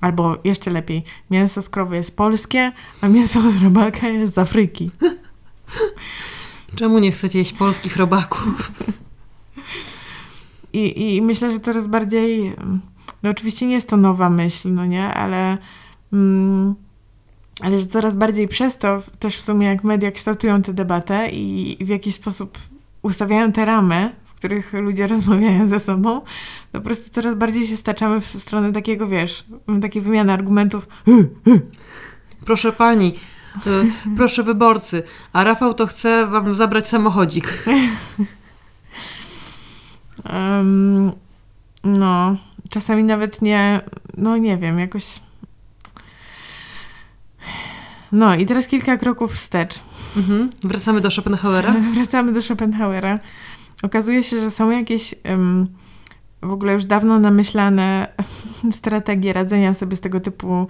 Albo 0.00 0.38
jeszcze 0.44 0.70
lepiej, 0.70 1.04
mięso 1.30 1.62
z 1.62 1.68
krowy 1.68 1.96
jest 1.96 2.16
polskie, 2.16 2.72
a 3.00 3.08
mięso 3.08 3.50
z 3.50 3.62
robaka 3.62 4.08
jest 4.08 4.34
z 4.34 4.38
Afryki. 4.38 4.90
Czemu 6.76 6.98
nie 6.98 7.12
chcecie 7.12 7.38
jeść 7.38 7.52
polskich 7.52 7.96
robaków? 7.96 8.72
I, 10.72 11.16
I 11.16 11.22
myślę, 11.22 11.52
że 11.52 11.60
coraz 11.60 11.86
bardziej, 11.86 12.54
no 13.22 13.30
oczywiście 13.30 13.66
nie 13.66 13.74
jest 13.74 13.88
to 13.88 13.96
nowa 13.96 14.30
myśl, 14.30 14.72
no 14.72 14.86
nie, 14.86 15.14
ale, 15.14 15.58
mm, 16.12 16.74
ale 17.62 17.80
że 17.80 17.86
coraz 17.86 18.14
bardziej 18.14 18.48
przez 18.48 18.78
to 18.78 19.02
też 19.18 19.36
w 19.36 19.40
sumie 19.40 19.66
jak 19.66 19.84
media 19.84 20.10
kształtują 20.10 20.62
tę 20.62 20.72
debatę 20.72 21.28
i 21.30 21.76
w 21.80 21.88
jakiś 21.88 22.14
sposób 22.14 22.58
ustawiają 23.02 23.52
te 23.52 23.64
ramy, 23.64 24.12
których 24.38 24.72
ludzie 24.72 25.06
rozmawiają 25.14 25.68
ze 25.68 25.80
sobą, 25.80 26.20
to 26.72 26.78
po 26.78 26.80
prostu 26.80 27.10
coraz 27.10 27.34
bardziej 27.34 27.66
się 27.66 27.76
staczamy 27.76 28.20
w 28.20 28.26
stronę 28.26 28.72
takiego, 28.72 29.06
wiesz, 29.06 29.44
takiej 29.82 30.02
wymiany 30.02 30.32
argumentów. 30.32 30.88
Proszę 32.46 32.72
pani, 32.72 33.14
y, 33.66 33.70
proszę 34.16 34.42
wyborcy, 34.42 35.02
a 35.32 35.44
Rafał 35.44 35.74
to 35.74 35.86
chce 35.86 36.26
wam 36.26 36.54
zabrać 36.54 36.88
samochodzik. 36.88 37.64
um, 40.32 41.12
no, 41.84 42.36
czasami 42.70 43.04
nawet 43.04 43.42
nie, 43.42 43.80
no 44.16 44.36
nie 44.36 44.56
wiem, 44.56 44.78
jakoś... 44.78 45.04
No 48.12 48.34
i 48.34 48.46
teraz 48.46 48.66
kilka 48.66 48.96
kroków 48.96 49.32
wstecz. 49.34 49.80
Mhm. 50.16 50.50
Wracamy 50.64 51.00
do 51.00 51.10
Schopenhauera? 51.10 51.74
Wracamy 51.94 52.32
do 52.32 52.42
Schopenhauera. 52.42 53.18
Okazuje 53.82 54.22
się, 54.22 54.40
że 54.40 54.50
są 54.50 54.70
jakieś 54.70 55.14
um, 55.28 55.66
w 56.42 56.50
ogóle 56.50 56.72
już 56.72 56.84
dawno 56.84 57.18
namyślane 57.18 58.08
strategie 58.72 59.32
radzenia 59.32 59.74
sobie 59.74 59.96
z 59.96 60.00
tego 60.00 60.20
typu 60.20 60.66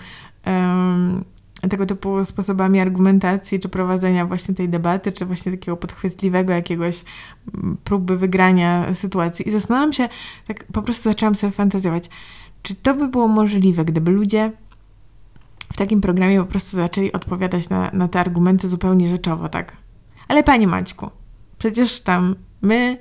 um, 0.46 1.24
tego 1.70 1.86
typu 1.86 2.24
sposobami 2.24 2.80
argumentacji, 2.80 3.60
czy 3.60 3.68
prowadzenia 3.68 4.26
właśnie 4.26 4.54
tej 4.54 4.68
debaty, 4.68 5.12
czy 5.12 5.26
właśnie 5.26 5.52
takiego 5.52 5.76
podchwytliwego 5.76 6.52
jakiegoś 6.52 7.04
próby 7.84 8.16
wygrania 8.16 8.94
sytuacji. 8.94 9.48
I 9.48 9.50
zastanawiam 9.50 9.92
się, 9.92 10.08
tak 10.46 10.64
po 10.64 10.82
prostu 10.82 11.04
zaczęłam 11.04 11.34
sobie 11.34 11.50
fantazjować, 11.50 12.10
czy 12.62 12.74
to 12.74 12.94
by 12.94 13.08
było 13.08 13.28
możliwe, 13.28 13.84
gdyby 13.84 14.10
ludzie 14.10 14.52
w 15.72 15.76
takim 15.76 16.00
programie 16.00 16.40
po 16.40 16.46
prostu 16.46 16.76
zaczęli 16.76 17.12
odpowiadać 17.12 17.68
na, 17.68 17.90
na 17.92 18.08
te 18.08 18.20
argumenty 18.20 18.68
zupełnie 18.68 19.08
rzeczowo, 19.08 19.48
tak? 19.48 19.76
Ale 20.28 20.42
panie 20.42 20.66
Maćku, 20.66 21.10
przecież 21.58 22.00
tam 22.00 22.34
my 22.62 22.98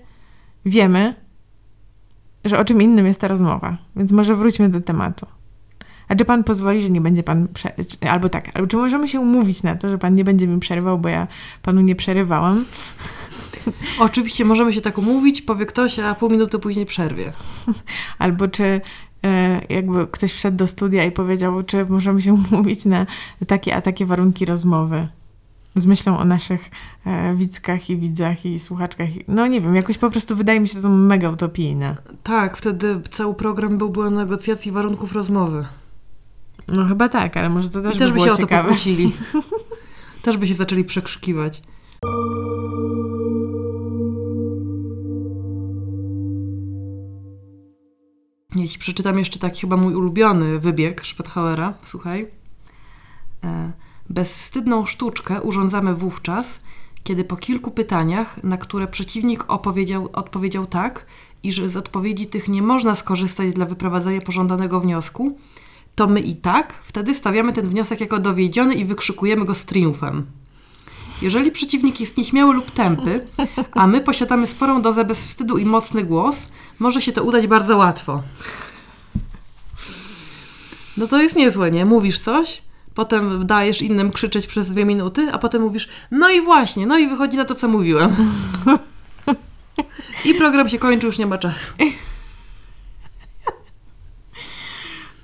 wiemy, 0.66 1.16
że 2.46 2.60
o 2.60 2.66
czym 2.66 2.82
innym 2.82 3.06
jest 3.06 3.22
ta 3.22 3.28
rozmowa, 3.28 3.78
więc 3.96 4.12
może 4.12 4.36
wróćmy 4.36 4.70
do 4.70 4.82
tematu. 4.82 5.26
A 6.08 6.16
czy 6.16 6.26
pan 6.26 6.44
pozwoli, 6.44 6.82
że 6.82 6.90
nie 6.90 7.02
będzie 7.02 7.24
pan. 7.24 7.48
Prze- 7.48 8.10
albo 8.10 8.30
tak, 8.30 8.56
albo 8.56 8.68
czy 8.68 8.78
możemy 8.78 9.08
się 9.08 9.20
umówić 9.20 9.64
na 9.64 9.76
to, 9.76 9.90
że 9.90 9.98
pan 9.98 10.16
nie 10.16 10.24
będzie 10.24 10.48
mi 10.48 10.60
przerywał, 10.60 11.00
bo 11.00 11.10
ja 11.10 11.28
panu 11.62 11.82
nie 11.82 11.96
przerywałam? 11.96 12.66
Oczywiście 14.00 14.46
możemy 14.46 14.74
się 14.74 14.82
tak 14.82 14.98
umówić, 14.98 15.42
powie 15.42 15.66
ktoś, 15.66 16.00
a 16.00 16.16
pół 16.16 16.30
minuty 16.30 16.60
później 16.60 16.86
przerwie. 16.86 17.34
albo 18.20 18.48
czy 18.48 18.82
e, 19.24 19.62
jakby 19.70 20.08
ktoś 20.08 20.34
wszedł 20.34 20.58
do 20.58 20.68
studia 20.68 21.04
i 21.04 21.12
powiedział, 21.12 21.64
czy 21.64 21.86
możemy 21.86 22.22
się 22.22 22.34
umówić 22.34 22.86
na 22.86 23.06
takie 23.48 23.76
a 23.76 23.82
takie 23.82 24.06
warunki 24.06 24.46
rozmowy 24.46 25.08
z 25.80 25.86
myślą 25.86 26.18
o 26.18 26.26
naszych 26.26 26.70
e, 27.06 27.36
widzkach 27.36 27.90
i 27.90 27.98
widzach 27.98 28.46
i 28.46 28.60
słuchaczkach. 28.60 29.08
No 29.28 29.48
nie 29.48 29.62
wiem, 29.62 29.76
jakoś 29.76 29.98
po 29.98 30.12
prostu 30.12 30.36
wydaje 30.36 30.60
mi 30.60 30.68
się 30.68 30.82
to 30.82 30.90
mega 30.90 31.30
utopijne. 31.30 31.98
Tak, 32.24 32.58
wtedy 32.58 33.02
cały 33.12 33.34
program 33.34 33.78
byłby 33.78 34.02
o 34.02 34.10
negocjacji 34.10 34.72
warunków 34.72 35.14
rozmowy. 35.14 35.66
No 36.68 36.86
chyba 36.86 37.10
tak, 37.10 37.38
ale 37.38 37.50
może 37.50 37.70
to 37.70 37.82
też 37.82 37.96
I 37.96 38.00
też 38.00 38.12
by, 38.12 38.20
się 38.20 38.36
ciekawe. 38.36 38.44
o 38.46 38.48
to 38.48 38.64
pokłócili. 38.64 39.12
też 40.24 40.38
by 40.38 40.48
się 40.48 40.54
zaczęli 40.54 40.84
przekrzykiwać. 40.84 41.62
Jeśli 48.56 48.80
przeczytam 48.80 49.20
jeszcze 49.20 49.40
taki 49.40 49.62
chyba 49.62 49.78
mój 49.78 49.96
ulubiony 49.96 50.60
wybieg 50.60 51.06
Schopenhauera, 51.06 51.74
słuchaj. 51.84 52.28
E, 53.44 53.72
bezwstydną 54.10 54.86
sztuczkę 54.86 55.42
urządzamy 55.42 55.96
wówczas, 55.96 56.60
kiedy 57.04 57.24
po 57.24 57.38
kilku 57.38 57.72
pytaniach, 57.72 58.44
na 58.44 58.58
które 58.58 58.88
przeciwnik 58.88 59.46
odpowiedział 60.14 60.66
tak 60.70 61.06
i 61.44 61.52
że 61.52 61.70
z 61.70 61.78
odpowiedzi 61.78 62.28
tych 62.28 62.48
nie 62.48 62.62
można 62.62 62.96
skorzystać 62.96 63.54
dla 63.54 63.66
wyprowadzenia 63.66 64.22
pożądanego 64.22 64.80
wniosku, 64.80 65.38
to 65.96 66.08
my 66.08 66.20
i 66.20 66.36
tak 66.36 66.74
wtedy 66.84 67.16
stawiamy 67.16 67.54
ten 67.54 67.70
wniosek 67.70 68.02
jako 68.02 68.20
dowiedziony 68.20 68.76
i 68.76 68.86
wykrzykujemy 68.86 69.46
go 69.46 69.56
z 69.56 69.66
triumfem. 69.66 70.26
Jeżeli 71.22 71.52
przeciwnik 71.52 72.00
jest 72.00 72.18
nieśmiały 72.18 72.54
lub 72.54 72.72
tępy, 72.72 73.28
a 73.72 73.88
my 73.88 74.02
posiadamy 74.02 74.48
sporą 74.48 74.82
dozę 74.82 75.06
bezwstydu 75.06 75.58
i 75.58 75.66
mocny 75.66 76.04
głos, 76.04 76.38
może 76.80 77.02
się 77.02 77.12
to 77.12 77.24
udać 77.24 77.48
bardzo 77.48 77.78
łatwo. 77.78 78.24
No 80.98 81.08
to 81.08 81.22
jest 81.22 81.36
niezłe, 81.36 81.72
nie? 81.72 81.86
Mówisz 81.86 82.20
coś, 82.20 82.62
potem 82.98 83.48
dajesz 83.48 83.82
innym 83.82 84.12
krzyczeć 84.12 84.48
przez 84.48 84.70
dwie 84.70 84.86
minuty, 84.86 85.30
a 85.32 85.38
potem 85.38 85.62
mówisz, 85.62 85.90
no 86.12 86.30
i 86.30 86.42
właśnie, 86.42 86.88
no 86.88 86.98
i 86.98 87.08
wychodzi 87.08 87.38
na 87.38 87.46
to, 87.46 87.56
co 87.56 87.68
mówiłem. 87.68 88.16
I 90.26 90.34
program 90.34 90.70
się 90.70 90.80
kończy, 90.80 91.06
już 91.06 91.18
nie 91.18 91.26
ma 91.26 91.38
czasu. 91.38 91.74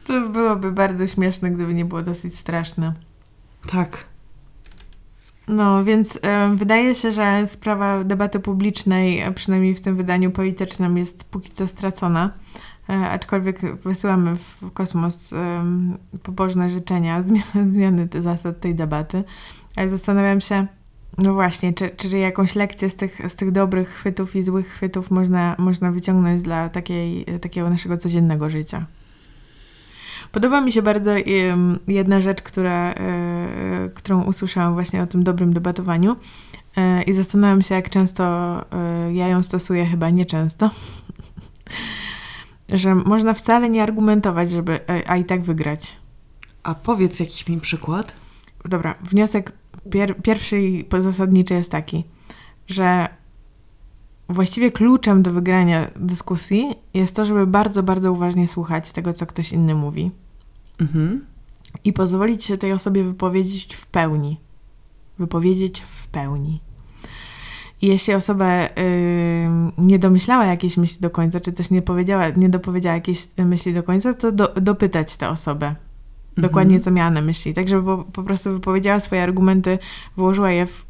To 0.08 0.22
byłoby 0.22 0.72
bardzo 0.72 1.08
śmieszne, 1.08 1.52
gdyby 1.52 1.74
nie 1.74 1.86
było 1.86 2.02
dosyć 2.02 2.40
straszne. 2.40 2.94
Tak. 3.68 4.04
No, 5.48 5.84
więc 5.84 6.16
y, 6.16 6.20
wydaje 6.56 6.96
się, 6.96 7.12
że 7.12 7.48
sprawa 7.48 8.04
debaty 8.04 8.40
publicznej, 8.40 9.24
przynajmniej 9.36 9.76
w 9.76 9.82
tym 9.82 9.96
wydaniu 9.96 10.32
politycznym, 10.32 10.98
jest 10.98 11.24
póki 11.24 11.52
co 11.52 11.68
stracona. 11.68 12.34
Y, 12.90 12.94
aczkolwiek 12.94 13.76
wysyłamy 13.76 14.36
w 14.36 14.72
kosmos 14.74 15.34
pobożne 16.24 16.70
życzenia 16.70 17.22
zmiany, 17.24 17.72
zmiany 17.72 18.08
zasad 18.20 18.60
tej 18.60 18.76
debaty. 18.76 19.24
Ale 19.76 19.90
zastanawiam 19.90 20.42
się, 20.42 20.68
no 21.18 21.34
właśnie, 21.34 21.74
czy, 21.74 21.90
czy 21.90 22.18
jakąś 22.18 22.56
lekcję 22.56 22.90
z 22.90 22.96
tych, 22.96 23.22
z 23.32 23.36
tych 23.36 23.52
dobrych 23.52 23.90
chwytów 23.90 24.36
i 24.36 24.44
złych 24.44 24.68
chwytów 24.68 25.12
można, 25.12 25.56
można 25.58 25.92
wyciągnąć 25.92 26.42
dla 26.42 26.70
takiej, 26.70 27.26
takiego 27.42 27.70
naszego 27.70 27.98
codziennego 27.98 28.50
życia. 28.50 28.86
Podoba 30.32 30.62
mi 30.62 30.72
się 30.72 30.82
bardzo 30.82 31.12
jedna 31.88 32.22
rzecz, 32.22 32.42
która, 32.42 32.94
e, 32.94 33.90
którą 33.94 34.24
usłyszałam 34.24 34.74
właśnie 34.74 35.04
o 35.04 35.08
tym 35.08 35.24
dobrym 35.24 35.54
debatowaniu 35.54 36.16
e, 36.78 37.04
i 37.04 37.14
zastanawiam 37.14 37.62
się, 37.62 37.76
jak 37.76 37.90
często 37.90 38.24
e, 38.72 39.14
ja 39.14 39.28
ją 39.28 39.44
stosuję, 39.44 39.86
chyba 39.86 40.10
nieczęsto, 40.10 40.70
że 42.74 42.96
można 42.96 43.34
wcale 43.34 43.70
nie 43.70 43.84
argumentować, 43.84 44.52
żeby, 44.52 44.80
a 45.08 45.18
i 45.18 45.26
tak 45.26 45.42
wygrać. 45.42 45.98
A 46.64 46.76
powiedz 46.76 47.20
jakiś 47.20 47.48
mi 47.48 47.60
przykład. 47.60 48.14
Dobra, 48.66 48.96
wniosek 49.02 49.52
pier 49.92 50.22
pierwszy 50.22 50.62
i 50.62 50.86
zasadniczy 51.00 51.54
jest 51.54 51.72
taki, 51.72 52.04
że 52.68 53.08
właściwie 54.30 54.72
kluczem 54.72 55.24
do 55.24 55.32
wygrania 55.32 55.92
dyskusji 55.96 56.76
jest 56.94 57.16
to, 57.16 57.26
żeby 57.26 57.48
bardzo, 57.48 57.84
bardzo 57.84 58.12
uważnie 58.12 58.48
słuchać 58.48 58.92
tego, 58.92 59.14
co 59.14 59.26
ktoś 59.26 59.52
inny 59.52 59.76
mówi. 59.76 60.12
Mhm. 60.80 61.26
I 61.84 61.94
pozwolić 61.94 62.44
się 62.44 62.58
tej 62.58 62.74
osobie 62.74 63.04
wypowiedzieć 63.04 63.76
w 63.76 63.86
pełni. 63.86 64.40
Wypowiedzieć 65.20 65.82
w 65.82 66.08
pełni. 66.08 66.62
Jeśli 67.84 68.14
osoba 68.14 68.66
y, 68.66 68.70
nie 69.78 70.00
domyślała 70.00 70.46
jakiejś 70.46 70.78
myśli 70.78 71.02
do 71.02 71.10
końca, 71.10 71.40
czy 71.40 71.54
też 71.54 71.70
nie 71.70 71.82
powiedziała, 71.82 72.30
nie 72.30 72.50
dopowiedziała 72.50 72.96
jakiejś 72.96 73.28
myśli 73.38 73.74
do 73.74 73.84
końca, 73.84 74.14
to 74.14 74.32
do, 74.32 74.48
dopytać 74.48 75.16
tę 75.16 75.30
osobę. 75.30 75.76
Dokładnie, 76.38 76.80
co 76.80 76.92
miała 76.92 77.10
na 77.10 77.22
myśli. 77.22 77.54
Tak, 77.54 77.68
żeby 77.68 77.84
po, 77.84 77.98
po 78.04 78.24
prostu 78.24 78.52
wypowiedziała 78.52 79.00
swoje 79.00 79.24
argumenty, 79.24 79.80
wyłożyła 80.18 80.52
je 80.52 80.66
w 80.66 80.82
y, 80.82 80.84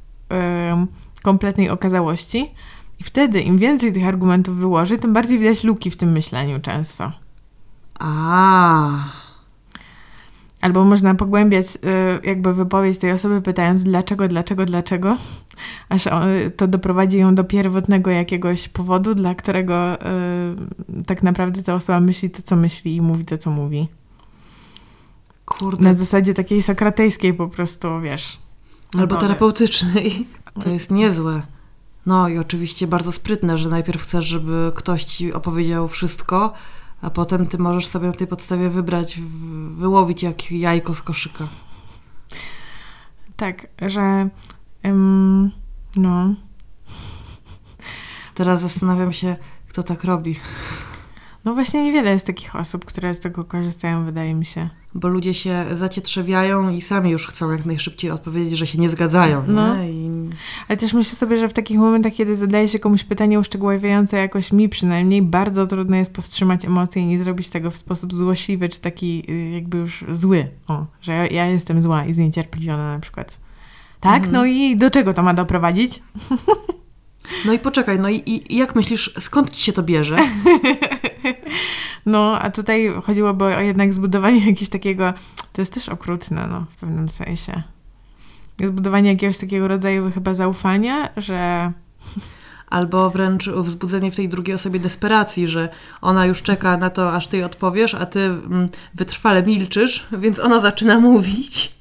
kompletnej 1.21 1.69
okazałości. 1.69 2.51
I 2.99 3.03
wtedy, 3.03 3.41
im 3.41 3.57
więcej 3.57 3.93
tych 3.93 4.07
argumentów 4.07 4.55
wyłoży, 4.55 4.97
tym 4.97 5.13
bardziej 5.13 5.39
widać 5.39 5.63
luki 5.63 5.91
w 5.91 5.97
tym 5.97 6.11
myśleniu 6.11 6.59
często. 6.59 7.11
A. 7.99 9.22
Albo 10.63 10.83
można 10.85 11.15
pogłębiać 11.15 11.65
y, 11.65 11.79
jakby 12.27 12.53
wypowiedź 12.53 12.97
tej 12.97 13.11
osoby, 13.11 13.41
pytając 13.41 13.83
dlaczego, 13.83 14.27
dlaczego, 14.27 14.65
dlaczego, 14.65 15.17
aż 15.89 16.07
to 16.57 16.67
doprowadzi 16.67 17.17
ją 17.17 17.35
do 17.35 17.43
pierwotnego 17.43 18.11
jakiegoś 18.11 18.69
powodu, 18.69 19.15
dla 19.15 19.35
którego 19.35 19.95
y, 19.95 21.03
tak 21.05 21.23
naprawdę 21.23 21.63
ta 21.63 21.75
osoba 21.75 21.99
myśli 21.99 22.29
to, 22.29 22.41
co 22.41 22.55
myśli 22.55 22.95
i 22.95 23.01
mówi 23.01 23.25
to, 23.25 23.37
co 23.37 23.49
mówi. 23.49 23.87
Kurde. 25.45 25.83
Na 25.83 25.93
zasadzie 25.93 26.33
takiej 26.33 26.63
sokratejskiej 26.63 27.33
po 27.33 27.47
prostu, 27.47 28.01
wiesz. 28.01 28.39
Albo 28.97 29.15
terapeutycznej. 29.17 30.27
To 30.63 30.69
jest 30.69 30.91
niezłe. 30.91 31.41
No 32.05 32.29
i 32.29 32.37
oczywiście 32.37 32.87
bardzo 32.87 33.11
sprytne, 33.11 33.57
że 33.57 33.69
najpierw 33.69 34.01
chcesz, 34.01 34.25
żeby 34.25 34.71
ktoś 34.75 35.03
ci 35.03 35.33
opowiedział 35.33 35.87
wszystko, 35.87 36.53
a 37.03 37.09
potem 37.09 37.47
ty 37.47 37.57
możesz 37.57 37.87
sobie 37.87 38.07
na 38.07 38.13
tej 38.13 38.27
podstawie 38.27 38.69
wybrać, 38.69 39.19
wyłowić 39.71 40.23
jak 40.23 40.51
jajko 40.51 40.95
z 40.95 41.01
koszyka. 41.01 41.47
Tak, 43.35 43.67
że 43.81 44.29
um, 44.83 45.51
no. 45.95 46.35
Teraz 48.33 48.61
zastanawiam 48.61 49.13
się, 49.13 49.35
kto 49.69 49.83
tak 49.83 50.03
robi. 50.03 50.35
No 51.45 51.53
właśnie 51.53 51.83
niewiele 51.83 52.11
jest 52.11 52.27
takich 52.27 52.55
osób, 52.55 52.85
które 52.85 53.13
z 53.13 53.19
tego 53.19 53.43
korzystają, 53.43 54.05
wydaje 54.05 54.33
mi 54.33 54.45
się. 54.45 54.69
Bo 54.95 55.07
ludzie 55.07 55.33
się 55.33 55.65
zacietrzewiają 55.73 56.69
i 56.69 56.81
sami 56.81 57.11
już 57.11 57.27
chcą 57.27 57.51
jak 57.51 57.65
najszybciej 57.65 58.11
odpowiedzieć, 58.11 58.57
że 58.57 58.67
się 58.67 58.77
nie 58.77 58.89
zgadzają. 58.89 59.43
No. 59.47 59.77
Nie? 59.77 59.91
I... 59.91 60.09
Ale 60.67 60.77
też 60.77 60.93
myślę 60.93 61.15
sobie, 61.15 61.37
że 61.37 61.49
w 61.49 61.53
takich 61.53 61.77
momentach, 61.77 62.13
kiedy 62.13 62.35
zadaje 62.35 62.67
się 62.67 62.79
komuś 62.79 63.03
pytanie 63.03 63.39
uszczegóławiające 63.39 64.17
jakoś 64.17 64.51
mi 64.51 64.69
przynajmniej, 64.69 65.21
bardzo 65.21 65.67
trudno 65.67 65.95
jest 65.95 66.15
powstrzymać 66.15 66.65
emocje 66.65 67.01
i 67.01 67.05
nie 67.05 67.19
zrobić 67.19 67.49
tego 67.49 67.71
w 67.71 67.77
sposób 67.77 68.13
złośliwy, 68.13 68.69
czy 68.69 68.79
taki 68.79 69.23
y, 69.29 69.49
jakby 69.49 69.77
już 69.77 70.05
zły. 70.11 70.47
O, 70.67 70.85
że 71.01 71.13
ja, 71.13 71.27
ja 71.27 71.45
jestem 71.45 71.81
zła 71.81 72.05
i 72.05 72.13
zniecierpliwiona 72.13 72.93
na 72.93 72.99
przykład. 72.99 73.39
Tak? 73.99 74.15
Mhm. 74.15 74.33
No 74.33 74.45
i 74.45 74.77
do 74.77 74.91
czego 74.91 75.13
to 75.13 75.23
ma 75.23 75.33
doprowadzić? 75.33 76.03
No 77.45 77.53
i 77.53 77.59
poczekaj, 77.59 77.99
no 77.99 78.09
i, 78.09 78.23
i 78.25 78.57
jak 78.57 78.75
myślisz, 78.75 79.13
skąd 79.19 79.51
ci 79.51 79.63
się 79.63 79.73
to 79.73 79.83
bierze? 79.83 80.17
No, 82.05 82.39
a 82.39 82.49
tutaj 82.49 82.91
chodziłoby 83.03 83.45
o 83.45 83.59
jednak 83.59 83.93
zbudowanie 83.93 84.39
jakiegoś 84.47 84.69
takiego, 84.69 85.13
to 85.53 85.61
jest 85.61 85.73
też 85.73 85.89
okrutne, 85.89 86.47
no, 86.47 86.65
w 86.69 86.75
pewnym 86.75 87.09
sensie. 87.09 87.63
Zbudowanie 88.59 89.09
jakiegoś 89.09 89.37
takiego 89.37 89.67
rodzaju 89.67 90.11
chyba 90.11 90.33
zaufania, 90.33 91.09
że... 91.17 91.71
Albo 92.67 93.09
wręcz 93.09 93.49
wzbudzenie 93.49 94.11
w 94.11 94.15
tej 94.15 94.29
drugiej 94.29 94.55
osobie 94.55 94.79
desperacji, 94.79 95.47
że 95.47 95.69
ona 96.01 96.25
już 96.25 96.41
czeka 96.41 96.77
na 96.77 96.89
to, 96.89 97.13
aż 97.13 97.27
ty 97.27 97.37
jej 97.37 97.43
odpowiesz, 97.43 97.93
a 97.93 98.05
ty 98.05 98.19
mm, 98.19 98.69
wytrwale 98.95 99.43
milczysz, 99.43 100.07
więc 100.11 100.39
ona 100.39 100.59
zaczyna 100.59 100.99
mówić. 100.99 101.75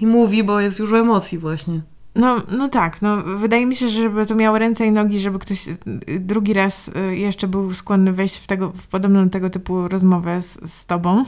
I 0.00 0.06
mówi, 0.06 0.44
bo 0.44 0.60
jest 0.60 0.78
już 0.78 0.90
w 0.90 0.94
emocji 0.94 1.38
właśnie. 1.38 1.80
No, 2.14 2.36
no 2.50 2.68
tak, 2.68 3.02
no 3.02 3.22
wydaje 3.22 3.66
mi 3.66 3.76
się, 3.76 3.88
że 3.88 4.02
żeby 4.02 4.26
to 4.26 4.34
miało 4.34 4.58
ręce 4.58 4.86
i 4.86 4.92
nogi, 4.92 5.20
żeby 5.20 5.38
ktoś 5.38 5.68
y, 5.68 5.78
drugi 6.20 6.54
raz 6.54 6.88
y, 6.88 7.16
jeszcze 7.16 7.48
był 7.48 7.74
skłonny 7.74 8.12
wejść 8.12 8.36
w, 8.36 8.46
tego, 8.46 8.72
w 8.72 8.86
podobną 8.86 9.30
tego 9.30 9.50
typu 9.50 9.88
rozmowę 9.88 10.42
z, 10.42 10.72
z 10.72 10.86
tobą, 10.86 11.24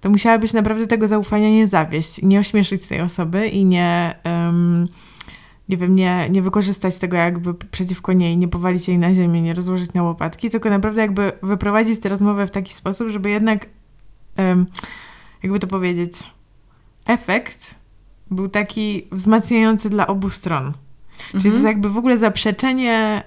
to 0.00 0.10
musiałabyś 0.10 0.52
naprawdę 0.52 0.86
tego 0.86 1.08
zaufania 1.08 1.50
nie 1.50 1.66
zawieść, 1.66 2.22
nie 2.22 2.40
ośmieszyć 2.40 2.86
tej 2.86 3.00
osoby 3.00 3.48
i 3.48 3.64
nie, 3.64 4.14
um, 4.24 4.88
nie 5.68 5.76
wiem, 5.76 5.96
nie, 5.96 6.28
nie 6.30 6.42
wykorzystać 6.42 6.98
tego 6.98 7.16
jakby 7.16 7.54
przeciwko 7.54 8.12
niej, 8.12 8.36
nie 8.36 8.48
powalić 8.48 8.88
jej 8.88 8.98
na 8.98 9.14
ziemię, 9.14 9.42
nie 9.42 9.54
rozłożyć 9.54 9.92
na 9.92 10.02
łopatki, 10.02 10.50
tylko 10.50 10.70
naprawdę 10.70 11.00
jakby 11.02 11.32
wyprowadzić 11.42 12.00
tę 12.00 12.08
rozmowę 12.08 12.46
w 12.46 12.50
taki 12.50 12.72
sposób, 12.72 13.08
żeby 13.08 13.30
jednak, 13.30 13.66
um, 14.38 14.66
jakby 15.42 15.60
to 15.60 15.66
powiedzieć, 15.66 16.22
efekt 17.06 17.74
był 18.30 18.48
taki 18.48 19.08
wzmacniający 19.12 19.90
dla 19.90 20.06
obu 20.06 20.30
stron. 20.30 20.64
Mhm. 20.64 21.32
Czyli 21.32 21.42
to 21.42 21.48
jest 21.48 21.56
mhm. 21.56 21.74
jakby 21.74 21.90
w 21.90 21.98
ogóle 21.98 22.18
zaprzeczenie 22.18 23.22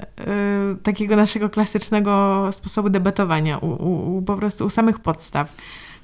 y, 0.00 0.82
takiego 0.82 1.16
naszego 1.16 1.50
klasycznego 1.50 2.48
sposobu 2.52 2.90
debatowania, 2.90 3.58
u, 3.58 3.66
u, 3.66 4.16
u, 4.16 4.22
po 4.22 4.36
prostu 4.36 4.66
u 4.66 4.70
samych 4.70 4.98
podstaw. 4.98 5.52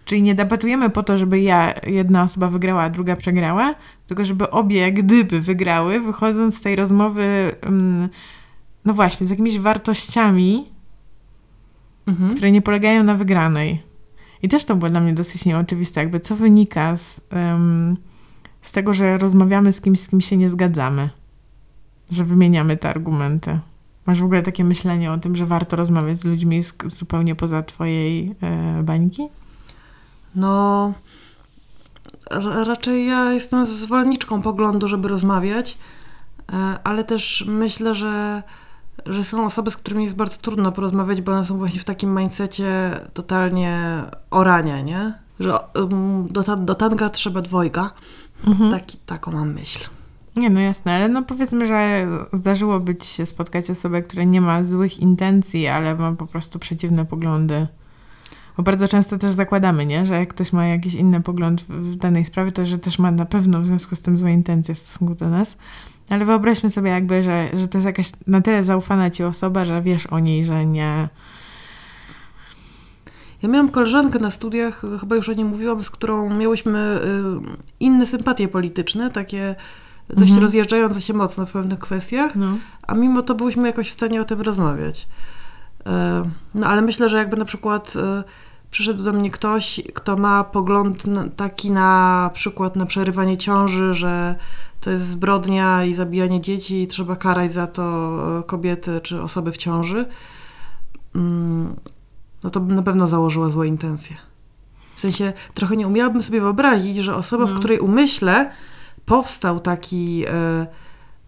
Czyli 0.05 0.23
nie 0.23 0.35
debatujemy 0.35 0.91
po 0.91 1.03
to, 1.03 1.19
żeby 1.19 1.41
ja, 1.41 1.75
jedna 1.87 2.23
osoba 2.23 2.49
wygrała, 2.49 2.83
a 2.83 2.91
druga 2.91 3.17
przegrała, 3.17 3.75
tylko 4.07 4.25
żeby 4.25 4.51
obie, 4.51 4.93
gdyby 4.93 5.41
wygrały, 5.41 6.01
wychodząc 6.01 6.57
z 6.57 6.61
tej 6.61 6.77
rozmowy, 6.77 7.55
no 8.85 8.95
właśnie, 8.95 9.27
z 9.27 9.31
jakimiś 9.31 9.59
wartościami, 9.59 10.69
mhm. 12.07 12.35
które 12.35 12.53
nie 12.53 12.63
polegają 12.63 13.05
na 13.05 13.15
wygranej. 13.15 13.83
I 14.43 14.49
też 14.49 14.65
to 14.65 14.77
było 14.77 14.91
dla 14.91 15.01
mnie 15.01 15.15
dosyć 15.15 15.45
nieoczywiste, 15.45 16.01
jakby 16.01 16.21
co 16.21 16.37
wynika 16.37 16.97
z, 16.97 17.21
um, 17.33 17.97
z 18.63 18.73
tego, 18.73 18.95
że 18.95 19.19
rozmawiamy 19.19 19.73
z 19.73 19.81
kimś, 19.81 20.01
z 20.01 20.09
kim 20.09 20.21
się 20.21 20.37
nie 20.37 20.51
zgadzamy, 20.51 21.11
że 22.11 22.25
wymieniamy 22.25 22.77
te 22.77 22.89
argumenty. 22.89 23.59
Masz 24.07 24.21
w 24.21 24.25
ogóle 24.25 24.43
takie 24.43 24.65
myślenie 24.65 25.13
o 25.13 25.19
tym, 25.19 25.37
że 25.37 25.47
warto 25.47 25.77
rozmawiać 25.77 26.19
z 26.19 26.25
ludźmi 26.25 26.63
z, 26.63 26.75
zupełnie 26.87 27.35
poza 27.35 27.63
twojej 27.63 28.35
e, 28.41 28.83
bańki? 28.83 29.29
No, 30.35 30.93
raczej 32.67 33.07
ja 33.07 33.33
jestem 33.33 33.67
zwolenniczką 33.67 34.43
poglądu, 34.43 34.89
żeby 34.89 35.09
rozmawiać, 35.09 35.79
e, 36.53 36.79
ale 36.85 37.05
też 37.05 37.45
myślę, 37.49 37.95
że, 37.95 38.43
że 39.07 39.25
są 39.25 39.47
osoby, 39.47 39.71
z 39.71 39.77
którymi 39.77 40.05
jest 40.05 40.17
bardzo 40.17 40.37
trudno 40.37 40.73
porozmawiać, 40.73 41.21
bo 41.21 41.33
one 41.33 41.45
są 41.45 41.59
właśnie 41.59 41.81
w 41.81 41.85
takim 41.85 42.15
mindsetie 42.15 43.01
totalnie 43.15 44.03
orania, 44.31 44.81
nie? 44.81 45.15
Że 45.41 45.59
um, 45.75 46.29
do, 46.31 46.57
do 46.57 46.75
tanga 46.75 47.11
trzeba 47.11 47.43
dwojga. 47.43 47.91
Mhm. 48.47 48.71
Taki, 48.71 48.99
taką 49.07 49.33
mam 49.33 49.53
myśl. 49.53 49.89
Nie, 50.37 50.51
no 50.51 50.61
jasne, 50.61 50.93
ale 50.93 51.09
no 51.09 51.23
powiedzmy, 51.23 51.67
że 51.67 52.07
zdarzyłoby 52.33 52.97
ci 52.97 53.09
się 53.09 53.27
spotkać 53.27 53.71
osobę, 53.71 54.03
która 54.03 54.25
nie 54.25 54.41
ma 54.41 54.65
złych 54.65 54.99
intencji, 54.99 55.67
ale 55.67 55.95
ma 55.95 56.13
po 56.13 56.27
prostu 56.27 56.59
przeciwne 56.59 57.05
poglądy. 57.07 57.67
Bo 58.57 58.63
bardzo 58.63 58.89
często 58.89 59.19
też 59.19 59.31
zakładamy, 59.31 59.87
nie? 59.87 60.07
że 60.07 60.15
jak 60.15 60.29
ktoś 60.29 60.53
ma 60.53 60.67
jakiś 60.67 60.95
inny 60.95 61.21
pogląd 61.21 61.63
w 61.63 61.97
danej 61.97 62.25
sprawie, 62.25 62.53
to 62.53 62.67
że 62.67 62.79
też 62.79 62.99
ma 62.99 63.11
na 63.11 63.25
pewno 63.25 63.61
w 63.61 63.67
związku 63.67 63.97
z 63.97 64.03
tym 64.03 64.19
złe 64.19 64.33
intencje 64.33 64.75
w 64.75 64.79
stosunku 64.79 65.15
do 65.15 65.31
nas. 65.31 65.57
Ale 66.11 66.25
wyobraźmy 66.25 66.71
sobie 66.71 66.91
jakby, 66.91 67.23
że, 67.23 67.49
że 67.53 67.69
to 67.69 67.79
jest 67.79 67.87
jakaś 67.87 68.11
na 68.27 68.41
tyle 68.41 68.65
zaufana 68.65 69.11
ci 69.11 69.25
osoba, 69.25 69.65
że 69.65 69.83
wiesz 69.83 70.07
o 70.07 70.19
niej, 70.19 70.45
że 70.45 70.67
nie, 70.67 71.09
ja 73.43 73.49
miałam 73.49 73.69
koleżankę 73.69 74.19
na 74.19 74.31
studiach, 74.31 74.83
chyba 75.01 75.17
już 75.17 75.29
o 75.29 75.33
niej 75.33 75.45
mówiłam, 75.45 75.83
z 75.83 75.91
którą 75.91 76.37
miałyśmy 76.37 76.79
y, 76.79 77.57
inne 77.81 78.07
sympatie 78.07 78.49
polityczne, 78.49 79.11
takie 79.11 79.55
dość 80.09 80.31
mhm. 80.31 80.43
rozjeżdżające 80.43 81.01
się 81.01 81.15
mocno 81.15 81.47
w 81.47 81.53
pewnych 81.53 81.79
kwestiach, 81.79 82.37
no. 82.37 82.59
a 82.87 82.95
mimo 82.95 83.23
to 83.23 83.35
byłyśmy 83.35 83.69
jakoś 83.69 83.91
w 83.91 83.93
stanie 83.93 84.21
o 84.21 84.25
tym 84.25 84.41
rozmawiać. 84.41 85.09
E, 85.87 86.31
no 86.55 86.67
ale 86.67 86.83
myślę, 86.83 87.09
że 87.09 87.19
jakby 87.19 87.37
na 87.37 87.45
przykład 87.45 87.95
e, 87.97 88.25
przyszedł 88.71 89.03
do 89.03 89.13
mnie 89.13 89.31
ktoś, 89.31 89.81
kto 89.95 90.17
ma 90.17 90.45
pogląd 90.45 91.05
taki 91.37 91.71
na 91.71 92.31
przykład 92.35 92.77
na 92.77 92.87
przerywanie 92.87 93.37
ciąży, 93.37 93.95
że 93.95 94.35
to 94.81 94.91
jest 94.91 95.07
zbrodnia 95.07 95.85
i 95.85 95.95
zabijanie 95.95 96.41
dzieci 96.41 96.83
i 96.83 96.87
trzeba 96.87 97.17
karać 97.17 97.53
za 97.53 97.67
to 97.67 97.83
e, 98.39 98.43
kobiety 98.43 99.01
czy 99.03 99.23
osoby 99.23 99.53
w 99.53 99.57
ciąży. 99.57 100.07
Mm, 101.15 101.75
no 102.43 102.51
to 102.51 102.61
bym 102.61 102.77
na 102.77 102.83
pewno 102.83 103.07
założyła 103.07 103.49
złe 103.49 103.67
intencje. 103.67 104.17
W 104.95 105.01
sensie 105.01 105.33
trochę 105.55 105.77
nie 105.77 105.87
umiałabym 105.87 106.23
sobie 106.23 106.41
wyobrazić, 106.41 106.97
że 106.97 107.17
osoba, 107.17 107.45
no. 107.45 107.51
w 107.51 107.59
której 107.59 107.79
umyśle 107.79 108.51
powstał 109.05 109.61
taki, 109.61 110.25
e, 110.27 110.67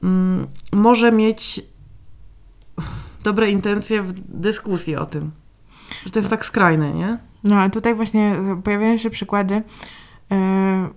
mm, 0.02 0.46
może 0.72 1.12
mieć 1.12 1.61
dobre 3.24 3.50
intencje 3.50 4.02
w 4.02 4.12
dyskusji 4.40 4.96
o 4.96 5.06
tym. 5.06 5.30
Że 6.04 6.10
to 6.10 6.18
jest 6.18 6.30
tak 6.30 6.46
skrajne, 6.46 6.92
nie? 6.92 7.18
No, 7.44 7.56
a 7.56 7.70
tutaj 7.70 7.94
właśnie 7.94 8.36
pojawiają 8.64 8.96
się 8.96 9.10
przykłady. 9.10 9.62
E, 10.30 10.88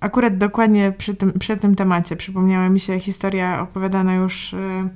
akurat 0.00 0.38
dokładnie 0.38 0.92
przy 0.98 1.14
tym, 1.14 1.32
przy 1.38 1.56
tym 1.56 1.74
temacie 1.74 2.16
przypomniała 2.16 2.68
mi 2.68 2.80
się 2.80 3.00
historia 3.00 3.60
opowiadana 3.60 4.14
już, 4.14 4.54
e, 4.54 4.88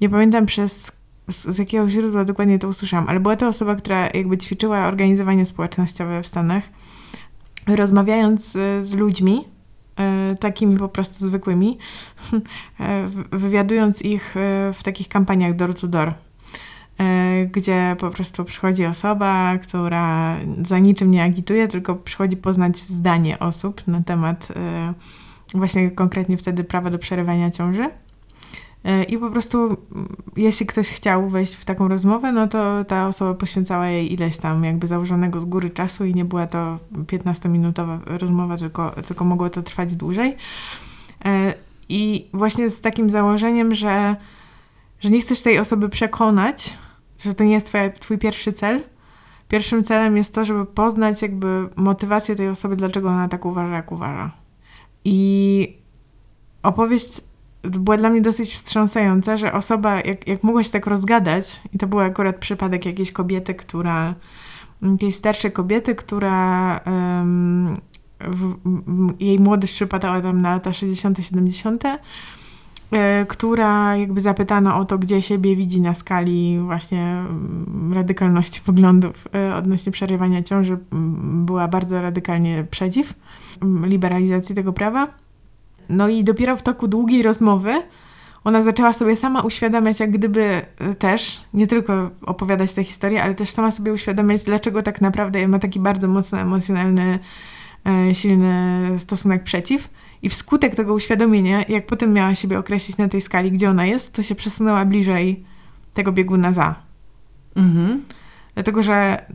nie 0.00 0.08
pamiętam 0.08 0.46
przez 0.46 0.92
z, 1.28 1.58
jakiego 1.58 1.88
źródła 1.88 2.24
dokładnie 2.24 2.58
to 2.58 2.68
usłyszałam, 2.68 3.08
ale 3.08 3.20
była 3.20 3.36
to 3.36 3.48
osoba, 3.48 3.76
która 3.76 4.08
jakby 4.14 4.38
ćwiczyła 4.38 4.86
organizowanie 4.86 5.46
społecznościowe 5.46 6.22
w 6.22 6.26
Stanach, 6.26 6.64
rozmawiając 7.66 8.52
z, 8.52 8.86
z 8.86 8.96
ludźmi, 8.96 9.44
e, 9.44 9.53
takimi 10.40 10.78
po 10.78 10.88
prostu 10.88 11.24
zwykłymi, 11.24 11.78
e, 12.80 13.06
wywiadując 13.32 14.02
ich 14.02 14.36
e, 14.36 14.72
w 14.72 14.82
takich 14.82 15.08
kampaniach 15.08 15.56
door 15.56 15.74
to 15.74 15.88
door 15.88 16.14
gdzie 17.52 17.96
po 17.98 18.10
prostu 18.10 18.44
przychodzi 18.44 18.86
osoba, 18.86 19.58
która 19.58 20.36
za 20.62 20.78
niczym 20.78 21.10
nie 21.10 21.22
agituje, 21.22 21.68
tylko 21.68 21.94
przychodzi 21.94 22.36
poznać 22.36 22.78
zdanie 22.78 23.38
osób 23.38 23.86
na 23.86 24.02
temat 24.02 24.48
właśnie 25.54 25.90
konkretnie 25.90 26.36
wtedy 26.36 26.64
prawa 26.64 26.90
do 26.90 26.98
przerywania 26.98 27.50
ciąży. 27.50 27.90
E, 28.84 29.04
I 29.04 29.18
po 29.18 29.30
prostu, 29.30 29.76
jeśli 30.36 30.66
ktoś 30.66 30.88
chciał 30.88 31.28
wejść 31.28 31.54
w 31.54 31.64
taką 31.64 31.88
rozmowę, 31.88 32.32
no 32.32 32.48
to 32.48 32.84
ta 32.84 33.08
osoba 33.08 33.34
poświęcała 33.34 33.88
jej 33.88 34.12
ileś 34.12 34.36
tam 34.36 34.64
jakby 34.64 34.86
założonego 34.86 35.40
z 35.40 35.44
góry 35.44 35.70
czasu 35.70 36.04
i 36.04 36.14
nie 36.14 36.24
była 36.24 36.46
to 36.46 36.78
15-minutowa 36.92 37.98
rozmowa, 38.06 38.56
tylko, 38.56 38.90
tylko 39.06 39.24
mogło 39.24 39.50
to 39.50 39.62
trwać 39.62 39.94
dłużej. 39.94 40.36
E, 41.24 41.54
I 41.88 42.28
właśnie 42.32 42.70
z 42.70 42.80
takim 42.80 43.10
założeniem, 43.10 43.74
że, 43.74 44.16
że 45.00 45.10
nie 45.10 45.20
chcesz 45.20 45.42
tej 45.42 45.58
osoby 45.58 45.88
przekonać, 45.88 46.78
że 47.20 47.34
to 47.34 47.44
nie 47.44 47.52
jest 47.52 47.66
twoja, 47.66 47.90
twój 47.90 48.18
pierwszy 48.18 48.52
cel. 48.52 48.82
Pierwszym 49.48 49.84
celem 49.84 50.16
jest 50.16 50.34
to, 50.34 50.44
żeby 50.44 50.66
poznać 50.66 51.22
jakby 51.22 51.68
motywację 51.76 52.36
tej 52.36 52.48
osoby, 52.48 52.76
dlaczego 52.76 53.08
ona 53.08 53.28
tak 53.28 53.44
uważa, 53.44 53.74
jak 53.74 53.92
uważa. 53.92 54.30
I 55.04 55.78
opowieść 56.62 57.20
była 57.64 57.96
dla 57.96 58.10
mnie 58.10 58.20
dosyć 58.20 58.54
wstrząsająca, 58.54 59.36
że 59.36 59.52
osoba, 59.52 60.00
jak, 60.00 60.28
jak 60.28 60.42
mogła 60.42 60.64
się 60.64 60.70
tak 60.70 60.86
rozgadać, 60.86 61.62
i 61.72 61.78
to 61.78 61.86
był 61.86 62.00
akurat 62.00 62.36
przypadek 62.36 62.86
jakiejś 62.86 63.12
kobiety, 63.12 63.54
która, 63.54 64.14
jakiejś 64.82 65.14
starszej 65.14 65.52
kobiety, 65.52 65.94
która 65.94 66.80
um, 66.86 67.76
w, 68.20 68.54
jej 69.20 69.38
młodość 69.38 69.72
przypadała 69.72 70.20
tam 70.20 70.42
na 70.42 70.52
lata 70.52 70.72
60., 70.72 71.18
70., 71.26 71.84
e, 72.92 73.26
która 73.28 73.96
jakby 73.96 74.20
zapytana 74.20 74.78
o 74.78 74.84
to, 74.84 74.98
gdzie 74.98 75.22
siebie 75.22 75.56
widzi 75.56 75.80
na 75.80 75.94
skali 75.94 76.58
właśnie 76.58 77.24
radykalności 77.92 78.60
poglądów 78.60 79.28
e, 79.34 79.54
odnośnie 79.54 79.92
przerywania 79.92 80.42
ciąży, 80.42 80.78
była 81.22 81.68
bardzo 81.68 82.02
radykalnie 82.02 82.66
przeciw 82.70 83.14
liberalizacji 83.84 84.54
tego 84.54 84.72
prawa. 84.72 85.23
No 85.88 86.08
i 86.08 86.24
dopiero 86.24 86.56
w 86.56 86.62
toku 86.62 86.88
długiej 86.88 87.22
rozmowy 87.22 87.82
ona 88.44 88.62
zaczęła 88.62 88.92
sobie 88.92 89.16
sama 89.16 89.42
uświadamiać, 89.42 90.00
jak 90.00 90.10
gdyby 90.10 90.42
e, 90.42 90.94
też, 90.94 91.40
nie 91.54 91.66
tylko 91.66 92.10
opowiadać 92.26 92.72
tę 92.72 92.84
historię, 92.84 93.22
ale 93.22 93.34
też 93.34 93.50
sama 93.50 93.70
sobie 93.70 93.92
uświadamiać, 93.92 94.44
dlaczego 94.44 94.82
tak 94.82 95.00
naprawdę 95.00 95.48
ma 95.48 95.58
taki 95.58 95.80
bardzo 95.80 96.08
mocno 96.08 96.38
emocjonalny, 96.38 97.18
e, 97.86 98.14
silny 98.14 98.98
stosunek 98.98 99.42
przeciw. 99.42 99.90
I 100.22 100.28
wskutek 100.28 100.74
tego 100.74 100.94
uświadomienia, 100.94 101.64
jak 101.68 101.86
potem 101.86 102.12
miała 102.12 102.34
siebie 102.34 102.58
określić 102.58 102.96
na 102.96 103.08
tej 103.08 103.20
skali, 103.20 103.52
gdzie 103.52 103.70
ona 103.70 103.86
jest, 103.86 104.12
to 104.12 104.22
się 104.22 104.34
przesunęła 104.34 104.84
bliżej 104.84 105.44
tego 105.94 106.12
bieguna 106.12 106.52
za. 106.52 106.74
Mhm. 107.56 108.02
Dlatego, 108.54 108.82
że 108.82 109.26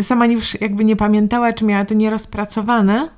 sama 0.00 0.26
już 0.26 0.60
jakby 0.60 0.84
nie 0.84 0.96
pamiętała, 0.96 1.52
czy 1.52 1.64
miała 1.64 1.84
to 1.84 1.94
nierozpracowane, 1.94 3.08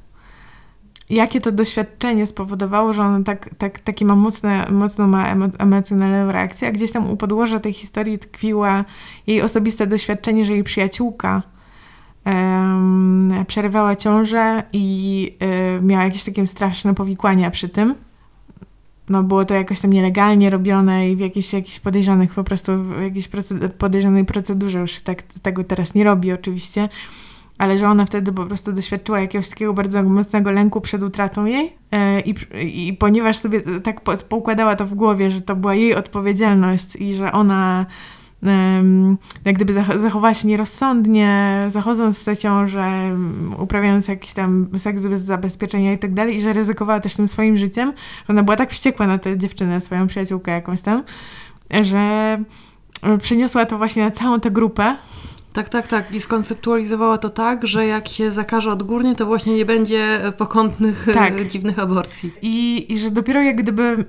jakie 1.11 1.40
to 1.40 1.52
doświadczenie 1.52 2.26
spowodowało, 2.26 2.92
że 2.92 3.02
ona 3.02 3.24
tak, 3.24 3.55
tak, 3.59 3.80
taki 3.80 4.05
ma 4.05 4.14
mocne, 4.14 4.66
mocno 4.70 5.07
ma 5.07 5.28
emocjonalną 5.59 6.32
reakcję, 6.32 6.68
a 6.68 6.72
gdzieś 6.72 6.92
tam 6.92 7.11
u 7.11 7.16
podłoża 7.16 7.61
tej 7.61 7.72
historii 7.72 8.18
tkwiła 8.18 8.84
jej 9.26 9.42
osobiste 9.42 9.86
doświadczenie, 9.86 10.44
że 10.44 10.52
jej 10.52 10.64
przyjaciółka 10.64 11.42
um, 12.26 13.34
przerywała 13.46 13.96
ciążę 13.96 14.62
i 14.72 15.36
um, 15.40 15.86
miała 15.86 16.05
jakieś 16.05 16.24
takie 16.24 16.46
straszne 16.46 16.94
powikłania 16.94 17.50
przy 17.50 17.68
tym. 17.68 17.94
No 19.09 19.22
było 19.22 19.44
to 19.44 19.55
jakoś 19.55 19.80
tam 19.80 19.92
nielegalnie 19.92 20.50
robione 20.50 21.11
i 21.11 21.16
w 21.16 21.20
jakichś 21.20 21.80
podejrzanych 21.80 22.34
po 22.34 22.44
prostu, 22.44 22.82
w 22.82 23.02
jakiejś 23.02 23.28
podejrzanej 23.78 24.24
procedurze 24.24 24.80
już 24.80 25.00
tak, 25.00 25.22
tego 25.22 25.64
teraz 25.64 25.94
nie 25.94 26.05
robi 26.05 26.32
oczywiście 26.32 26.88
ale 27.59 27.78
że 27.78 27.88
ona 27.88 28.07
wtedy 28.07 28.32
po 28.32 28.46
prostu 28.46 28.72
doświadczyła 28.72 29.20
jakiegoś 29.20 29.48
takiego 29.48 29.72
bardzo 29.72 30.02
mocnego 30.02 30.50
lęku 30.50 30.80
przed 30.80 31.02
utratą 31.02 31.44
jej 31.44 31.76
e, 31.92 32.20
i, 32.20 32.34
i 32.88 32.92
ponieważ 32.92 33.36
sobie 33.36 33.61
tak 33.80 34.00
poukładała 34.28 34.76
to 34.76 34.86
w 34.86 34.94
głowie, 34.94 35.30
że 35.30 35.40
to 35.40 35.57
była 35.57 35.74
jej 35.74 35.94
odpowiedzialność 35.94 36.96
i 36.96 37.14
że 37.14 37.32
ona 37.32 37.86
jak 39.44 39.55
gdyby 39.55 39.72
zachowała 39.72 40.34
się 40.34 40.48
nierozsądnie, 40.48 41.66
zachodząc 41.68 42.18
w 42.18 42.24
tę 42.24 42.36
ciążę, 42.36 43.16
uprawiając 43.59 44.09
jakiś 44.09 44.32
tam 44.32 44.68
seks 44.76 45.02
bez 45.02 45.22
zabezpieczenia 45.22 45.92
i 45.92 45.98
tak 45.98 46.14
dalej 46.14 46.36
i 46.36 46.40
że 46.40 46.52
ryzykowała 46.52 47.00
też 47.00 47.16
tym 47.16 47.28
swoim 47.28 47.57
życiem, 47.57 47.92
że 48.26 48.32
ona 48.32 48.42
była 48.42 48.57
tak 48.57 48.70
wściekła 48.70 49.07
na 49.07 49.18
tę 49.18 49.38
dziewczynę, 49.38 49.80
swoją 49.80 50.07
przyjaciółkę 50.07 50.52
jakąś 50.52 50.82
tam, 50.82 51.02
że 51.80 52.38
przyniosła 53.20 53.66
to 53.66 53.78
właśnie 53.78 54.05
na 54.05 54.11
całą 54.11 54.40
tę 54.40 54.50
grupę 54.50 54.96
tak, 55.55 55.68
tak, 55.68 55.86
tak. 55.88 56.14
I 56.14 56.20
skonceptualizowała 56.20 57.18
to 57.18 57.30
tak, 57.30 57.66
że 57.66 57.86
jak 57.86 58.09
się 58.09 58.30
zakaże 58.30 58.70
odgórnie, 58.70 59.14
to 59.14 59.26
właśnie 59.26 59.55
nie 59.55 59.64
będzie 59.64 60.20
pokątnych, 60.38 61.07
tak. 61.14 61.46
dziwnych 61.46 61.78
aborcji. 61.78 62.32
I, 62.42 62.86
I 62.92 62.98
że 62.98 63.11
dopiero 63.11 63.42
jak 63.42 63.57
gdyby. 63.57 64.05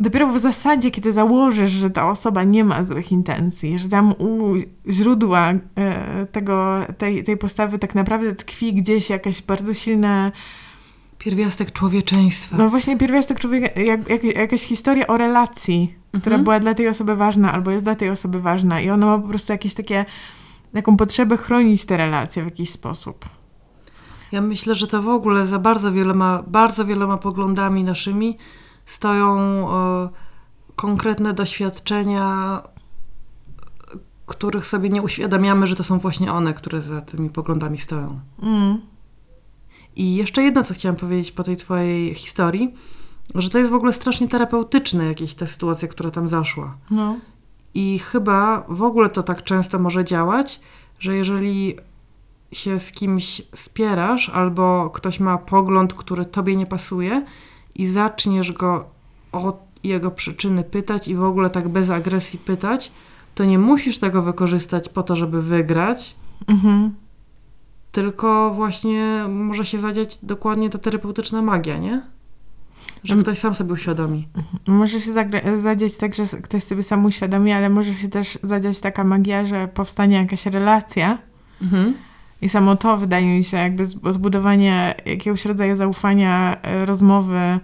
Dopiero 0.00 0.26
w 0.26 0.40
zasadzie, 0.40 0.90
kiedy 0.90 1.12
założysz, 1.12 1.70
że 1.70 1.90
ta 1.90 2.10
osoba 2.10 2.44
nie 2.44 2.64
ma 2.64 2.84
złych 2.84 3.12
intencji, 3.12 3.78
że 3.78 3.88
tam 3.88 4.12
u 4.18 4.54
źródła 4.88 5.52
e, 5.76 6.26
tego, 6.32 6.80
tej, 6.98 7.24
tej 7.24 7.36
postawy 7.36 7.78
tak 7.78 7.94
naprawdę 7.94 8.34
tkwi 8.34 8.74
gdzieś 8.74 9.10
jakaś 9.10 9.42
bardzo 9.42 9.74
silna 9.74 10.32
Pierwiastek 11.18 11.72
człowieczeństwa. 11.72 12.56
No 12.56 12.70
właśnie 12.70 12.96
pierwiastek 12.96 13.40
człowieka, 13.40 13.80
jak, 13.80 14.08
jak, 14.08 14.24
jakaś 14.24 14.62
historia 14.62 15.06
o 15.06 15.16
relacji, 15.16 15.94
mhm. 16.06 16.20
która 16.20 16.38
była 16.38 16.60
dla 16.60 16.74
tej 16.74 16.88
osoby 16.88 17.16
ważna 17.16 17.52
albo 17.52 17.70
jest 17.70 17.84
dla 17.84 17.94
tej 17.94 18.10
osoby 18.10 18.40
ważna 18.40 18.80
i 18.80 18.90
ona 18.90 19.06
ma 19.06 19.18
po 19.18 19.28
prostu 19.28 19.52
jakieś 19.52 19.74
takie, 19.74 20.04
taką 20.74 20.96
potrzebę 20.96 21.36
chronić 21.36 21.84
te 21.84 21.96
relacje 21.96 22.42
w 22.42 22.46
jakiś 22.46 22.70
sposób. 22.70 23.28
Ja 24.32 24.40
myślę, 24.40 24.74
że 24.74 24.86
to 24.86 25.02
w 25.02 25.08
ogóle 25.08 25.46
za 25.46 25.58
bardzo 25.58 25.92
wieloma, 25.92 26.42
bardzo 26.46 26.84
wieloma 26.84 27.16
poglądami 27.16 27.84
naszymi 27.84 28.38
stoją 28.86 29.38
e, 29.70 30.08
konkretne 30.76 31.34
doświadczenia, 31.34 32.62
których 34.26 34.66
sobie 34.66 34.88
nie 34.88 35.02
uświadamiamy, 35.02 35.66
że 35.66 35.76
to 35.76 35.84
są 35.84 35.98
właśnie 35.98 36.32
one, 36.32 36.54
które 36.54 36.80
za 36.80 37.00
tymi 37.00 37.30
poglądami 37.30 37.78
stoją. 37.78 38.20
Mm. 38.42 38.80
I 39.98 40.14
jeszcze 40.14 40.42
jedno, 40.42 40.64
co 40.64 40.74
chciałam 40.74 40.96
powiedzieć 40.96 41.32
po 41.32 41.42
tej 41.44 41.56
twojej 41.56 42.14
historii, 42.14 42.74
że 43.34 43.50
to 43.50 43.58
jest 43.58 43.70
w 43.70 43.74
ogóle 43.74 43.92
strasznie 43.92 44.28
terapeutyczne 44.28 45.04
jakieś 45.04 45.34
ta 45.34 45.46
sytuacja, 45.46 45.88
która 45.88 46.10
tam 46.10 46.28
zaszła. 46.28 46.76
No. 46.90 47.16
I 47.74 47.98
chyba 47.98 48.64
w 48.68 48.82
ogóle 48.82 49.08
to 49.08 49.22
tak 49.22 49.42
często 49.42 49.78
może 49.78 50.04
działać, 50.04 50.60
że 51.00 51.16
jeżeli 51.16 51.76
się 52.52 52.80
z 52.80 52.92
kimś 52.92 53.42
spierasz, 53.54 54.28
albo 54.28 54.90
ktoś 54.90 55.20
ma 55.20 55.38
pogląd, 55.38 55.94
który 55.94 56.24
tobie 56.24 56.56
nie 56.56 56.66
pasuje, 56.66 57.24
i 57.74 57.86
zaczniesz 57.86 58.52
go 58.52 58.84
o 59.32 59.58
jego 59.84 60.10
przyczyny 60.10 60.64
pytać 60.64 61.08
i 61.08 61.14
w 61.14 61.22
ogóle 61.22 61.50
tak 61.50 61.68
bez 61.68 61.90
agresji 61.90 62.38
pytać, 62.38 62.92
to 63.34 63.44
nie 63.44 63.58
musisz 63.58 63.98
tego 63.98 64.22
wykorzystać 64.22 64.88
po 64.88 65.02
to, 65.02 65.16
żeby 65.16 65.42
wygrać, 65.42 66.16
mhm 66.46 66.94
tylko 67.92 68.50
właśnie 68.54 69.24
może 69.28 69.66
się 69.66 69.80
zadziać 69.80 70.18
dokładnie 70.22 70.70
ta 70.70 70.78
terapeutyczna 70.78 71.42
magia, 71.42 71.78
nie? 71.78 72.02
Że 73.04 73.14
mm. 73.14 73.24
ktoś 73.24 73.38
sam 73.38 73.54
sobie 73.54 73.72
uświadomi. 73.72 74.28
Może 74.66 75.00
się 75.00 75.12
zadziać 75.56 75.96
tak, 75.96 76.14
że 76.14 76.24
ktoś 76.26 76.62
sobie 76.62 76.82
sam 76.82 77.04
uświadomi, 77.04 77.52
ale 77.52 77.68
może 77.68 77.94
się 77.94 78.08
też 78.08 78.38
zadziać 78.42 78.80
taka 78.80 79.04
magia, 79.04 79.44
że 79.44 79.68
powstanie 79.68 80.16
jakaś 80.16 80.46
relacja. 80.46 81.18
Mhm. 81.62 81.94
I 82.42 82.48
samo 82.48 82.76
to 82.76 82.96
wydaje 82.96 83.26
mi 83.26 83.44
się 83.44 83.56
jakby 83.56 83.86
zbudowanie 83.86 84.94
jakiegoś 85.06 85.44
rodzaju 85.44 85.76
zaufania, 85.76 86.56
e, 86.62 86.86
rozmowy, 86.86 87.60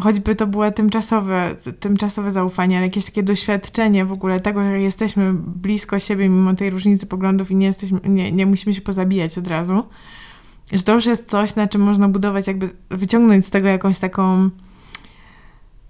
choćby 0.00 0.34
to 0.34 0.46
było 0.46 0.70
tymczasowe, 0.70 1.54
tymczasowe 1.80 2.32
zaufanie, 2.32 2.76
ale 2.76 2.86
jakieś 2.86 3.04
takie 3.04 3.22
doświadczenie 3.22 4.04
w 4.04 4.12
ogóle 4.12 4.40
tego, 4.40 4.62
że 4.62 4.80
jesteśmy 4.80 5.32
blisko 5.34 5.98
siebie 5.98 6.28
mimo 6.28 6.54
tej 6.54 6.70
różnicy 6.70 7.06
poglądów 7.06 7.50
i 7.50 7.56
nie, 7.56 7.66
jesteśmy, 7.66 8.00
nie, 8.04 8.32
nie 8.32 8.46
musimy 8.46 8.74
się 8.74 8.80
pozabijać 8.80 9.38
od 9.38 9.46
razu. 9.46 9.82
Że 10.72 10.82
to 10.82 10.94
już 10.94 11.06
jest 11.06 11.28
coś, 11.28 11.56
na 11.56 11.68
czym 11.68 11.82
można 11.82 12.08
budować, 12.08 12.46
jakby 12.46 12.70
wyciągnąć 12.90 13.46
z 13.46 13.50
tego 13.50 13.68
jakąś 13.68 13.98
taką 13.98 14.50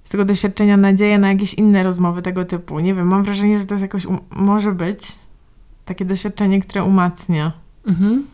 z 0.04 0.10
tego 0.10 0.24
doświadczenia 0.24 0.76
nadzieję 0.76 1.18
na 1.18 1.28
jakieś 1.28 1.54
inne 1.54 1.82
rozmowy 1.82 2.22
tego 2.22 2.44
typu. 2.44 2.80
Nie 2.80 2.94
wiem, 2.94 3.06
mam 3.06 3.22
wrażenie, 3.22 3.58
że 3.58 3.66
to 3.66 3.74
jest 3.74 3.82
jakoś, 3.82 4.06
może 4.30 4.72
być 4.72 5.12
takie 5.84 6.04
doświadczenie, 6.04 6.60
które 6.60 6.84
umacnia. 6.84 7.52
Mhm. 7.86 8.26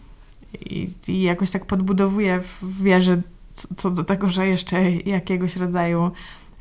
I, 0.60 0.88
I 1.08 1.22
jakoś 1.22 1.50
tak 1.50 1.66
podbudowuje 1.66 2.40
w 2.40 2.82
wierze 2.82 3.22
co 3.76 3.90
do 3.90 4.04
tego, 4.04 4.28
że 4.28 4.46
jeszcze 4.46 4.90
jakiegoś 4.90 5.56
rodzaju 5.56 6.10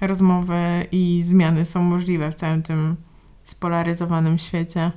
rozmowy 0.01 0.87
i 0.91 1.23
zmiany 1.25 1.65
są 1.65 1.83
możliwe 1.83 2.31
w 2.31 2.35
całym 2.35 2.63
tym 2.63 2.95
spolaryzowanym 3.43 4.37
świecie. 4.37 4.91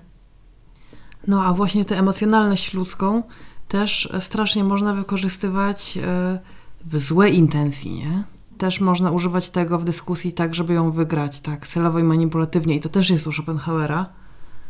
No 1.27 1.45
a 1.45 1.53
właśnie 1.53 1.85
tę 1.85 1.99
emocjonalność 1.99 2.75
ludzką 2.75 3.23
też 3.69 4.13
strasznie 4.21 4.65
można 4.65 4.95
wykorzystywać 4.95 5.99
e, 6.03 6.39
w 6.85 6.99
złej 6.99 7.37
intencji, 7.37 7.95
nie? 7.95 8.25
Też 8.59 8.81
można 8.81 9.11
używać 9.11 9.51
tego 9.51 9.79
w 9.79 9.85
dyskusji 9.85 10.33
tak, 10.33 10.55
żeby 10.55 10.75
ją 10.75 10.91
wygrać, 10.91 11.41
tak, 11.41 11.69
celowo 11.69 11.99
i 11.99 12.03
manipulatywnie. 12.03 12.77
I 12.77 12.81
to 12.81 12.89
też 12.89 13.11
jest 13.11 13.27
u 13.27 13.33
Schopenhauera. 13.33 14.07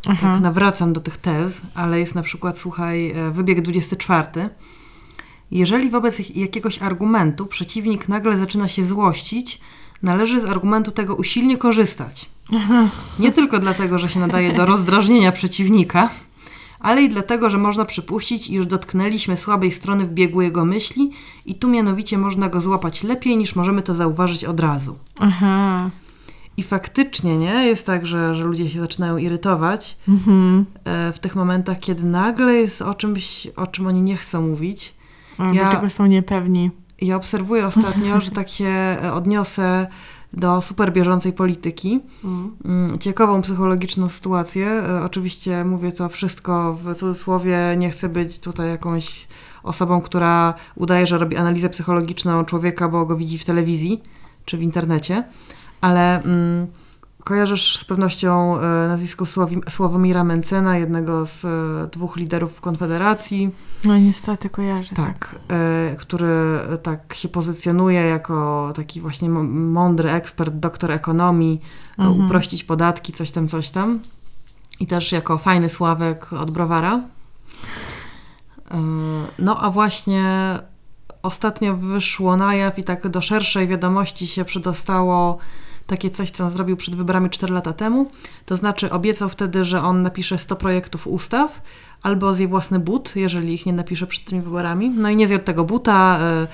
Aha. 0.08 0.32
Tak 0.32 0.40
nawracam 0.40 0.92
do 0.92 1.00
tych 1.00 1.16
tez, 1.16 1.62
ale 1.74 2.00
jest 2.00 2.14
na 2.14 2.22
przykład, 2.22 2.58
słuchaj, 2.58 3.10
e, 3.10 3.30
wybieg 3.30 3.62
24. 3.62 4.50
Jeżeli 5.50 5.90
wobec 5.90 6.36
jakiegoś 6.36 6.82
argumentu 6.82 7.46
przeciwnik 7.46 8.08
nagle 8.08 8.38
zaczyna 8.38 8.68
się 8.68 8.84
złościć, 8.84 9.60
należy 10.02 10.40
z 10.40 10.44
argumentu 10.44 10.90
tego 10.90 11.14
usilnie 11.14 11.56
korzystać. 11.56 12.30
Nie 13.18 13.32
tylko 13.32 13.58
dlatego, 13.58 13.98
że 13.98 14.08
się 14.08 14.20
nadaje 14.20 14.52
do 14.52 14.66
rozdrażnienia 14.66 15.32
przeciwnika, 15.32 16.10
ale 16.80 17.02
i 17.02 17.08
dlatego, 17.08 17.50
że 17.50 17.58
można 17.58 17.84
przypuścić, 17.84 18.48
iż 18.50 18.66
dotknęliśmy 18.66 19.36
słabej 19.36 19.72
strony 19.72 20.04
w 20.04 20.12
biegu 20.12 20.42
jego 20.42 20.64
myśli 20.64 21.10
i 21.46 21.54
tu 21.54 21.68
mianowicie 21.68 22.18
można 22.18 22.48
go 22.48 22.60
złapać 22.60 23.02
lepiej, 23.02 23.36
niż 23.36 23.56
możemy 23.56 23.82
to 23.82 23.94
zauważyć 23.94 24.44
od 24.44 24.60
razu. 24.60 24.96
Aha. 25.20 25.90
I 26.56 26.62
faktycznie, 26.62 27.38
nie? 27.38 27.66
Jest 27.66 27.86
tak, 27.86 28.06
że, 28.06 28.34
że 28.34 28.44
ludzie 28.44 28.70
się 28.70 28.80
zaczynają 28.80 29.16
irytować 29.16 29.96
Mhm. 30.08 30.64
e, 30.84 31.12
w 31.12 31.18
tych 31.18 31.36
momentach, 31.36 31.78
kiedy 31.80 32.04
nagle 32.04 32.54
jest 32.54 32.82
o 32.82 32.94
czymś, 32.94 33.46
o 33.56 33.66
czym 33.66 33.86
oni 33.86 34.02
nie 34.02 34.16
chcą 34.16 34.42
mówić. 34.42 34.94
O, 35.38 35.52
Ja- 35.52 35.88
są 35.88 36.06
niepewni. 36.06 36.70
Ja 37.00 37.16
obserwuję 37.16 37.66
ostatnio, 37.66 38.20
że 38.20 38.30
tak 38.30 38.48
się 38.48 38.66
e, 39.02 39.12
odniosę 39.12 39.86
do 40.32 40.60
super 40.60 40.92
bieżącej 40.92 41.32
polityki. 41.32 42.00
Mm, 42.64 42.98
Ciekawą 42.98 43.42
psychologiczną 43.42 44.08
sytuację. 44.08 44.66
E, 44.66 45.02
Oczywiście 45.04 45.64
mówię 45.64 45.92
to 45.92 46.08
wszystko 46.08 46.74
w 46.74 46.94
cudzysłowie. 46.94 47.58
Nie 47.78 47.90
chcę 47.90 48.08
być 48.08 48.38
tutaj 48.40 48.68
jakąś 48.68 49.26
osobą, 49.62 50.00
która 50.00 50.54
udaje, 50.76 51.06
że 51.06 51.18
robi 51.18 51.36
analizę 51.36 51.68
psychologiczną 51.68 52.44
człowieka, 52.44 52.88
bo 52.88 53.06
go 53.06 53.16
widzi 53.16 53.38
w 53.38 53.44
telewizji 53.44 54.02
czy 54.44 54.56
w 54.58 54.62
internecie. 54.62 55.24
Ale 55.80 56.22
mm, 56.22 56.66
kojarzysz 57.28 57.78
z 57.78 57.84
pewnością 57.84 58.58
e, 58.60 58.60
nazwisko 58.88 59.24
Sławomira 59.68 60.24
Mencena, 60.24 60.76
jednego 60.78 61.26
z 61.26 61.44
e, 61.44 61.90
dwóch 61.92 62.16
liderów 62.16 62.60
Konfederacji. 62.60 63.50
No 63.84 63.98
niestety 63.98 64.50
kojarzę. 64.50 64.96
Tak, 64.96 65.34
e, 65.50 65.96
który 65.98 66.60
tak 66.82 67.14
się 67.14 67.28
pozycjonuje 67.28 68.00
jako 68.00 68.72
taki 68.76 69.00
właśnie 69.00 69.28
mądry 69.28 70.10
ekspert, 70.10 70.54
doktor 70.54 70.90
ekonomii, 70.90 71.60
Mhm. 71.98 72.26
uprościć 72.26 72.64
podatki, 72.64 73.12
coś 73.12 73.30
tam, 73.30 73.48
coś 73.48 73.70
tam. 73.70 74.00
I 74.80 74.86
też 74.86 75.12
jako 75.12 75.38
fajny 75.38 75.68
Sławek 75.68 76.32
od 76.32 76.50
Browara. 76.50 77.00
No 79.38 79.58
a 79.62 79.70
właśnie 79.70 80.24
ostatnio 81.22 81.76
wyszło 81.76 82.36
na 82.36 82.54
jaw 82.54 82.78
i 82.78 82.84
tak 82.84 83.08
do 83.08 83.20
szerszej 83.20 83.68
wiadomości 83.68 84.26
się 84.26 84.44
przedostało 84.44 85.38
takie 85.88 86.10
coś, 86.10 86.30
co 86.30 86.44
on 86.44 86.50
zrobił 86.50 86.76
przed 86.76 86.96
wyborami 86.96 87.30
4 87.30 87.54
lata 87.54 87.72
temu. 87.72 88.10
To 88.46 88.56
znaczy 88.56 88.90
obiecał 88.90 89.28
wtedy, 89.28 89.64
że 89.64 89.82
on 89.82 90.02
napisze 90.02 90.38
100 90.38 90.56
projektów 90.56 91.06
ustaw 91.06 91.62
albo 92.02 92.34
zje 92.34 92.48
własny 92.48 92.78
but, 92.78 93.16
jeżeli 93.16 93.54
ich 93.54 93.66
nie 93.66 93.72
napisze 93.72 94.06
przed 94.06 94.24
tymi 94.24 94.40
wyborami. 94.42 94.90
No 94.90 95.10
i 95.10 95.16
nie 95.16 95.28
zjadł 95.28 95.44
tego 95.44 95.64
buta, 95.64 96.18
e, 96.20 96.46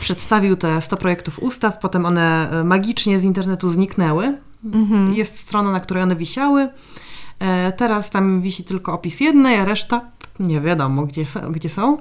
przedstawił 0.00 0.56
te 0.56 0.82
100 0.82 0.96
projektów 0.96 1.38
ustaw, 1.42 1.78
potem 1.78 2.06
one 2.06 2.50
e, 2.50 2.64
magicznie 2.64 3.18
z 3.18 3.24
internetu 3.24 3.70
zniknęły. 3.70 4.38
Mhm. 4.64 5.14
Jest 5.14 5.38
strona, 5.40 5.72
na 5.72 5.80
której 5.80 6.02
one 6.02 6.16
wisiały. 6.16 6.68
E, 7.38 7.72
Teraz 7.72 8.10
tam 8.10 8.40
wisi 8.40 8.64
tylko 8.64 8.92
opis 8.92 9.20
jednej, 9.20 9.56
a 9.56 9.64
reszta 9.64 10.00
nie 10.40 10.60
wiadomo, 10.60 11.02
gdzie, 11.06 11.26
są- 11.26 11.52
gdzie 11.52 11.68
są. 11.68 11.96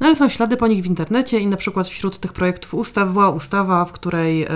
No 0.00 0.06
ale 0.06 0.16
są 0.16 0.28
ślady 0.28 0.56
po 0.56 0.66
nich 0.66 0.82
w 0.82 0.86
internecie 0.86 1.38
i 1.40 1.46
na 1.46 1.56
przykład 1.56 1.88
wśród 1.88 2.18
tych 2.18 2.32
projektów 2.32 2.74
ustaw 2.74 3.12
była 3.12 3.30
ustawa, 3.30 3.84
w 3.84 3.92
której, 3.92 4.46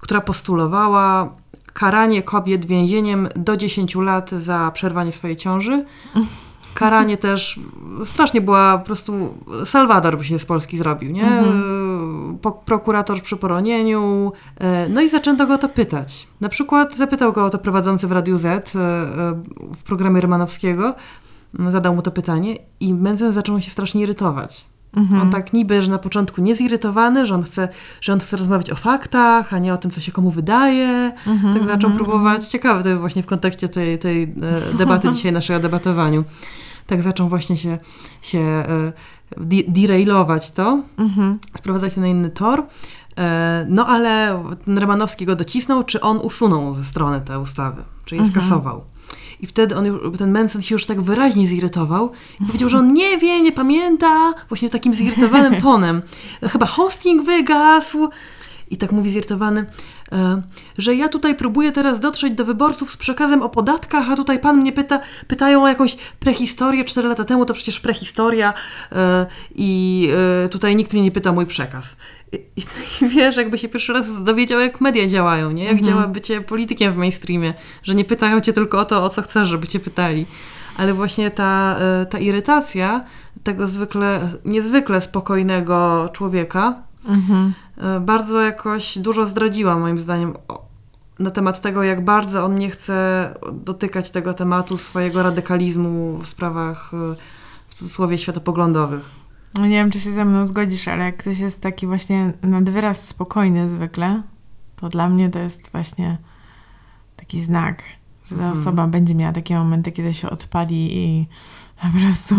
która 0.00 0.20
postulowała 0.20 1.34
karanie 1.72 2.22
kobiet 2.22 2.66
więzieniem 2.66 3.28
do 3.36 3.56
10 3.56 3.94
lat 3.94 4.30
za 4.30 4.70
przerwanie 4.74 5.12
swojej 5.12 5.36
ciąży. 5.36 5.84
Karanie 6.74 7.16
też 7.26 7.60
strasznie 8.04 8.40
była 8.40 8.78
po 8.78 8.86
prostu 8.86 9.34
Salwador 9.64 10.18
by 10.18 10.24
się 10.24 10.38
z 10.38 10.46
Polski 10.46 10.78
zrobił, 10.78 11.12
nie? 11.12 11.28
Mhm. 11.28 12.38
Po, 12.42 12.52
prokurator 12.52 13.22
przy 13.22 13.36
poronieniu. 13.36 14.32
E, 14.60 14.88
No 14.88 15.00
i 15.00 15.10
zaczęto 15.10 15.46
go 15.46 15.54
o 15.54 15.58
to 15.58 15.68
pytać. 15.68 16.28
Na 16.40 16.48
przykład 16.48 16.96
zapytał 16.96 17.32
go 17.32 17.44
o 17.44 17.50
to 17.50 17.58
prowadzący 17.58 18.06
w 18.06 18.12
Radiu 18.12 18.38
Z 18.38 18.46
e, 18.46 18.50
e, 18.50 18.62
w 19.76 19.82
programie 19.84 20.20
Rymanowskiego. 20.20 20.94
Zadał 21.68 21.94
mu 21.94 22.02
to 22.02 22.10
pytanie 22.10 22.56
i 22.80 22.94
Menzen 22.94 23.32
zaczął 23.32 23.60
się 23.60 23.70
strasznie 23.70 24.02
irytować. 24.02 24.64
Mhm. 24.96 25.22
On 25.22 25.30
tak 25.30 25.52
niby, 25.52 25.82
że 25.82 25.90
na 25.90 25.98
początku 25.98 26.40
niezirytowany, 26.40 27.26
że 27.26 27.34
on, 27.34 27.42
chce, 27.42 27.68
że 28.00 28.12
on 28.12 28.20
chce 28.20 28.36
rozmawiać 28.36 28.70
o 28.70 28.76
faktach, 28.76 29.54
a 29.54 29.58
nie 29.58 29.74
o 29.74 29.76
tym, 29.78 29.90
co 29.90 30.00
się 30.00 30.12
komu 30.12 30.30
wydaje. 30.30 31.12
Mhm, 31.26 31.54
Tak 31.54 31.64
zaczął 31.64 31.90
mhm, 31.90 31.94
próbować. 31.96 32.48
Ciekawe 32.48 32.82
to 32.82 32.88
jest 32.88 33.00
właśnie 33.00 33.22
w 33.22 33.26
kontekście 33.26 33.68
tej, 33.68 33.98
tej 33.98 34.22
e, 34.22 34.74
debaty 34.78 35.08
dzisiaj, 35.14 35.32
naszego 35.32 35.60
debatowaniu. 35.60 36.24
Tak 36.86 37.02
zaczął 37.02 37.28
właśnie 37.28 37.56
się, 37.56 37.78
się 38.22 38.38
e, 38.38 38.92
de- 39.36 39.62
derailować 39.68 40.50
to, 40.50 40.82
Mhm. 40.98 41.38
sprowadzać 41.58 41.94
to 41.94 42.00
na 42.00 42.06
inny 42.06 42.30
tor. 42.30 42.62
E, 43.18 43.66
No 43.68 43.86
ale 43.86 44.42
ten 44.64 44.78
Romanowski 44.78 45.26
go 45.26 45.36
docisnął, 45.36 45.84
czy 45.84 46.00
on 46.00 46.18
usunął 46.18 46.74
ze 46.74 46.84
strony 46.84 47.20
te 47.20 47.38
ustawy, 47.38 47.82
czy 48.04 48.14
je 48.16 48.20
Mhm. 48.22 48.40
skasował. 48.40 48.84
I 49.40 49.46
wtedy 49.46 49.76
on 49.76 49.86
już, 49.86 50.18
ten 50.18 50.32
Manson 50.32 50.62
się 50.62 50.74
już 50.74 50.86
tak 50.86 51.00
wyraźnie 51.00 51.48
zirytował 51.48 52.12
i 52.40 52.44
powiedział, 52.46 52.68
że 52.68 52.78
on 52.78 52.92
nie 52.92 53.18
wie, 53.18 53.40
nie 53.40 53.52
pamięta, 53.52 54.34
właśnie 54.48 54.70
takim 54.70 54.94
zirytowanym 54.94 55.60
tonem. 55.62 56.02
Chyba 56.42 56.66
hosting 56.66 57.24
wygasł. 57.24 58.08
I 58.70 58.76
tak 58.76 58.92
mówi 58.92 59.10
zirytowany, 59.10 59.66
e, 60.12 60.42
że 60.78 60.94
ja 60.94 61.08
tutaj 61.08 61.34
próbuję 61.34 61.72
teraz 61.72 62.00
dotrzeć 62.00 62.34
do 62.34 62.44
wyborców 62.44 62.90
z 62.90 62.96
przekazem 62.96 63.42
o 63.42 63.48
podatkach, 63.48 64.10
a 64.10 64.16
tutaj 64.16 64.38
pan 64.38 64.56
mnie 64.56 64.72
pyta, 64.72 65.00
pytają 65.28 65.62
o 65.62 65.68
jakąś 65.68 65.96
prehistorię 65.96 66.84
4 66.84 67.08
lata 67.08 67.24
temu, 67.24 67.44
to 67.44 67.54
przecież 67.54 67.80
prehistoria 67.80 68.54
e, 68.92 69.26
i 69.54 70.08
e, 70.44 70.48
tutaj 70.48 70.76
nikt 70.76 70.92
mnie 70.92 71.02
nie 71.02 71.10
pyta 71.10 71.30
o 71.30 71.32
mój 71.32 71.46
przekaz. 71.46 71.96
I, 72.32 72.36
i 72.56 72.62
tak, 72.62 73.10
wiesz, 73.14 73.36
jakby 73.36 73.58
się 73.58 73.68
pierwszy 73.68 73.92
raz 73.92 74.24
dowiedział, 74.24 74.60
jak 74.60 74.80
media 74.80 75.06
działają, 75.06 75.50
nie? 75.50 75.64
Jak 75.64 75.78
Mhm. 75.78 75.86
działa 75.88 76.08
bycie 76.08 76.40
politykiem 76.40 76.92
w 76.92 76.96
mainstreamie, 76.96 77.54
że 77.82 77.94
nie 77.94 78.04
pytają 78.04 78.40
cię 78.40 78.52
tylko 78.52 78.80
o 78.80 78.84
to, 78.84 79.04
o 79.04 79.10
co 79.10 79.22
chcesz, 79.22 79.48
żeby 79.48 79.68
cię 79.68 79.80
pytali. 79.80 80.26
Ale 80.76 80.94
właśnie 80.94 81.30
ta, 81.30 81.76
e, 81.80 82.06
ta 82.06 82.18
irytacja 82.18 83.04
tego 83.42 83.66
zwykle, 83.66 84.30
niezwykle 84.44 85.00
spokojnego 85.00 86.08
człowieka, 86.12 86.74
Mhm. 87.06 87.52
E, 87.76 88.00
bardzo 88.00 88.40
jakoś 88.40 88.98
dużo 88.98 89.26
zdradziła 89.26 89.76
moim 89.76 89.98
zdaniem 89.98 90.34
na 91.18 91.30
temat 91.30 91.60
tego, 91.60 91.82
jak 91.82 92.04
bardzo 92.04 92.44
on 92.44 92.54
nie 92.54 92.70
chce 92.70 93.28
dotykać 93.52 94.10
tego 94.10 94.34
tematu 94.34 94.78
swojego 94.78 95.22
radykalizmu 95.22 96.18
w 96.18 96.26
sprawach 96.26 96.90
e, 96.94 97.14
w 97.68 97.74
cudzysłowie 97.74 98.18
światopoglądowych. 98.18 99.10
No 99.58 99.66
nie 99.66 99.76
wiem, 99.76 99.90
czy 99.90 100.00
się 100.00 100.12
ze 100.12 100.24
mną 100.24 100.46
zgodzisz, 100.46 100.88
ale 100.88 101.04
jak 101.04 101.16
ktoś 101.16 101.38
jest 101.38 101.62
taki 101.62 101.86
właśnie 101.86 102.32
nad 102.42 102.70
wyraz 102.70 103.08
spokojny 103.08 103.68
zwykle, 103.68 104.22
to 104.76 104.88
dla 104.88 105.08
mnie 105.08 105.30
to 105.30 105.38
jest 105.38 105.72
właśnie 105.72 106.18
taki 107.16 107.40
znak, 107.40 107.82
że 108.24 108.36
ta 108.36 108.42
Mhm. 108.44 108.60
osoba 108.62 108.86
będzie 108.86 109.14
miała 109.14 109.32
takie 109.32 109.58
momenty, 109.58 109.92
kiedy 109.92 110.14
się 110.14 110.30
odpali 110.30 110.96
i 110.98 111.26
po 111.82 111.88
prostu 111.98 112.34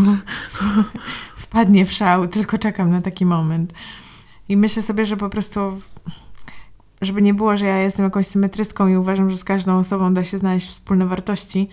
wpadnie 1.37 1.85
w 1.85 1.91
szał. 1.93 2.27
Tylko 2.27 2.57
czekam 2.57 2.91
na 2.91 3.01
taki 3.01 3.25
moment. 3.25 3.73
I 4.49 4.57
myślę 4.57 4.83
sobie, 4.83 5.05
że 5.05 5.17
po 5.17 5.29
prostu, 5.29 5.59
żeby 7.01 7.21
nie 7.21 7.33
było, 7.33 7.57
że 7.57 7.65
ja 7.65 7.77
jestem 7.77 8.05
jakąś 8.05 8.27
symetrystką 8.27 8.87
i 8.87 8.95
uważam, 8.95 9.29
że 9.29 9.37
z 9.37 9.43
każdą 9.43 9.79
osobą 9.79 10.13
da 10.13 10.23
się 10.23 10.37
znaleźć 10.37 10.67
wspólne 10.69 11.05
wartości, 11.05 11.69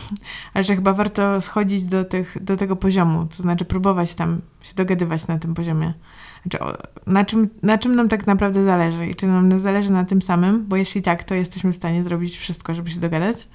ale 0.54 0.64
że 0.64 0.76
chyba 0.76 0.92
warto 0.92 1.40
schodzić 1.40 1.84
do, 1.84 2.04
tych, 2.04 2.36
do 2.40 2.56
tego 2.56 2.76
poziomu, 2.76 3.26
to 3.36 3.42
znaczy 3.42 3.64
próbować 3.64 4.14
tam 4.14 4.40
się 4.62 4.74
dogadywać 4.74 5.26
na 5.26 5.38
tym 5.38 5.54
poziomie. 5.54 5.94
Znaczy, 6.42 6.60
o, 6.60 6.76
na, 7.06 7.24
czym, 7.24 7.48
na 7.62 7.78
czym 7.78 7.96
nam 7.96 8.08
tak 8.08 8.26
naprawdę 8.26 8.64
zależy 8.64 9.06
i 9.06 9.14
czy 9.14 9.26
nam 9.26 9.58
zależy 9.58 9.92
na 9.92 10.04
tym 10.04 10.22
samym, 10.22 10.64
bo 10.68 10.76
jeśli 10.76 11.02
tak, 11.02 11.24
to 11.24 11.34
jesteśmy 11.34 11.72
w 11.72 11.76
stanie 11.76 12.04
zrobić 12.04 12.38
wszystko, 12.38 12.74
żeby 12.74 12.90
się 12.90 13.00
dogadać, 13.00 13.48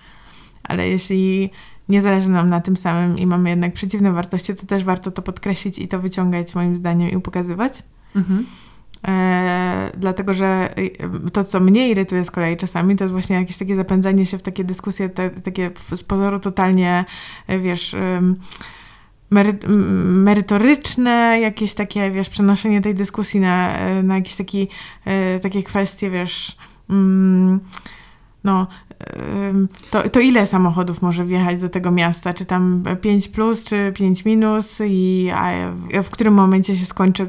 ale 0.63 0.89
jeśli 0.89 1.49
nie 1.89 2.01
zależy 2.01 2.29
nam 2.29 2.49
na 2.49 2.61
tym 2.61 2.77
samym 2.77 3.17
i 3.17 3.25
mamy 3.25 3.49
jednak 3.49 3.73
przeciwne 3.73 4.11
wartości, 4.11 4.55
to 4.55 4.65
też 4.65 4.83
warto 4.83 5.11
to 5.11 5.21
podkreślić 5.21 5.79
i 5.79 5.87
to 5.87 5.99
wyciągać 5.99 6.55
moim 6.55 6.77
zdaniem 6.77 7.09
i 7.09 7.21
pokazywać. 7.21 7.83
Mhm. 8.15 8.45
E, 9.07 9.91
dlatego, 9.97 10.33
że 10.33 10.73
y, 10.79 11.31
to, 11.31 11.43
co 11.43 11.59
mnie 11.59 11.89
irytuje 11.89 12.25
z 12.25 12.31
kolei 12.31 12.57
czasami, 12.57 12.95
to 12.95 13.03
jest 13.03 13.11
właśnie 13.11 13.35
jakieś 13.35 13.57
takie 13.57 13.75
zapędzanie 13.75 14.25
się 14.25 14.37
w 14.37 14.41
takie 14.41 14.63
dyskusje, 14.63 15.09
te, 15.09 15.29
takie 15.29 15.71
z 15.95 16.03
pozoru 16.03 16.39
totalnie, 16.39 17.05
e, 17.47 17.59
wiesz, 17.59 17.95
merytoryczne, 20.05 21.39
jakieś 21.41 21.73
takie, 21.73 22.11
wiesz, 22.11 22.29
przenoszenie 22.29 22.81
tej 22.81 22.95
dyskusji 22.95 23.39
na, 23.39 23.77
e, 23.77 24.03
na 24.03 24.15
jakieś 24.15 24.35
taki, 24.35 24.67
takie 25.41 25.63
kwestie, 25.63 26.09
wiesz, 26.09 26.57
mm, 26.89 27.59
no, 28.43 28.67
to, 29.89 30.09
to 30.09 30.19
ile 30.19 30.47
samochodów 30.47 31.01
może 31.01 31.25
wjechać 31.25 31.61
do 31.61 31.69
tego 31.69 31.91
miasta? 31.91 32.33
Czy 32.33 32.45
tam 32.45 32.83
5 33.01 33.27
plus, 33.27 33.63
czy 33.63 33.91
5 33.95 34.25
minus? 34.25 34.81
I 34.85 35.29
w 36.03 36.09
którym 36.09 36.33
momencie 36.33 36.75
się 36.75 36.85
skończy 36.85 37.23
y, 37.23 37.27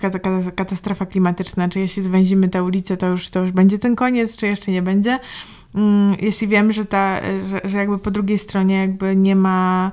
kata- 0.00 0.18
kata- 0.18 0.52
katastrofa 0.52 1.06
klimatyczna? 1.06 1.68
Czy 1.68 1.80
jeśli 1.80 2.02
zwęzimy 2.02 2.48
tę 2.48 2.62
ulicę, 2.64 2.96
to 2.96 3.06
już, 3.06 3.28
to 3.28 3.40
już 3.40 3.52
będzie 3.52 3.78
ten 3.78 3.96
koniec, 3.96 4.36
czy 4.36 4.46
jeszcze 4.46 4.72
nie 4.72 4.82
będzie? 4.82 5.18
Jeśli 6.20 6.48
wiem, 6.48 6.72
że, 6.72 6.84
ta, 6.84 7.20
że, 7.48 7.60
że 7.64 7.78
jakby 7.78 7.98
po 7.98 8.10
drugiej 8.10 8.38
stronie 8.38 8.76
jakby 8.76 9.16
nie 9.16 9.36
ma 9.36 9.90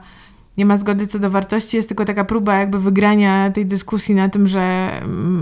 nie 0.57 0.65
ma 0.65 0.77
zgody 0.77 1.07
co 1.07 1.19
do 1.19 1.29
wartości, 1.29 1.77
jest 1.77 1.89
tylko 1.89 2.05
taka 2.05 2.25
próba 2.25 2.57
jakby 2.57 2.79
wygrania 2.79 3.51
tej 3.51 3.65
dyskusji 3.65 4.15
na 4.15 4.29
tym, 4.29 4.47
że 4.47 4.91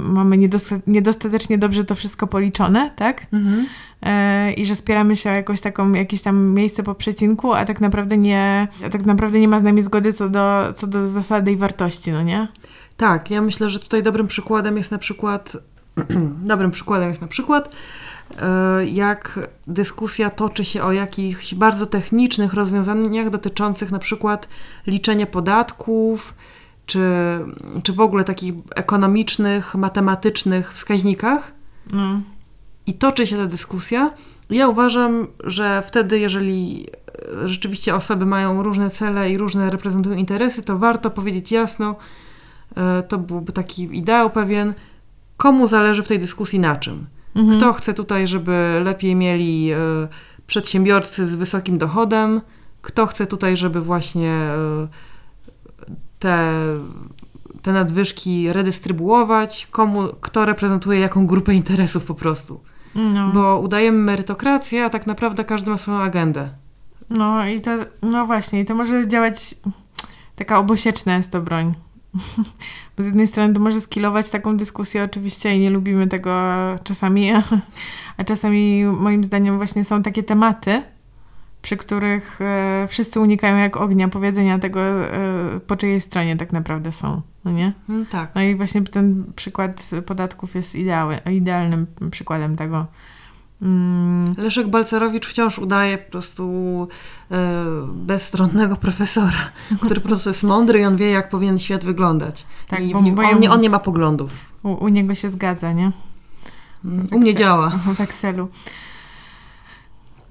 mamy 0.04 0.38
niedosta- 0.38 0.80
niedostatecznie 0.88 1.58
dobrze 1.58 1.84
to 1.84 1.96
wszystko 1.96 2.28
policzone, 2.28 2.92
tak? 2.96 3.26
Mhm. 3.34 3.66
E, 4.02 4.54
I 4.54 4.66
że 4.66 4.76
spieramy 4.76 5.16
się 5.16 5.30
o 5.30 5.34
jakąś 5.34 5.62
taką, 5.62 5.94
jakieś 5.94 6.22
tam 6.22 6.54
miejsce 6.54 6.84
po 6.84 6.96
przecinku, 6.96 7.54
a 7.54 7.66
tak 7.66 7.82
naprawdę 7.82 8.18
nie, 8.18 8.68
a 8.86 8.90
tak 8.90 9.06
naprawdę 9.06 9.40
nie 9.40 9.48
ma 9.48 9.60
z 9.60 9.64
nami 9.64 9.82
zgody 9.82 10.14
co 10.14 10.30
do, 10.30 10.74
co 10.76 10.88
do 10.88 11.08
zasady 11.08 11.52
i 11.52 11.58
wartości, 11.58 12.12
no 12.12 12.24
nie? 12.24 12.48
Tak, 12.98 13.32
ja 13.32 13.42
myślę, 13.42 13.70
że 13.70 13.80
tutaj 13.80 14.04
dobrym 14.04 14.28
przykładem 14.28 14.78
jest 14.78 14.92
na 14.92 14.98
przykład, 14.98 15.58
dobrym 16.44 16.72
przykładem 16.72 17.10
jest 17.10 17.22
na 17.22 17.28
przykład, 17.28 17.76
jak 18.92 19.50
dyskusja 19.68 20.30
toczy 20.30 20.66
się 20.66 20.84
o 20.84 20.92
jakichś 20.92 21.54
bardzo 21.54 21.86
technicznych 21.86 22.54
rozwiązaniach 22.54 23.30
dotyczących 23.30 23.92
na 23.92 24.00
przykład 24.00 24.48
liczenia 24.88 25.26
podatków, 25.26 26.34
czy, 26.86 27.00
czy 27.84 27.94
w 27.94 28.00
ogóle 28.00 28.24
takich 28.24 28.54
ekonomicznych, 28.76 29.76
matematycznych 29.76 30.74
wskaźnikach. 30.74 31.52
No. 31.94 32.22
I 32.88 32.94
toczy 32.94 33.28
się 33.28 33.38
ta 33.38 33.46
dyskusja. 33.46 34.14
Ja 34.50 34.68
uważam, 34.68 35.28
że 35.44 35.84
wtedy, 35.88 36.20
jeżeli 36.20 36.88
e, 37.44 37.50
rzeczywiście 37.50 37.96
osoby 37.96 38.26
mają 38.26 38.64
różne 38.64 38.90
cele 38.90 39.32
i 39.32 39.38
różne 39.38 39.70
reprezentują 39.70 40.16
interesy, 40.18 40.62
to 40.62 40.78
warto 40.78 41.10
powiedzieć 41.10 41.52
jasno, 41.52 41.96
e, 42.78 43.04
to 43.04 43.18
byłby 43.18 43.52
taki 43.52 43.98
ideał 43.98 44.30
pewien, 44.30 44.74
komu 45.38 45.68
zależy 45.68 46.04
w 46.04 46.08
tej 46.08 46.20
dyskusji 46.20 46.60
na 46.60 46.76
czym. 46.76 47.06
Mhm. 47.40 47.58
Kto 47.58 47.74
chce 47.74 47.94
tutaj, 47.94 48.28
żeby 48.28 48.82
lepiej 48.84 49.16
mieli 49.16 49.72
e, 49.72 49.78
przedsiębiorcy 50.48 51.28
z 51.28 51.36
wysokim 51.36 51.78
dochodem, 51.78 52.42
kto 52.82 53.06
chce 53.06 53.28
tutaj, 53.28 53.58
żeby 53.58 53.82
właśnie 53.82 54.32
e, 54.32 54.88
te, 56.20 56.54
te 57.62 57.72
nadwyżki 57.72 58.54
redystrybuować, 58.54 59.68
komu, 59.72 60.08
kto 60.22 60.46
reprezentuje 60.46 61.00
jaką 61.00 61.28
grupę 61.28 61.54
interesów 61.54 62.06
po 62.06 62.16
prostu. 62.16 62.60
No. 62.96 63.32
Bo 63.34 63.60
udajemy 63.60 63.98
merytokrację, 63.98 64.86
a 64.86 64.90
tak 64.90 65.08
naprawdę 65.08 65.46
każdy 65.46 65.72
ma 65.72 65.78
swoją 65.78 65.98
agendę. 65.98 66.50
no 67.10 67.48
i 67.48 67.62
to, 67.62 67.72
no 68.02 68.26
właśnie, 68.26 68.62
i 68.62 68.66
to 68.66 68.76
może 68.76 69.08
działać, 69.08 69.56
taka 70.36 70.60
obosieczna 70.60 71.18
jest 71.18 71.32
to 71.32 71.42
broń. 71.42 71.74
Bo 72.98 73.04
z 73.04 73.06
jednej 73.06 73.28
strony 73.28 73.54
to 73.54 73.60
może 73.60 73.82
skilować 73.82 74.30
taką 74.30 74.58
dyskusję 74.58 75.04
oczywiście 75.04 75.56
i 75.56 75.60
nie 75.60 75.70
lubimy 75.70 76.08
tego 76.08 76.32
czasami, 76.84 77.32
a 78.18 78.24
czasami 78.24 78.86
moim 78.86 79.24
zdaniem 79.24 79.58
właśnie 79.58 79.84
są 79.84 80.04
takie 80.04 80.24
tematy, 80.24 80.82
przy 81.62 81.78
których 81.78 82.42
e, 82.42 82.88
wszyscy 82.90 83.20
unikają 83.20 83.58
jak 83.58 83.78
ognia 83.78 84.08
powiedzenia 84.08 84.60
tego, 84.60 84.82
e, 84.82 85.60
po 85.68 85.76
czyjej 85.76 86.02
stronie 86.02 86.36
tak 86.36 86.54
naprawdę 86.54 86.92
są, 86.92 87.22
no 87.46 87.52
nie? 87.52 87.74
Mm, 87.90 88.06
tak. 88.06 88.36
No 88.36 88.42
i 88.42 88.56
właśnie 88.56 88.82
ten 88.82 89.34
przykład 89.36 89.90
podatków 90.06 90.56
jest 90.56 90.76
ideały, 90.76 91.18
idealnym 91.32 91.88
przykładem 92.12 92.56
tego. 92.56 92.86
Mm, 93.62 94.34
Leszek 94.38 94.68
Balcerowicz 94.68 95.28
wciąż 95.28 95.60
udaje 95.60 95.98
po 95.98 96.12
prostu 96.12 96.44
e, 97.32 97.38
bezstronnego 97.94 98.76
profesora, 98.76 99.52
który 99.84 100.02
po 100.02 100.08
prostu 100.08 100.30
jest 100.30 100.44
mądry 100.44 100.80
i 100.80 100.86
on 100.86 100.98
wie, 100.98 101.10
jak 101.10 101.30
powinien 101.30 101.60
świat 101.60 101.86
wyglądać. 101.86 102.46
Tak, 102.68 102.80
I 102.82 102.94
bo- 102.94 103.02
bo 103.02 103.22
on, 103.24 103.40
nie, 103.40 103.52
on 103.52 103.62
nie 103.62 103.70
ma 103.70 103.80
poglądów. 103.80 104.32
u, 104.64 104.72
u 104.74 104.88
niego 104.88 105.16
się 105.16 105.30
zgadza, 105.30 105.74
nie? 105.74 105.92
Mm, 106.86 107.08
U 107.12 107.20
mnie 107.20 107.36
działa. 107.36 107.70
W 107.96 108.02
Excelu. 108.02 108.48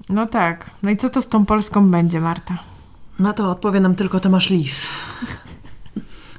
No 0.09 0.25
tak. 0.27 0.69
No 0.83 0.89
i 0.89 0.97
co 0.97 1.09
to 1.09 1.21
z 1.21 1.27
tą 1.27 1.45
Polską 1.45 1.91
będzie, 1.91 2.21
Marta? 2.21 2.57
Na 3.19 3.33
to 3.33 3.51
odpowie 3.51 3.79
nam 3.79 3.95
tylko 3.95 4.19
Tomasz 4.19 4.49
Lis. 4.49 4.85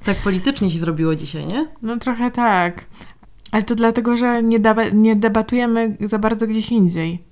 Tak 0.04 0.16
politycznie 0.16 0.70
się 0.70 0.78
zrobiło 0.78 1.14
dzisiaj, 1.16 1.46
nie? 1.46 1.66
No 1.82 1.96
trochę 1.96 2.30
tak. 2.30 2.84
Ale 3.52 3.62
to 3.62 3.74
dlatego, 3.74 4.16
że 4.16 4.42
nie, 4.42 4.60
deba- 4.60 4.92
nie 4.94 5.16
debatujemy 5.16 5.96
za 6.00 6.18
bardzo 6.18 6.46
gdzieś 6.46 6.72
indziej. 6.72 7.22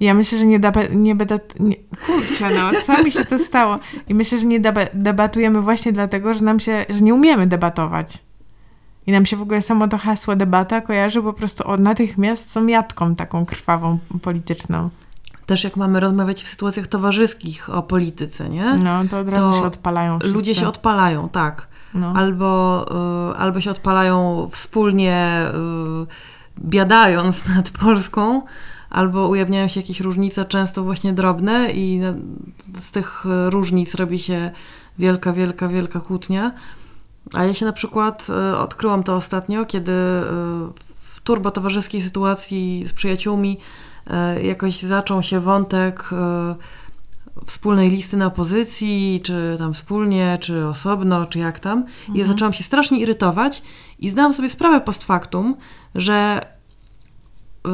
Ja 0.00 0.14
myślę, 0.14 0.38
że 0.38 0.46
nie, 0.46 0.60
deba- 0.60 0.94
nie 0.94 1.14
będę... 1.14 1.38
Nie, 1.60 1.76
kurczę, 2.06 2.50
no, 2.54 2.80
co 2.86 3.02
mi 3.04 3.10
się 3.12 3.24
to 3.24 3.38
stało? 3.38 3.78
I 4.08 4.14
myślę, 4.14 4.38
że 4.38 4.46
nie 4.46 4.60
deba- 4.60 4.86
debatujemy 4.94 5.60
właśnie 5.60 5.92
dlatego, 5.92 6.34
że 6.34 6.44
nam 6.44 6.60
się, 6.60 6.86
że 6.88 7.00
nie 7.00 7.14
umiemy 7.14 7.46
debatować. 7.46 8.18
I 9.06 9.12
nam 9.12 9.26
się 9.26 9.36
w 9.36 9.42
ogóle 9.42 9.62
samo 9.62 9.88
to 9.88 9.98
hasło 9.98 10.36
debata 10.36 10.80
kojarzy 10.80 11.22
po 11.22 11.32
prostu 11.32 11.66
od 11.68 11.80
natychmiast 11.80 12.52
z 12.52 12.68
jatką 12.68 13.14
taką 13.16 13.46
krwawą 13.46 13.98
polityczną. 14.22 14.90
Też 15.46 15.64
jak 15.64 15.76
mamy 15.76 16.00
rozmawiać 16.00 16.42
w 16.42 16.48
sytuacjach 16.48 16.86
towarzyskich 16.86 17.70
o 17.70 17.82
polityce, 17.82 18.48
nie? 18.48 18.64
No, 18.84 19.04
to 19.10 19.18
od 19.18 19.28
razu 19.28 19.50
To 19.50 19.58
się 19.58 19.64
odpalają 19.66 20.18
wszyscy. 20.18 20.36
Ludzie 20.36 20.54
się 20.54 20.68
odpalają, 20.68 21.28
tak. 21.28 21.66
No. 21.94 22.12
Albo, 22.16 22.86
y, 23.32 23.36
albo 23.36 23.60
się 23.60 23.70
odpalają 23.70 24.48
wspólnie, 24.52 25.46
y, 25.48 26.60
biadając 26.60 27.46
nad 27.54 27.70
Polską, 27.70 28.42
albo 28.90 29.28
ujawniają 29.28 29.68
się 29.68 29.80
jakieś 29.80 30.00
różnice, 30.00 30.44
często 30.44 30.82
właśnie 30.82 31.12
drobne, 31.12 31.72
i 31.72 32.00
z 32.80 32.90
tych 32.90 33.24
różnic 33.48 33.94
robi 33.94 34.18
się 34.18 34.50
wielka, 34.98 35.32
wielka, 35.32 35.68
wielka 35.68 36.00
kłótnia. 36.00 36.52
A 37.34 37.44
ja 37.44 37.54
się 37.54 37.66
na 37.66 37.72
przykład 37.72 38.26
y, 38.52 38.56
odkryłam 38.56 39.02
to 39.02 39.16
ostatnio, 39.16 39.66
kiedy 39.66 39.92
y, 39.92 39.94
w 41.00 41.20
turbo 41.24 41.50
towarzyskiej 41.50 42.02
sytuacji 42.02 42.84
z 42.88 42.92
przyjaciółmi 42.92 43.58
y, 44.38 44.42
jakoś 44.42 44.82
zaczął 44.82 45.22
się 45.22 45.40
wątek 45.40 46.10
y, 46.12 46.16
wspólnej 47.46 47.90
listy 47.90 48.16
na 48.16 48.26
opozycji, 48.26 49.20
czy 49.24 49.56
tam 49.58 49.74
wspólnie, 49.74 50.38
czy 50.40 50.66
osobno, 50.66 51.26
czy 51.26 51.38
jak 51.38 51.60
tam. 51.60 51.84
I 52.14 52.18
ja 52.18 52.24
zaczęłam 52.24 52.52
się 52.52 52.64
strasznie 52.64 53.00
irytować 53.00 53.62
i 53.98 54.10
zdałam 54.10 54.34
sobie 54.34 54.48
sprawę 54.48 54.80
post 54.80 55.04
factum, 55.04 55.56
że 55.94 56.40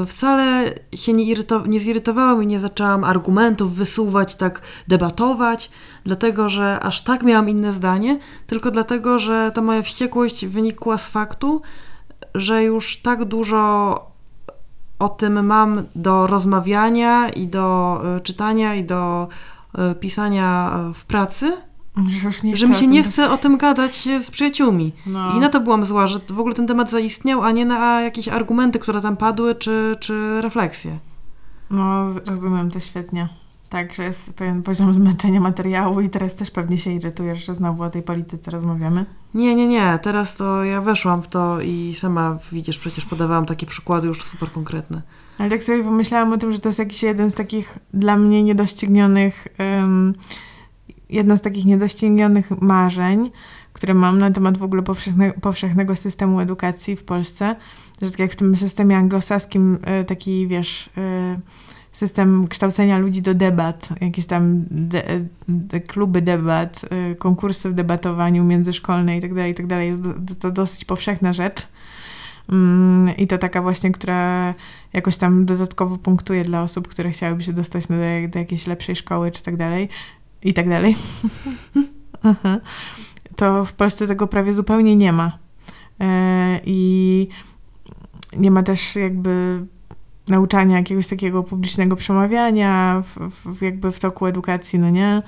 wcale 0.07 0.75
się 0.95 1.13
nie, 1.13 1.25
iryto- 1.35 1.67
nie 1.67 1.81
zirytowałam 1.81 2.43
i 2.43 2.47
nie 2.47 2.61
zaczęłam 2.61 3.05
argumentów 3.05 3.75
wysuwać, 3.75 4.37
tak 4.37 4.61
debatować, 4.89 5.71
dlatego 6.05 6.49
że 6.49 6.81
aż 6.81 7.05
tak 7.05 7.23
miałam 7.23 7.49
inne 7.49 7.73
zdanie, 7.73 8.19
tylko 8.47 8.71
dlatego, 8.71 9.19
że 9.19 9.53
ta 9.55 9.63
moja 9.63 9.83
wściekłość 9.83 10.47
wynikła 10.47 10.99
z 10.99 11.09
faktu, 11.09 11.63
że 12.35 12.65
już 12.65 12.97
tak 12.97 13.25
dużo 13.25 14.17
o 14.99 15.09
tym 15.09 15.47
mam 15.47 15.83
do 15.95 16.27
rozmawiania 16.27 17.29
i 17.29 17.47
do 17.47 18.01
y, 18.17 18.21
czytania 18.21 18.75
i 18.75 18.85
do 18.85 19.29
pisania 20.01 20.79
y, 20.91 20.95
w 20.95 21.05
pracy, 21.05 21.53
Że, 22.09 22.57
że 22.57 22.67
mi 22.67 22.77
się 22.77 22.87
nie 22.87 23.03
chce 23.03 23.31
o 23.31 23.37
tym 23.37 23.57
gadać 23.57 24.09
z 24.21 24.31
przyjaciółmi. 24.31 24.93
No. 25.07 25.37
I 25.37 25.39
na 25.39 25.49
to 25.49 25.61
byłam 25.61 25.85
zła, 25.85 26.07
że 26.07 26.19
w 26.29 26.41
ogóle 26.41 26.55
ten 26.55 26.67
temat 26.67 26.91
zaistniał, 26.91 27.43
a 27.43 27.53
nie 27.53 27.65
na 27.65 28.01
jakieś 28.01 28.29
argumenty, 28.29 28.79
które 28.79 29.01
tam 29.01 29.17
padły, 29.17 29.55
czy, 29.55 29.97
czy 30.01 30.41
refleksje. 30.41 30.99
No, 31.71 32.07
rozumiem 32.27 32.71
to 32.71 32.81
świetnie. 32.81 33.29
Tak, 33.69 33.95
że 33.95 34.05
jest 34.05 34.35
pewien 34.35 34.63
poziom 34.63 34.95
zmęczenia 34.95 35.41
materiału 35.41 36.01
i 36.01 36.09
teraz 36.09 36.35
też 36.35 36.51
pewnie 36.51 36.79
się 36.79 36.91
irytujesz, 36.93 37.47
że 37.47 37.55
znowu 37.55 37.83
o 37.83 37.91
tej 37.91 38.03
polityce 38.03 38.51
rozmawiamy. 38.51 39.07
Nie, 39.35 39.55
nie, 39.55 39.67
nie. 39.67 39.99
Teraz 40.03 40.35
to 40.35 40.65
ja 40.65 40.81
weszłam 40.81 41.23
w 41.23 41.29
to 41.29 41.61
i 41.61 41.95
sama 41.99 42.39
widzisz, 42.53 42.79
przecież 42.79 43.05
podawałam 43.05 43.47
takie 43.47 43.67
przykłady 43.67 44.09
już 44.09 44.25
super 44.25 44.53
konkretne. 44.53 45.03
Ale 45.39 45.51
tak 45.51 45.65
sobie 45.65 45.85
pomyślałam 45.85 46.33
o 46.33 46.39
tym, 46.39 46.53
że 46.53 46.59
to 46.59 46.69
jest 46.69 46.79
jakiś 46.79 47.03
jeden 47.03 47.31
z 47.31 47.35
takich 47.35 47.79
dla 47.95 48.17
mnie 48.17 48.43
niedoścignionych, 48.43 49.49
um, 49.59 50.15
jedno 51.11 51.37
z 51.37 51.43
takich 51.43 51.65
niedoścignionych 51.65 52.51
marzeń, 52.61 53.31
które 53.73 53.95
mam 53.95 54.19
na 54.19 54.31
temat 54.31 54.59
w 54.59 54.63
ogóle 54.63 54.83
powszechne, 54.83 55.33
powszechnego 55.33 55.97
systemu 55.97 56.41
edukacji 56.41 56.97
w 56.97 57.05
Polsce. 57.05 57.57
Że 58.03 58.11
tak 58.11 58.19
jak 58.19 58.33
w 58.33 58.37
tym 58.37 58.57
systemie 58.57 58.97
anglosaskim, 58.97 59.79
e, 59.83 60.05
taki 60.05 60.47
wiesz, 60.47 60.91
e, 60.97 61.41
system 61.93 62.49
kształcenia 62.49 62.99
ludzi 62.99 63.23
do 63.23 63.35
debat, 63.35 63.89
jakieś 64.01 64.27
tam 64.27 64.65
de, 64.71 65.21
de, 65.49 65.81
kluby 65.81 66.23
debat, 66.23 66.85
e, 66.91 67.15
konkursy 67.15 67.71
w 67.71 67.75
debatowaniu 67.75 68.45
międzyszkolne 68.45 69.15
itd., 69.15 69.49
itd. 69.49 69.87
Jest 69.87 70.01
do, 70.01 70.35
to 70.35 70.51
dosyć 70.51 70.85
powszechna 70.85 71.33
rzecz. 71.33 71.67
Mm, 72.53 73.17
I 73.17 73.27
to 73.27 73.39
taka 73.39 73.63
właśnie, 73.63 73.93
która 73.93 74.55
jakoś 74.93 75.17
tam 75.17 75.47
dodatkowo 75.47 75.99
punktuje 75.99 76.45
dla 76.45 76.63
osób, 76.63 76.89
które 76.89 77.11
chciałyby 77.11 77.43
się 77.43 77.53
dostać 77.53 77.87
do, 77.87 77.95
do 78.29 78.39
jakiejś 78.39 78.67
lepszej 78.67 78.97
szkoły, 78.97 79.31
czy 79.31 79.43
tak 79.43 79.57
dalej. 79.57 79.89
I 80.43 80.55
tak 80.55 80.69
dalej. 80.69 80.97
To 83.37 83.65
w 83.65 83.73
Polsce 83.73 84.07
tego 84.07 84.27
prawie 84.27 84.55
zupełnie 84.55 84.97
nie 84.97 85.13
ma. 85.13 85.39
E, 86.01 86.61
I 86.65 87.29
nie 88.37 88.51
ma 88.51 88.63
też 88.63 88.97
jakby 88.97 89.65
nauczania 90.29 90.77
jakiegoś 90.77 91.07
takiego 91.07 91.43
publicznego 91.43 91.97
przemawiania, 91.97 93.03
w, 93.03 93.31
w, 93.57 93.63
jakby 93.63 93.93
w 93.93 93.99
toku 93.99 94.27
edukacji, 94.27 94.79
no 94.79 94.91
nie? 94.91 95.23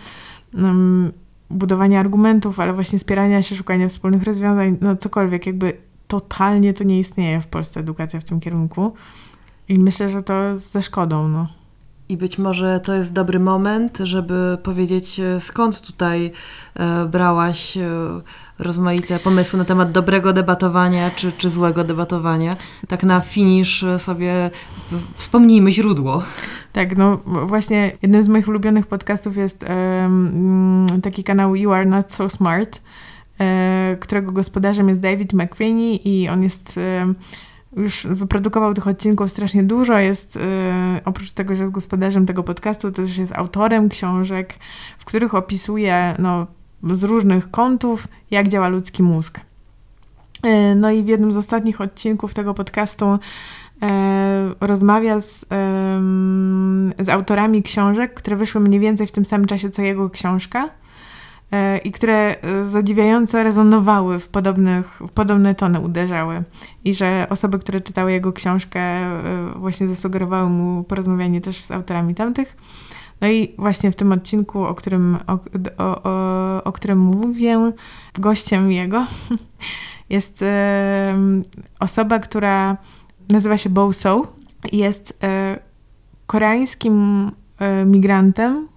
Um, 0.55 1.13
budowania 1.51 2.01
argumentów, 2.01 2.61
ale 2.61 2.73
właśnie 2.73 2.99
spierania 2.99 3.43
się, 3.43 3.57
szukania 3.57 3.89
wspólnych 3.89 4.23
rozwiązań, 4.23 4.77
no 4.81 4.97
cokolwiek, 4.97 5.47
jakby 5.47 5.88
totalnie 6.09 6.75
to 6.75 6.85
nie 6.85 6.99
istnieje 6.99 7.41
w 7.41 7.47
Polsce 7.47 7.81
edukacja 7.81 8.21
w 8.21 8.25
tym 8.25 8.41
kierunku. 8.41 8.95
I 9.69 9.79
myślę, 9.79 10.09
że 10.09 10.23
to 10.23 10.59
ze 10.59 10.83
szkodą, 10.83 11.29
no. 11.29 11.47
I 12.09 12.17
być 12.17 12.39
może 12.39 12.81
to 12.81 12.95
jest 12.95 13.13
dobry 13.13 13.41
moment, 13.41 13.99
żeby 14.03 14.59
powiedzieć, 14.63 15.21
e, 15.21 15.41
skąd 15.41 15.81
tutaj 15.81 16.33
e, 16.75 17.07
brałaś 17.07 17.77
e, 17.77 17.91
rozmaite 18.59 19.19
pomysły 19.19 19.59
na 19.59 19.65
temat 19.65 19.93
dobrego 19.93 20.33
debatowania 20.33 21.11
czy, 21.11 21.33
czy 21.33 21.51
złego 21.51 21.85
debatowania. 21.85 22.53
Tak 22.89 23.03
na 23.03 23.21
finisz 23.21 23.85
sobie 23.99 24.51
wspomnijmy 25.15 25.73
źródło. 25.73 26.23
Tak, 26.73 26.97
no 26.97 27.21
właśnie 27.25 27.93
jednym 28.03 28.23
z 28.23 28.29
moich 28.29 28.49
ulubionych 28.49 28.87
podcastów 28.87 29.37
jest 29.37 29.65
um, 29.69 30.87
taki 31.03 31.25
kanał 31.25 31.57
You 31.57 31.73
Are 31.73 31.87
Not 31.87 32.13
So 32.13 32.29
Smart, 32.29 32.81
którego 34.01 34.33
gospodarzem 34.33 34.89
jest 34.89 35.01
David 35.01 35.33
McFeeny 35.33 35.95
i 35.95 36.29
on 36.29 36.43
jest... 36.43 36.79
E, 36.79 37.15
już 37.77 38.07
wyprodukował 38.07 38.75
tych 38.75 38.87
odcinków 38.87 39.31
strasznie 39.31 39.63
dużo. 39.63 39.99
Jest 39.99 40.37
e, 40.37 41.01
oprócz 41.05 41.33
tego, 41.33 41.55
że 41.55 41.63
jest 41.63 41.73
gospodarzem 41.73 42.27
tego 42.27 42.43
podcastu, 42.43 42.93
to 42.93 43.03
też 43.03 43.19
jest 43.19 43.33
autorem 43.33 43.89
książek, 43.89 44.55
w 44.99 45.05
których 45.05 45.35
opisuje 45.35 46.15
no, 46.19 46.47
z 46.93 47.05
różnych 47.05 47.51
kątów, 47.51 48.09
jak 48.31 48.49
działa 48.49 48.69
ludzki 48.69 49.03
mózg. 49.03 49.41
E, 50.43 50.75
no 50.75 50.91
i 50.91 51.03
w 51.03 51.07
jednym 51.07 51.33
z 51.33 51.37
ostatnich 51.37 51.81
odcinków 51.81 52.35
tego 52.35 52.55
podcastu 52.55 53.19
e, 53.83 54.55
rozmawia 54.61 55.21
z, 55.21 55.47
z 56.99 57.09
autorami 57.09 57.63
książek, 57.63 58.15
które 58.15 58.37
wyszły 58.37 58.61
mniej 58.61 58.81
więcej 58.81 59.07
w 59.07 59.13
tym 59.13 59.25
samym 59.25 59.47
czasie 59.47 59.71
co 59.71 59.83
jego 59.83 60.11
książka 60.11 60.65
e, 60.65 60.71
i 61.85 61.93
które 61.93 62.37
zadziwiająco 62.65 63.43
rezonowały 63.43 64.19
w, 64.19 64.29
podobnych, 64.29 65.01
w 65.09 65.11
podobne 65.11 65.55
tony 65.55 65.81
uderzały. 65.81 66.43
I 66.85 66.95
że 66.95 67.27
osoby, 67.31 67.59
które 67.59 67.81
czytały 67.81 68.13
jego 68.13 68.33
książkę, 68.33 68.81
właśnie 69.57 69.89
zasugerowały 69.89 70.51
mu 70.51 70.85
porozmawianie 70.85 71.41
też 71.41 71.57
z 71.57 71.71
autorami 71.71 72.15
tamtych. 72.15 72.57
No 73.21 73.29
i 73.29 73.55
właśnie 73.59 73.93
w 73.93 73.97
tym 73.97 74.13
odcinku, 74.13 74.65
o 74.65 74.75
którym, 74.75 75.19
o, 75.27 75.39
o, 75.79 76.03
o, 76.03 76.65
o 76.65 76.73
którym 76.73 76.99
mówię, 76.99 77.73
gościem 78.19 78.73
jego 78.73 79.07
jest 80.11 80.43
e, 80.43 81.15
osoba, 81.81 82.19
która 82.19 82.77
nazywa 83.29 83.59
się 83.59 83.71
Bo 83.71 83.93
So. 83.93 84.27
Jest 84.73 85.19
e, 85.23 85.59
koreańskim 86.27 87.31
e, 87.59 87.85
migrantem, 87.85 88.68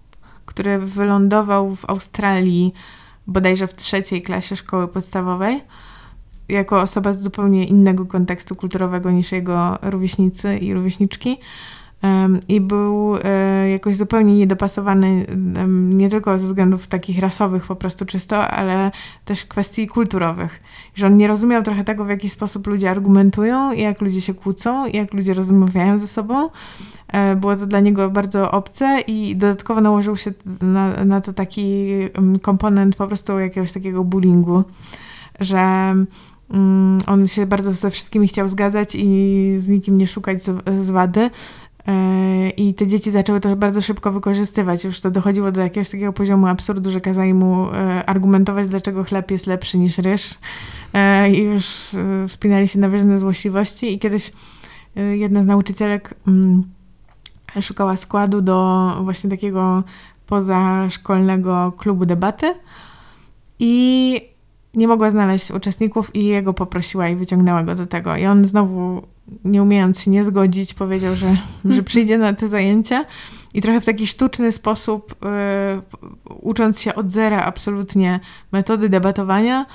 który 0.52 0.80
wylądował 0.80 1.76
w 1.76 1.90
Australii 1.90 2.74
bodajże 3.28 3.68
w 3.68 3.76
trzeciej 3.76 4.22
klasie 4.22 4.56
szkoły 4.56 4.88
podstawowej 4.88 5.62
jako 6.50 6.82
osoba 6.82 7.14
z 7.14 7.22
zupełnie 7.22 7.68
innego 7.68 8.06
kontekstu 8.06 8.56
kulturowego 8.56 9.12
niż 9.12 9.32
jego 9.32 9.78
rówieśnicy 9.82 10.58
i 10.58 10.74
rówieśniczki 10.74 11.38
i 12.48 12.62
był 12.62 13.16
e, 13.24 13.70
jakoś 13.70 13.96
zupełnie 13.96 14.38
niedopasowany 14.38 15.26
nie 15.70 16.10
tylko 16.10 16.38
ze 16.38 16.48
względów 16.48 16.88
takich 16.88 17.20
rasowych 17.20 17.68
po 17.68 17.76
prostu 17.76 18.06
czysto, 18.06 18.48
ale 18.48 18.92
też 19.26 19.46
kwestii 19.46 19.88
kulturowych. 19.88 20.64
Że 20.96 21.08
on 21.08 21.18
nie 21.18 21.28
rozumiał 21.28 21.64
trochę 21.64 21.84
tego, 21.84 22.06
w 22.06 22.10
jaki 22.10 22.30
sposób 22.30 22.68
ludzie 22.68 22.90
argumentują, 22.90 23.72
jak 23.72 24.02
ludzie 24.02 24.22
się 24.22 24.34
kłócą, 24.34 24.88
jak 24.88 25.14
ludzie 25.14 25.34
rozmawiają 25.34 25.98
ze 25.98 26.08
sobą. 26.08 26.50
E, 27.08 27.36
było 27.36 27.56
to 27.56 27.66
dla 27.66 27.80
niego 27.80 28.10
bardzo 28.10 28.52
obce 28.52 29.02
i 29.08 29.36
dodatkowo 29.36 29.82
nałożył 29.82 30.18
się 30.18 30.32
na, 30.62 31.06
na 31.06 31.22
to 31.22 31.34
taki 31.34 31.88
komponent 32.42 32.96
po 32.96 33.08
prostu 33.08 33.40
jakiegoś 33.40 33.72
takiego 33.72 34.04
bullyingu, 34.04 34.64
że 35.40 35.96
mm, 36.54 36.98
on 37.08 37.28
się 37.28 37.46
bardzo 37.46 37.74
ze 37.74 37.92
wszystkimi 37.92 38.28
chciał 38.28 38.50
zgadzać 38.50 38.96
i 38.96 39.56
z 39.58 39.68
nikim 39.68 39.98
nie 39.98 40.08
szukać 40.08 40.44
z, 40.44 40.64
z 40.82 40.90
wady, 40.90 41.30
I 42.58 42.74
te 42.74 42.88
dzieci 42.88 43.12
zaczęły 43.12 43.40
to 43.40 43.56
bardzo 43.56 43.82
szybko 43.82 44.12
wykorzystywać. 44.12 44.84
Już 44.84 45.00
to 45.00 45.12
dochodziło 45.12 45.52
do 45.52 45.62
jakiegoś 45.62 45.90
takiego 45.90 46.14
poziomu 46.14 46.48
absurdu, 46.48 46.92
że 46.92 47.02
kazali 47.02 47.34
mu 47.34 47.68
e, 47.70 48.06
argumentować, 48.06 48.68
dlaczego 48.68 49.04
chleb 49.04 49.32
jest 49.32 49.48
lepszy 49.48 49.78
niż 49.78 49.98
ryż. 49.98 50.34
E, 50.94 51.32
I 51.32 51.44
już 51.44 51.66
wspinali 52.28 52.68
się 52.68 52.80
na 52.80 52.90
wyżne 52.90 53.20
złośliwości. 53.20 53.94
I 53.94 54.00
kiedyś 54.00 54.32
jedna 54.96 55.44
z 55.44 55.46
nauczycielek 55.46 56.14
mm, 56.28 56.64
szukała 57.62 57.96
składu 57.96 58.42
do 58.42 58.92
właśnie 59.04 59.30
takiego 59.30 59.84
pozaszkolnego 60.28 61.74
klubu 61.78 62.06
debaty. 62.06 62.54
I 63.60 64.31
nie 64.74 64.88
mogła 64.88 65.12
znaleźć 65.12 65.52
uczestników 65.52 66.16
i 66.16 66.26
jego 66.26 66.54
poprosiła 66.54 67.10
i 67.10 67.16
wyciągnęła 67.16 67.64
go 67.64 67.76
do 67.76 67.86
tego. 67.86 68.16
I 68.16 68.26
on 68.26 68.46
znowu, 68.46 69.02
nie 69.46 69.64
umiejąc 69.64 70.02
się 70.02 70.12
nie 70.12 70.24
zgodzić, 70.24 70.74
powiedział, 70.74 71.16
że, 71.16 71.36
że 71.66 71.84
przyjdzie 71.84 72.18
na 72.18 72.34
te 72.34 72.48
zajęcia 72.48 73.06
i 73.54 73.62
trochę 73.62 73.82
w 73.82 73.86
taki 73.86 74.08
sztuczny 74.08 74.52
sposób, 74.52 75.16
yy, 76.26 76.36
ucząc 76.42 76.82
się 76.82 76.96
od 76.96 77.12
zera 77.12 77.44
absolutnie 77.44 78.20
metody 78.52 78.90
debatowania, 78.90 79.66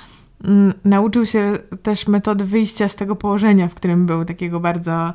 yy, 0.44 0.50
nauczył 0.84 1.26
się 1.26 1.52
też 1.82 2.08
metody 2.08 2.44
wyjścia 2.44 2.88
z 2.88 2.96
tego 2.96 3.16
położenia, 3.16 3.68
w 3.68 3.74
którym 3.74 4.06
był, 4.06 4.24
takiego 4.24 4.60
bardzo 4.60 5.12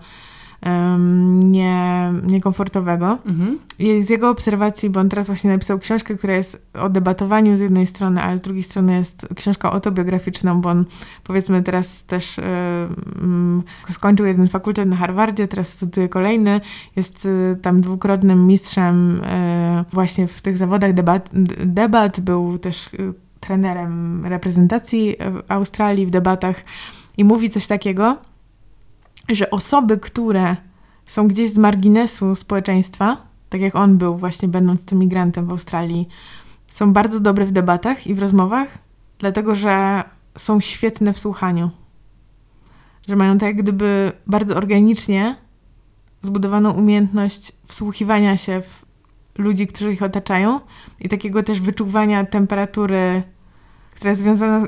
um, 0.66 1.52
nie, 1.52 2.14
niekomfortowego. 2.24 3.18
Mhm. 3.26 3.60
I 3.80 4.04
z 4.04 4.10
jego 4.10 4.30
obserwacji, 4.30 4.90
bo 4.90 5.00
on 5.00 5.10
teraz 5.10 5.28
właśnie 5.28 5.50
napisał 5.50 5.80
książkę, 5.80 6.16
która 6.16 6.36
jest 6.36 6.68
o 6.74 6.90
debatowaniu 6.90 7.58
z 7.58 7.60
jednej 7.60 7.88
strony, 7.88 8.22
ale 8.22 8.38
z 8.38 8.42
drugiej 8.42 8.64
strony 8.64 8.98
jest 8.98 9.28
książka 9.36 9.72
autobiograficzną, 9.72 10.62
bo 10.62 10.70
on 10.70 10.86
powiedzmy 11.24 11.64
teraz 11.64 12.04
też 12.04 12.38
um, 13.20 13.64
skończył 13.90 14.26
jeden 14.26 14.48
fakultet 14.48 14.88
na 14.88 14.96
Harvardzie, 14.96 15.48
teraz 15.48 15.70
studiuje 15.70 16.10
kolejny, 16.10 16.62
jest 16.96 17.26
y, 17.26 17.58
tam 17.62 17.82
dwukrotnym 17.82 18.48
mistrzem 18.48 19.16
y, 19.16 19.86
właśnie 19.94 20.28
w 20.28 20.42
tych 20.42 20.58
zawodach 20.58 20.94
debat, 20.94 21.30
debat 21.66 22.20
był 22.20 22.58
też 22.58 22.90
trenerem 23.40 24.26
reprezentacji 24.26 25.16
w 25.20 25.52
Australii 25.52 26.06
w 26.06 26.10
debatach 26.10 26.56
i 27.18 27.24
mówi 27.24 27.50
coś 27.50 27.68
takiego, 27.68 28.18
że 29.36 29.50
osoby, 29.50 29.98
które 29.98 30.56
są 31.06 31.28
gdzieś 31.28 31.50
z 31.50 31.58
marginesu 31.58 32.36
społeczeństwa, 32.36 33.18
tak 33.50 33.62
jak 33.62 33.76
on 33.76 33.98
był 33.98 34.18
właśnie 34.18 34.48
będąc 34.48 34.86
tym 34.86 35.00
migrantem 35.00 35.46
w 35.46 35.52
Australii, 35.52 36.08
są 36.68 36.94
bardzo 36.94 37.20
dobre 37.20 37.46
w 37.46 37.52
debatach 37.52 38.08
i 38.08 38.14
w 38.14 38.20
rozmowach, 38.20 38.78
dlatego 39.20 39.56
że 39.56 40.04
są 40.38 40.60
świetne 40.60 41.14
w 41.14 41.20
słuchaniu. 41.20 41.70
Że 43.08 43.16
mają 43.16 43.38
tak 43.38 43.48
jak 43.48 43.58
gdyby 43.58 44.12
bardzo 44.28 44.56
organicznie 44.56 45.36
zbudowaną 46.22 46.72
umiejętność 46.72 47.52
wsłuchiwania 47.66 48.38
się 48.38 48.62
w 48.62 48.86
ludzi, 49.38 49.68
którzy 49.68 49.94
ich 49.94 50.04
otaczają 50.04 50.60
i 51.00 51.10
takiego 51.10 51.44
też 51.44 51.62
wyczuwania 51.62 52.26
temperatury, 52.26 53.24
która 53.96 54.10
jest 54.10 54.22
związana 54.22 54.68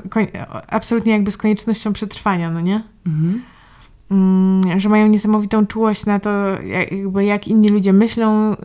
absolutnie 0.68 1.12
jakby 1.12 1.30
z 1.30 1.36
koniecznością 1.36 1.92
przetrwania, 1.92 2.50
no 2.50 2.60
nie? 2.60 2.82
Mhm. 3.06 3.42
Mm, 4.10 4.80
że 4.80 4.88
mają 4.88 5.06
niesamowitą 5.06 5.66
czułość 5.66 6.06
na 6.06 6.20
to, 6.20 6.30
jakby 6.90 7.24
jak 7.24 7.48
inni 7.48 7.68
ludzie 7.68 7.92
myślą, 7.92 8.52
y, 8.52 8.56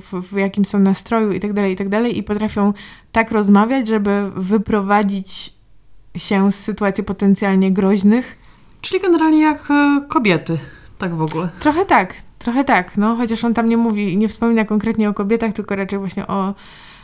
w, 0.00 0.12
w 0.32 0.36
jakim 0.36 0.64
są 0.64 0.78
nastroju 0.78 1.32
i 1.32 1.40
tak 1.40 1.52
dalej, 1.52 1.72
i 1.72 1.76
tak 1.76 1.88
dalej 1.88 2.18
i 2.18 2.22
potrafią 2.22 2.72
tak 3.12 3.30
rozmawiać, 3.30 3.88
żeby 3.88 4.30
wyprowadzić 4.36 5.52
się 6.16 6.52
z 6.52 6.54
sytuacji 6.54 7.04
potencjalnie 7.04 7.72
groźnych. 7.72 8.38
Czyli 8.80 9.00
generalnie 9.00 9.40
jak 9.40 9.70
e, 9.70 10.00
kobiety, 10.08 10.58
tak 10.98 11.14
w 11.14 11.22
ogóle. 11.22 11.48
Trochę 11.60 11.86
tak, 11.86 12.14
trochę 12.38 12.64
tak, 12.64 12.96
no, 12.96 13.16
chociaż 13.16 13.44
on 13.44 13.54
tam 13.54 13.68
nie 13.68 13.76
mówi, 13.76 14.16
nie 14.16 14.28
wspomina 14.28 14.64
konkretnie 14.64 15.08
o 15.08 15.14
kobietach, 15.14 15.52
tylko 15.52 15.76
raczej 15.76 15.98
właśnie 15.98 16.26
o 16.26 16.54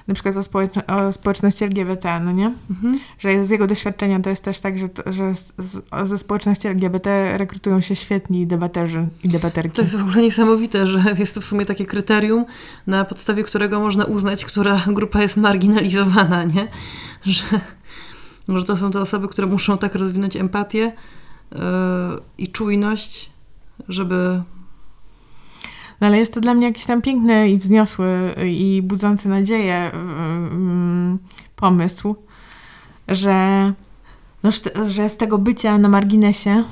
na 0.09 0.15
przykład 0.15 0.37
o, 0.37 0.43
społeczno 0.43 0.83
o 0.87 1.13
społeczności 1.13 1.65
LGBT, 1.65 2.21
no 2.21 2.33
nie? 2.33 2.53
Mhm. 2.71 2.99
Że 3.19 3.45
z 3.45 3.51
jego 3.51 3.67
doświadczenia 3.67 4.21
to 4.21 4.31
jest 4.31 4.45
też 4.45 4.59
tak, 4.59 4.79
że, 4.79 4.89
to, 4.89 5.13
że 5.13 5.35
z, 5.35 5.53
z, 5.59 5.83
ze 6.05 6.19
społeczności 6.19 6.69
LGBT 6.69 7.39
rekrutują 7.39 7.81
się 7.81 7.97
świetni 7.97 8.47
debaterzy 8.47 9.07
i 9.25 9.29
debaterki. 9.29 9.77
To 9.77 9.83
jest 9.83 9.97
w 9.97 10.03
ogóle 10.03 10.23
niesamowite, 10.23 10.87
że 10.87 11.05
jest 11.19 11.35
to 11.35 11.41
w 11.41 11.45
sumie 11.45 11.67
takie 11.67 11.87
kryterium, 11.87 12.45
na 12.87 13.05
podstawie 13.05 13.45
którego 13.45 13.81
można 13.81 14.05
uznać, 14.05 14.45
która 14.45 14.83
grupa 14.87 15.23
jest 15.23 15.37
marginalizowana, 15.37 16.45
nie? 16.45 16.69
Że, 17.27 17.45
że 18.49 18.65
to 18.65 18.77
są 18.77 18.91
te 18.91 19.01
osoby, 19.01 19.29
które 19.29 19.47
muszą 19.47 19.79
tak 19.79 19.95
rozwinąć 19.95 20.37
empatię 20.37 20.93
yy, 21.53 21.59
i 22.39 22.49
czujność, 22.49 23.31
żeby 23.89 24.43
no 26.03 26.09
ale 26.09 26.19
jest 26.19 26.35
to 26.35 26.41
dla 26.41 26.55
mnie 26.55 26.67
jakiś 26.67 26.85
tam 26.85 27.03
piękny 27.03 27.51
i 27.51 27.59
wzniosły 27.59 28.35
i 28.47 28.83
budzący 28.85 29.29
nadzieję 29.29 29.91
mm, 29.95 31.19
pomysł, 31.57 32.17
że, 33.09 33.73
no, 34.43 34.51
że 34.87 35.09
z 35.09 35.17
tego 35.17 35.39
bycia 35.39 35.79
na 35.79 35.89
marginesie, 35.89 36.65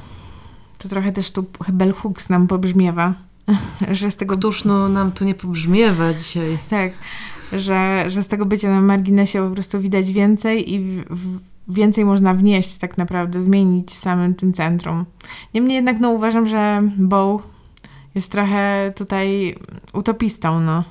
to 0.79 0.89
trochę 0.89 1.13
też 1.13 1.31
tu 1.31 1.45
Bell 1.69 1.93
Hooks 1.93 2.29
nam 2.29 2.47
pobrzmiewa, 2.47 3.15
że 3.91 4.11
z 4.11 4.17
tego... 4.17 4.37
Któż 4.37 4.65
no 4.65 4.89
nam 4.89 5.13
tu 5.13 5.25
nie 5.25 5.35
pobrzmiewa 5.35 6.15
dzisiaj. 6.15 6.59
Tak, 6.71 6.93
że, 7.53 8.05
że 8.09 8.23
z 8.23 8.29
tego 8.29 8.45
bycia 8.45 8.71
na 8.71 8.81
marginesie 8.81 9.49
po 9.49 9.55
prostu 9.55 9.81
widać 9.81 10.13
więcej 10.13 10.75
i 10.75 10.81
w, 10.81 11.05
w, 11.11 11.41
więcej 11.69 12.05
można 12.05 12.35
wnieść 12.35 12.79
tak 12.79 12.99
naprawdę, 12.99 13.45
zmienić 13.45 13.91
w 13.91 13.99
samym 13.99 14.35
tym 14.35 14.53
centrum. 14.53 15.05
Niemniej 15.55 15.75
jednak 15.75 16.01
no 16.01 16.11
uważam, 16.11 16.47
że 16.47 16.83
Bow 16.99 17.43
jest 18.15 18.33
trochę 18.33 18.93
tutaj 18.97 19.55
utopistą, 19.93 20.61
no. 20.61 20.85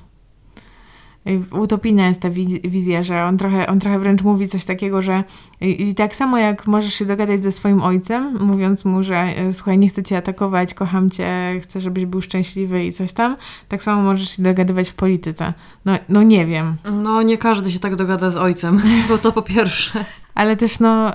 Utopijna 1.52 2.08
jest 2.08 2.22
ta 2.22 2.30
wizja, 2.64 3.04
że 3.04 3.24
on 3.24 3.38
trochę, 3.38 3.68
on 3.68 3.80
trochę 3.80 4.00
wręcz 4.00 4.22
mówi 4.22 4.48
coś 4.48 4.66
takiego, 4.66 5.02
że 5.02 5.24
i, 5.62 5.90
i, 5.90 5.96
tak 5.96 6.16
samo 6.16 6.38
jak 6.38 6.68
możesz 6.68 6.94
się 6.94 7.06
dogadać 7.06 7.44
ze 7.44 7.52
swoim 7.52 7.82
ojcem, 7.82 8.38
mówiąc 8.40 8.86
mu, 8.86 9.04
że 9.04 9.16
e, 9.16 9.54
słuchaj, 9.54 9.78
nie 9.78 9.90
chcę 9.90 10.04
cię 10.04 10.18
atakować, 10.18 10.74
kocham 10.74 11.10
cię, 11.10 11.60
chcę, 11.64 11.82
żebyś 11.82 12.06
był 12.06 12.22
szczęśliwy 12.22 12.86
i 12.86 12.94
coś 12.94 13.14
tam, 13.14 13.36
tak 13.68 13.84
samo 13.84 14.02
możesz 14.02 14.38
się 14.38 14.44
dogadywać 14.44 14.90
w 14.90 14.94
polityce. 14.94 15.54
No, 15.86 15.94
no 16.10 16.24
nie 16.24 16.46
wiem. 16.46 16.76
No 16.92 17.22
nie 17.22 17.38
każdy 17.38 17.72
się 17.72 17.80
tak 17.80 17.96
dogada 17.96 18.32
z 18.32 18.38
ojcem, 18.38 18.82
bo 19.10 19.18
to 19.18 19.32
po 19.32 19.42
pierwsze. 19.42 20.06
Ale 20.36 20.58
też 20.58 20.80
no... 20.80 21.12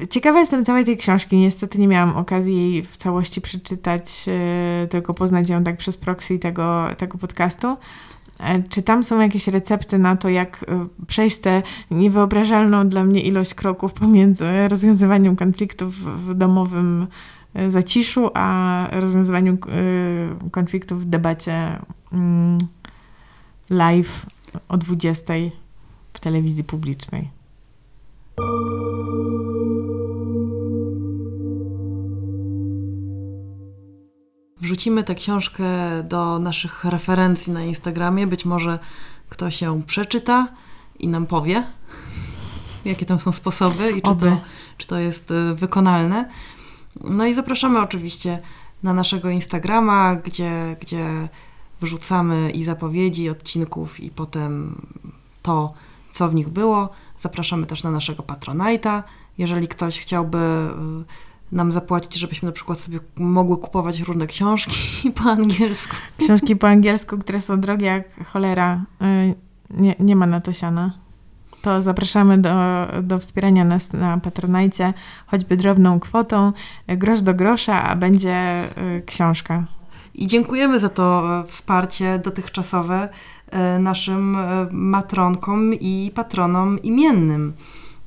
E, 0.00 0.06
ciekawa 0.06 0.40
jestem 0.40 0.64
całej 0.64 0.84
tej 0.84 0.96
książki. 0.96 1.36
Niestety 1.36 1.78
nie 1.78 1.88
miałam 1.88 2.16
okazji 2.16 2.56
jej 2.56 2.82
w 2.82 2.96
całości 2.96 3.40
przeczytać, 3.40 4.26
yy, 4.26 4.88
tylko 4.88 5.14
poznać 5.14 5.48
ją 5.48 5.64
tak 5.64 5.76
przez 5.76 5.96
proxy 5.96 6.38
tego, 6.38 6.86
tego 6.98 7.18
podcastu. 7.18 7.76
E, 8.38 8.62
czy 8.62 8.82
tam 8.82 9.04
są 9.04 9.20
jakieś 9.20 9.48
recepty 9.48 9.98
na 9.98 10.16
to, 10.16 10.28
jak 10.28 10.64
e, 10.68 10.86
przejść 11.06 11.38
tę 11.38 11.62
niewyobrażalną 11.90 12.88
dla 12.88 13.04
mnie 13.04 13.22
ilość 13.22 13.54
kroków 13.54 13.92
pomiędzy 13.92 14.68
rozwiązywaniem 14.68 15.36
konfliktów 15.36 15.94
w 16.26 16.34
domowym 16.34 17.06
e, 17.54 17.70
zaciszu, 17.70 18.30
a 18.34 18.88
rozwiązywaniem 18.92 19.58
konfliktów 20.50 21.02
w 21.02 21.04
debacie 21.04 21.78
mm, 22.12 22.58
live 23.70 24.26
o 24.68 24.76
20 24.76 25.34
w 26.12 26.20
telewizji 26.20 26.64
publicznej? 26.64 27.30
Wrzucimy 34.64 35.04
tę 35.04 35.14
książkę 35.14 35.64
do 36.04 36.38
naszych 36.38 36.84
referencji 36.84 37.52
na 37.52 37.64
Instagramie. 37.64 38.26
Być 38.26 38.44
może 38.44 38.78
ktoś 39.28 39.62
ją 39.62 39.82
przeczyta 39.82 40.48
i 40.98 41.08
nam 41.08 41.26
powie, 41.26 41.66
jakie 42.84 43.06
tam 43.06 43.18
są 43.18 43.32
sposoby 43.32 43.90
i 43.90 44.02
czy 44.02 44.16
to, 44.16 44.40
czy 44.76 44.86
to 44.86 44.98
jest 44.98 45.30
y, 45.30 45.54
wykonalne. 45.54 46.30
No 47.00 47.26
i 47.26 47.34
zapraszamy 47.34 47.80
oczywiście 47.80 48.38
na 48.82 48.94
naszego 48.94 49.30
Instagrama, 49.30 50.16
gdzie, 50.16 50.76
gdzie 50.80 51.28
wrzucamy 51.80 52.50
i 52.50 52.64
zapowiedzi 52.64 53.30
odcinków, 53.30 54.00
i 54.00 54.10
potem 54.10 54.82
to, 55.42 55.74
co 56.12 56.28
w 56.28 56.34
nich 56.34 56.48
było. 56.48 56.88
Zapraszamy 57.20 57.66
też 57.66 57.82
na 57.82 57.90
naszego 57.90 58.22
Patronite'a. 58.22 59.02
Jeżeli 59.38 59.68
ktoś 59.68 60.00
chciałby 60.00 60.38
y, 60.38 61.04
nam 61.54 61.72
zapłacić, 61.72 62.14
żebyśmy 62.14 62.46
na 62.46 62.52
przykład 62.52 62.78
sobie 62.78 62.98
mogły 63.16 63.56
kupować 63.56 64.00
różne 64.00 64.26
książki 64.26 64.76
po 65.22 65.30
angielsku. 65.30 65.96
Książki 66.18 66.56
po 66.56 66.68
angielsku, 66.68 67.18
które 67.18 67.40
są 67.40 67.60
drogie 67.60 67.86
jak 67.86 68.26
cholera. 68.26 68.84
Y, 69.02 69.34
nie, 69.70 69.94
nie 70.00 70.16
ma 70.16 70.26
na 70.26 70.40
to 70.40 70.52
siana. 70.52 70.92
To 71.62 71.82
zapraszamy 71.82 72.38
do, 72.38 72.54
do 73.02 73.18
wspierania 73.18 73.64
nas 73.64 73.92
na 73.92 74.18
Patronajcie, 74.18 74.94
choćby 75.26 75.56
drobną 75.56 76.00
kwotą, 76.00 76.52
grosz 76.88 77.22
do 77.22 77.34
grosza, 77.34 77.82
a 77.84 77.96
będzie 77.96 78.64
y, 78.98 79.02
książka. 79.06 79.64
I 80.14 80.26
dziękujemy 80.26 80.78
za 80.78 80.88
to 80.88 81.22
e, 81.40 81.44
wsparcie 81.46 82.18
dotychczasowe 82.18 83.08
e, 83.50 83.78
naszym 83.78 84.36
e, 84.36 84.66
matronkom 84.70 85.74
i 85.74 86.12
patronom 86.14 86.82
imiennym. 86.82 87.52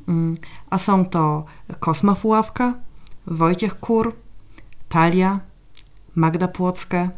Mm, 0.07 0.37
a 0.69 0.77
są 0.77 1.05
to 1.05 1.45
Kosma 1.79 2.15
Fuławka, 2.15 2.73
Wojciech 3.27 3.79
Kur, 3.79 4.15
Talia, 4.89 5.39
Magda 6.15 6.47
Płocka, 6.47 7.09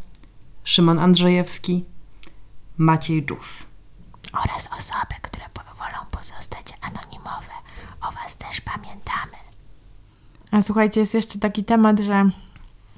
Szymon 0.64 1.00
Andrzejewski, 1.00 1.86
Maciej 2.78 3.26
Dżus. 3.26 3.66
Oraz 4.34 4.70
osoby, 4.78 5.16
które 5.22 5.46
wolą 5.80 6.06
pozostać 6.12 6.74
anonimowe. 6.82 7.54
O 8.02 8.12
Was 8.12 8.38
też 8.38 8.62
pamiętamy. 8.62 9.38
A 10.52 10.62
słuchajcie, 10.62 11.00
jest 11.00 11.14
jeszcze 11.14 11.40
taki 11.40 11.64
temat, 11.64 12.00
że. 12.00 12.30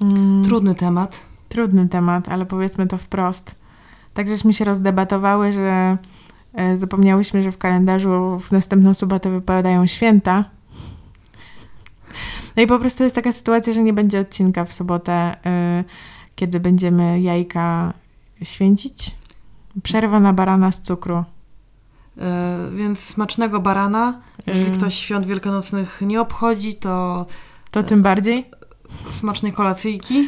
Mm, 0.02 0.44
trudny 0.44 0.76
temat. 0.76 1.22
Trudny 1.50 1.90
temat, 1.90 2.30
ale 2.30 2.46
powiedzmy 2.46 2.88
to 2.88 2.98
wprost. 2.98 3.56
Tak 4.14 4.28
żeśmy 4.28 4.54
się 4.54 4.66
rozdebatowały, 4.66 5.52
że 5.52 5.98
e, 6.54 6.78
zapomniałyśmy, 6.78 7.44
że 7.44 7.52
w 7.52 7.58
kalendarzu 7.58 8.40
w 8.40 8.52
następną 8.52 8.94
sobotę 8.94 9.30
wypadają 9.30 9.88
święta 9.88 10.46
no 12.56 12.64
i 12.64 12.68
po 12.68 12.80
prostu 12.80 13.04
jest 13.04 13.16
taka 13.16 13.32
sytuacja, 13.32 13.74
że 13.74 13.84
nie 13.84 13.94
będzie 13.94 14.20
odcinka 14.20 14.66
w 14.66 14.74
sobotę, 14.74 15.36
yy, 15.46 15.84
kiedy 16.36 16.60
będziemy 16.60 17.22
jajka 17.22 17.94
święcić. 18.44 19.16
Przerwa 19.84 20.20
na 20.20 20.34
barana 20.34 20.72
z 20.72 20.82
cukru. 20.82 21.24
Yy, 22.18 22.24
więc 22.76 23.00
smacznego 23.00 23.60
barana. 23.60 24.22
Jeżeli 24.48 24.72
yy. 24.72 24.78
ktoś 24.78 24.96
świąt 24.96 25.26
wielkanocnych 25.26 26.02
nie 26.02 26.22
obchodzi, 26.22 26.74
to. 26.74 27.26
To 27.72 27.84
tym 27.84 28.02
bardziej. 28.02 28.46
Smacznej 29.12 29.54
kolacyjki. 29.54 30.28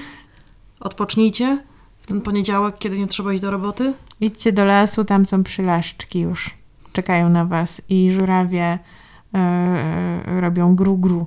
Odpocznijcie 0.80 1.63
w 2.01 2.07
ten 2.07 2.21
poniedziałek, 2.21 2.78
kiedy 2.78 2.99
nie 2.99 3.07
trzeba 3.07 3.34
iść 3.34 3.41
do 3.41 3.51
roboty. 3.51 3.93
Idźcie 4.21 4.51
do 4.51 4.65
lasu, 4.65 5.05
tam 5.05 5.26
są 5.26 5.43
przylaszczki 5.43 6.19
już. 6.19 6.51
Czekają 6.93 7.30
na 7.30 7.45
was 7.45 7.82
i 7.89 8.11
żurawie 8.11 8.80
yy, 9.34 10.41
robią 10.41 10.76
gru-gru 10.76 11.26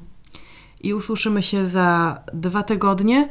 i 0.87 0.95
usłyszymy 0.95 1.43
się 1.43 1.67
za 1.67 2.21
dwa 2.35 2.63
tygodnie. 2.63 3.29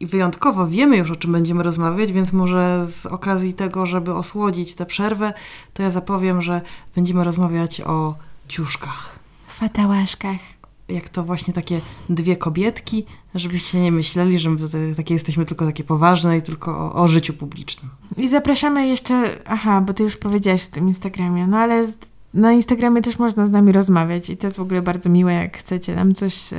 I 0.00 0.06
wyjątkowo 0.06 0.66
wiemy 0.66 0.96
już, 0.96 1.10
o 1.10 1.16
czym 1.16 1.32
będziemy 1.32 1.62
rozmawiać, 1.62 2.12
więc 2.12 2.32
może 2.32 2.86
z 3.02 3.06
okazji 3.06 3.54
tego, 3.54 3.86
żeby 3.86 4.14
osłodzić 4.14 4.74
tę 4.74 4.86
przerwę, 4.86 5.32
to 5.74 5.82
ja 5.82 5.90
zapowiem, 5.90 6.42
że 6.42 6.60
będziemy 6.94 7.24
rozmawiać 7.24 7.80
o 7.80 8.14
ciuszkach. 8.48 9.18
Fatałaszkach. 9.48 10.40
Jak 10.88 11.08
to 11.08 11.22
właśnie 11.22 11.54
takie 11.54 11.80
dwie 12.08 12.36
kobietki, 12.36 13.04
żebyście 13.34 13.80
nie 13.80 13.92
myśleli, 13.92 14.38
że 14.38 14.50
my 14.50 14.58
takie 14.96 15.14
jesteśmy 15.14 15.46
tylko 15.46 15.66
takie 15.66 15.84
poważne 15.84 16.38
i 16.38 16.42
tylko 16.42 16.78
o, 16.78 16.92
o 16.92 17.08
życiu 17.08 17.32
publicznym. 17.32 17.90
I 18.16 18.28
zapraszamy 18.28 18.86
jeszcze, 18.86 19.38
aha, 19.46 19.80
bo 19.80 19.94
ty 19.94 20.02
już 20.02 20.16
powiedziałaś 20.16 20.62
w 20.62 20.70
tym 20.70 20.88
Instagramie, 20.88 21.46
no 21.46 21.58
ale 21.58 21.86
na 22.34 22.52
Instagramie 22.52 23.02
też 23.02 23.18
można 23.18 23.46
z 23.46 23.50
nami 23.50 23.72
rozmawiać 23.72 24.30
i 24.30 24.36
to 24.36 24.46
jest 24.46 24.56
w 24.56 24.60
ogóle 24.60 24.82
bardzo 24.82 25.08
miłe, 25.08 25.32
jak 25.34 25.58
chcecie 25.58 25.94
nam 25.94 26.14
coś 26.14 26.52
e, 26.52 26.56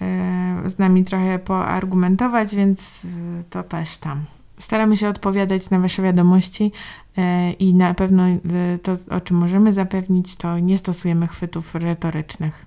e, 0.00 0.62
z 0.66 0.78
nami 0.78 1.04
trochę 1.04 1.38
poargumentować, 1.38 2.54
więc 2.54 3.04
e, 3.04 3.08
to 3.50 3.62
też 3.62 3.98
tam. 3.98 4.24
Staramy 4.58 4.96
się 4.96 5.08
odpowiadać 5.08 5.70
na 5.70 5.78
Wasze 5.78 6.02
wiadomości 6.02 6.72
e, 7.18 7.52
i 7.52 7.74
na 7.74 7.94
pewno 7.94 8.22
e, 8.22 8.38
to, 8.82 8.96
o 9.10 9.20
czym 9.20 9.36
możemy 9.36 9.72
zapewnić, 9.72 10.36
to 10.36 10.58
nie 10.58 10.78
stosujemy 10.78 11.26
chwytów 11.26 11.74
retorycznych. 11.74 12.66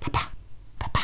Pa, 0.00 0.10
pa. 0.10 0.20
pa, 0.78 0.88
pa. 0.88 1.00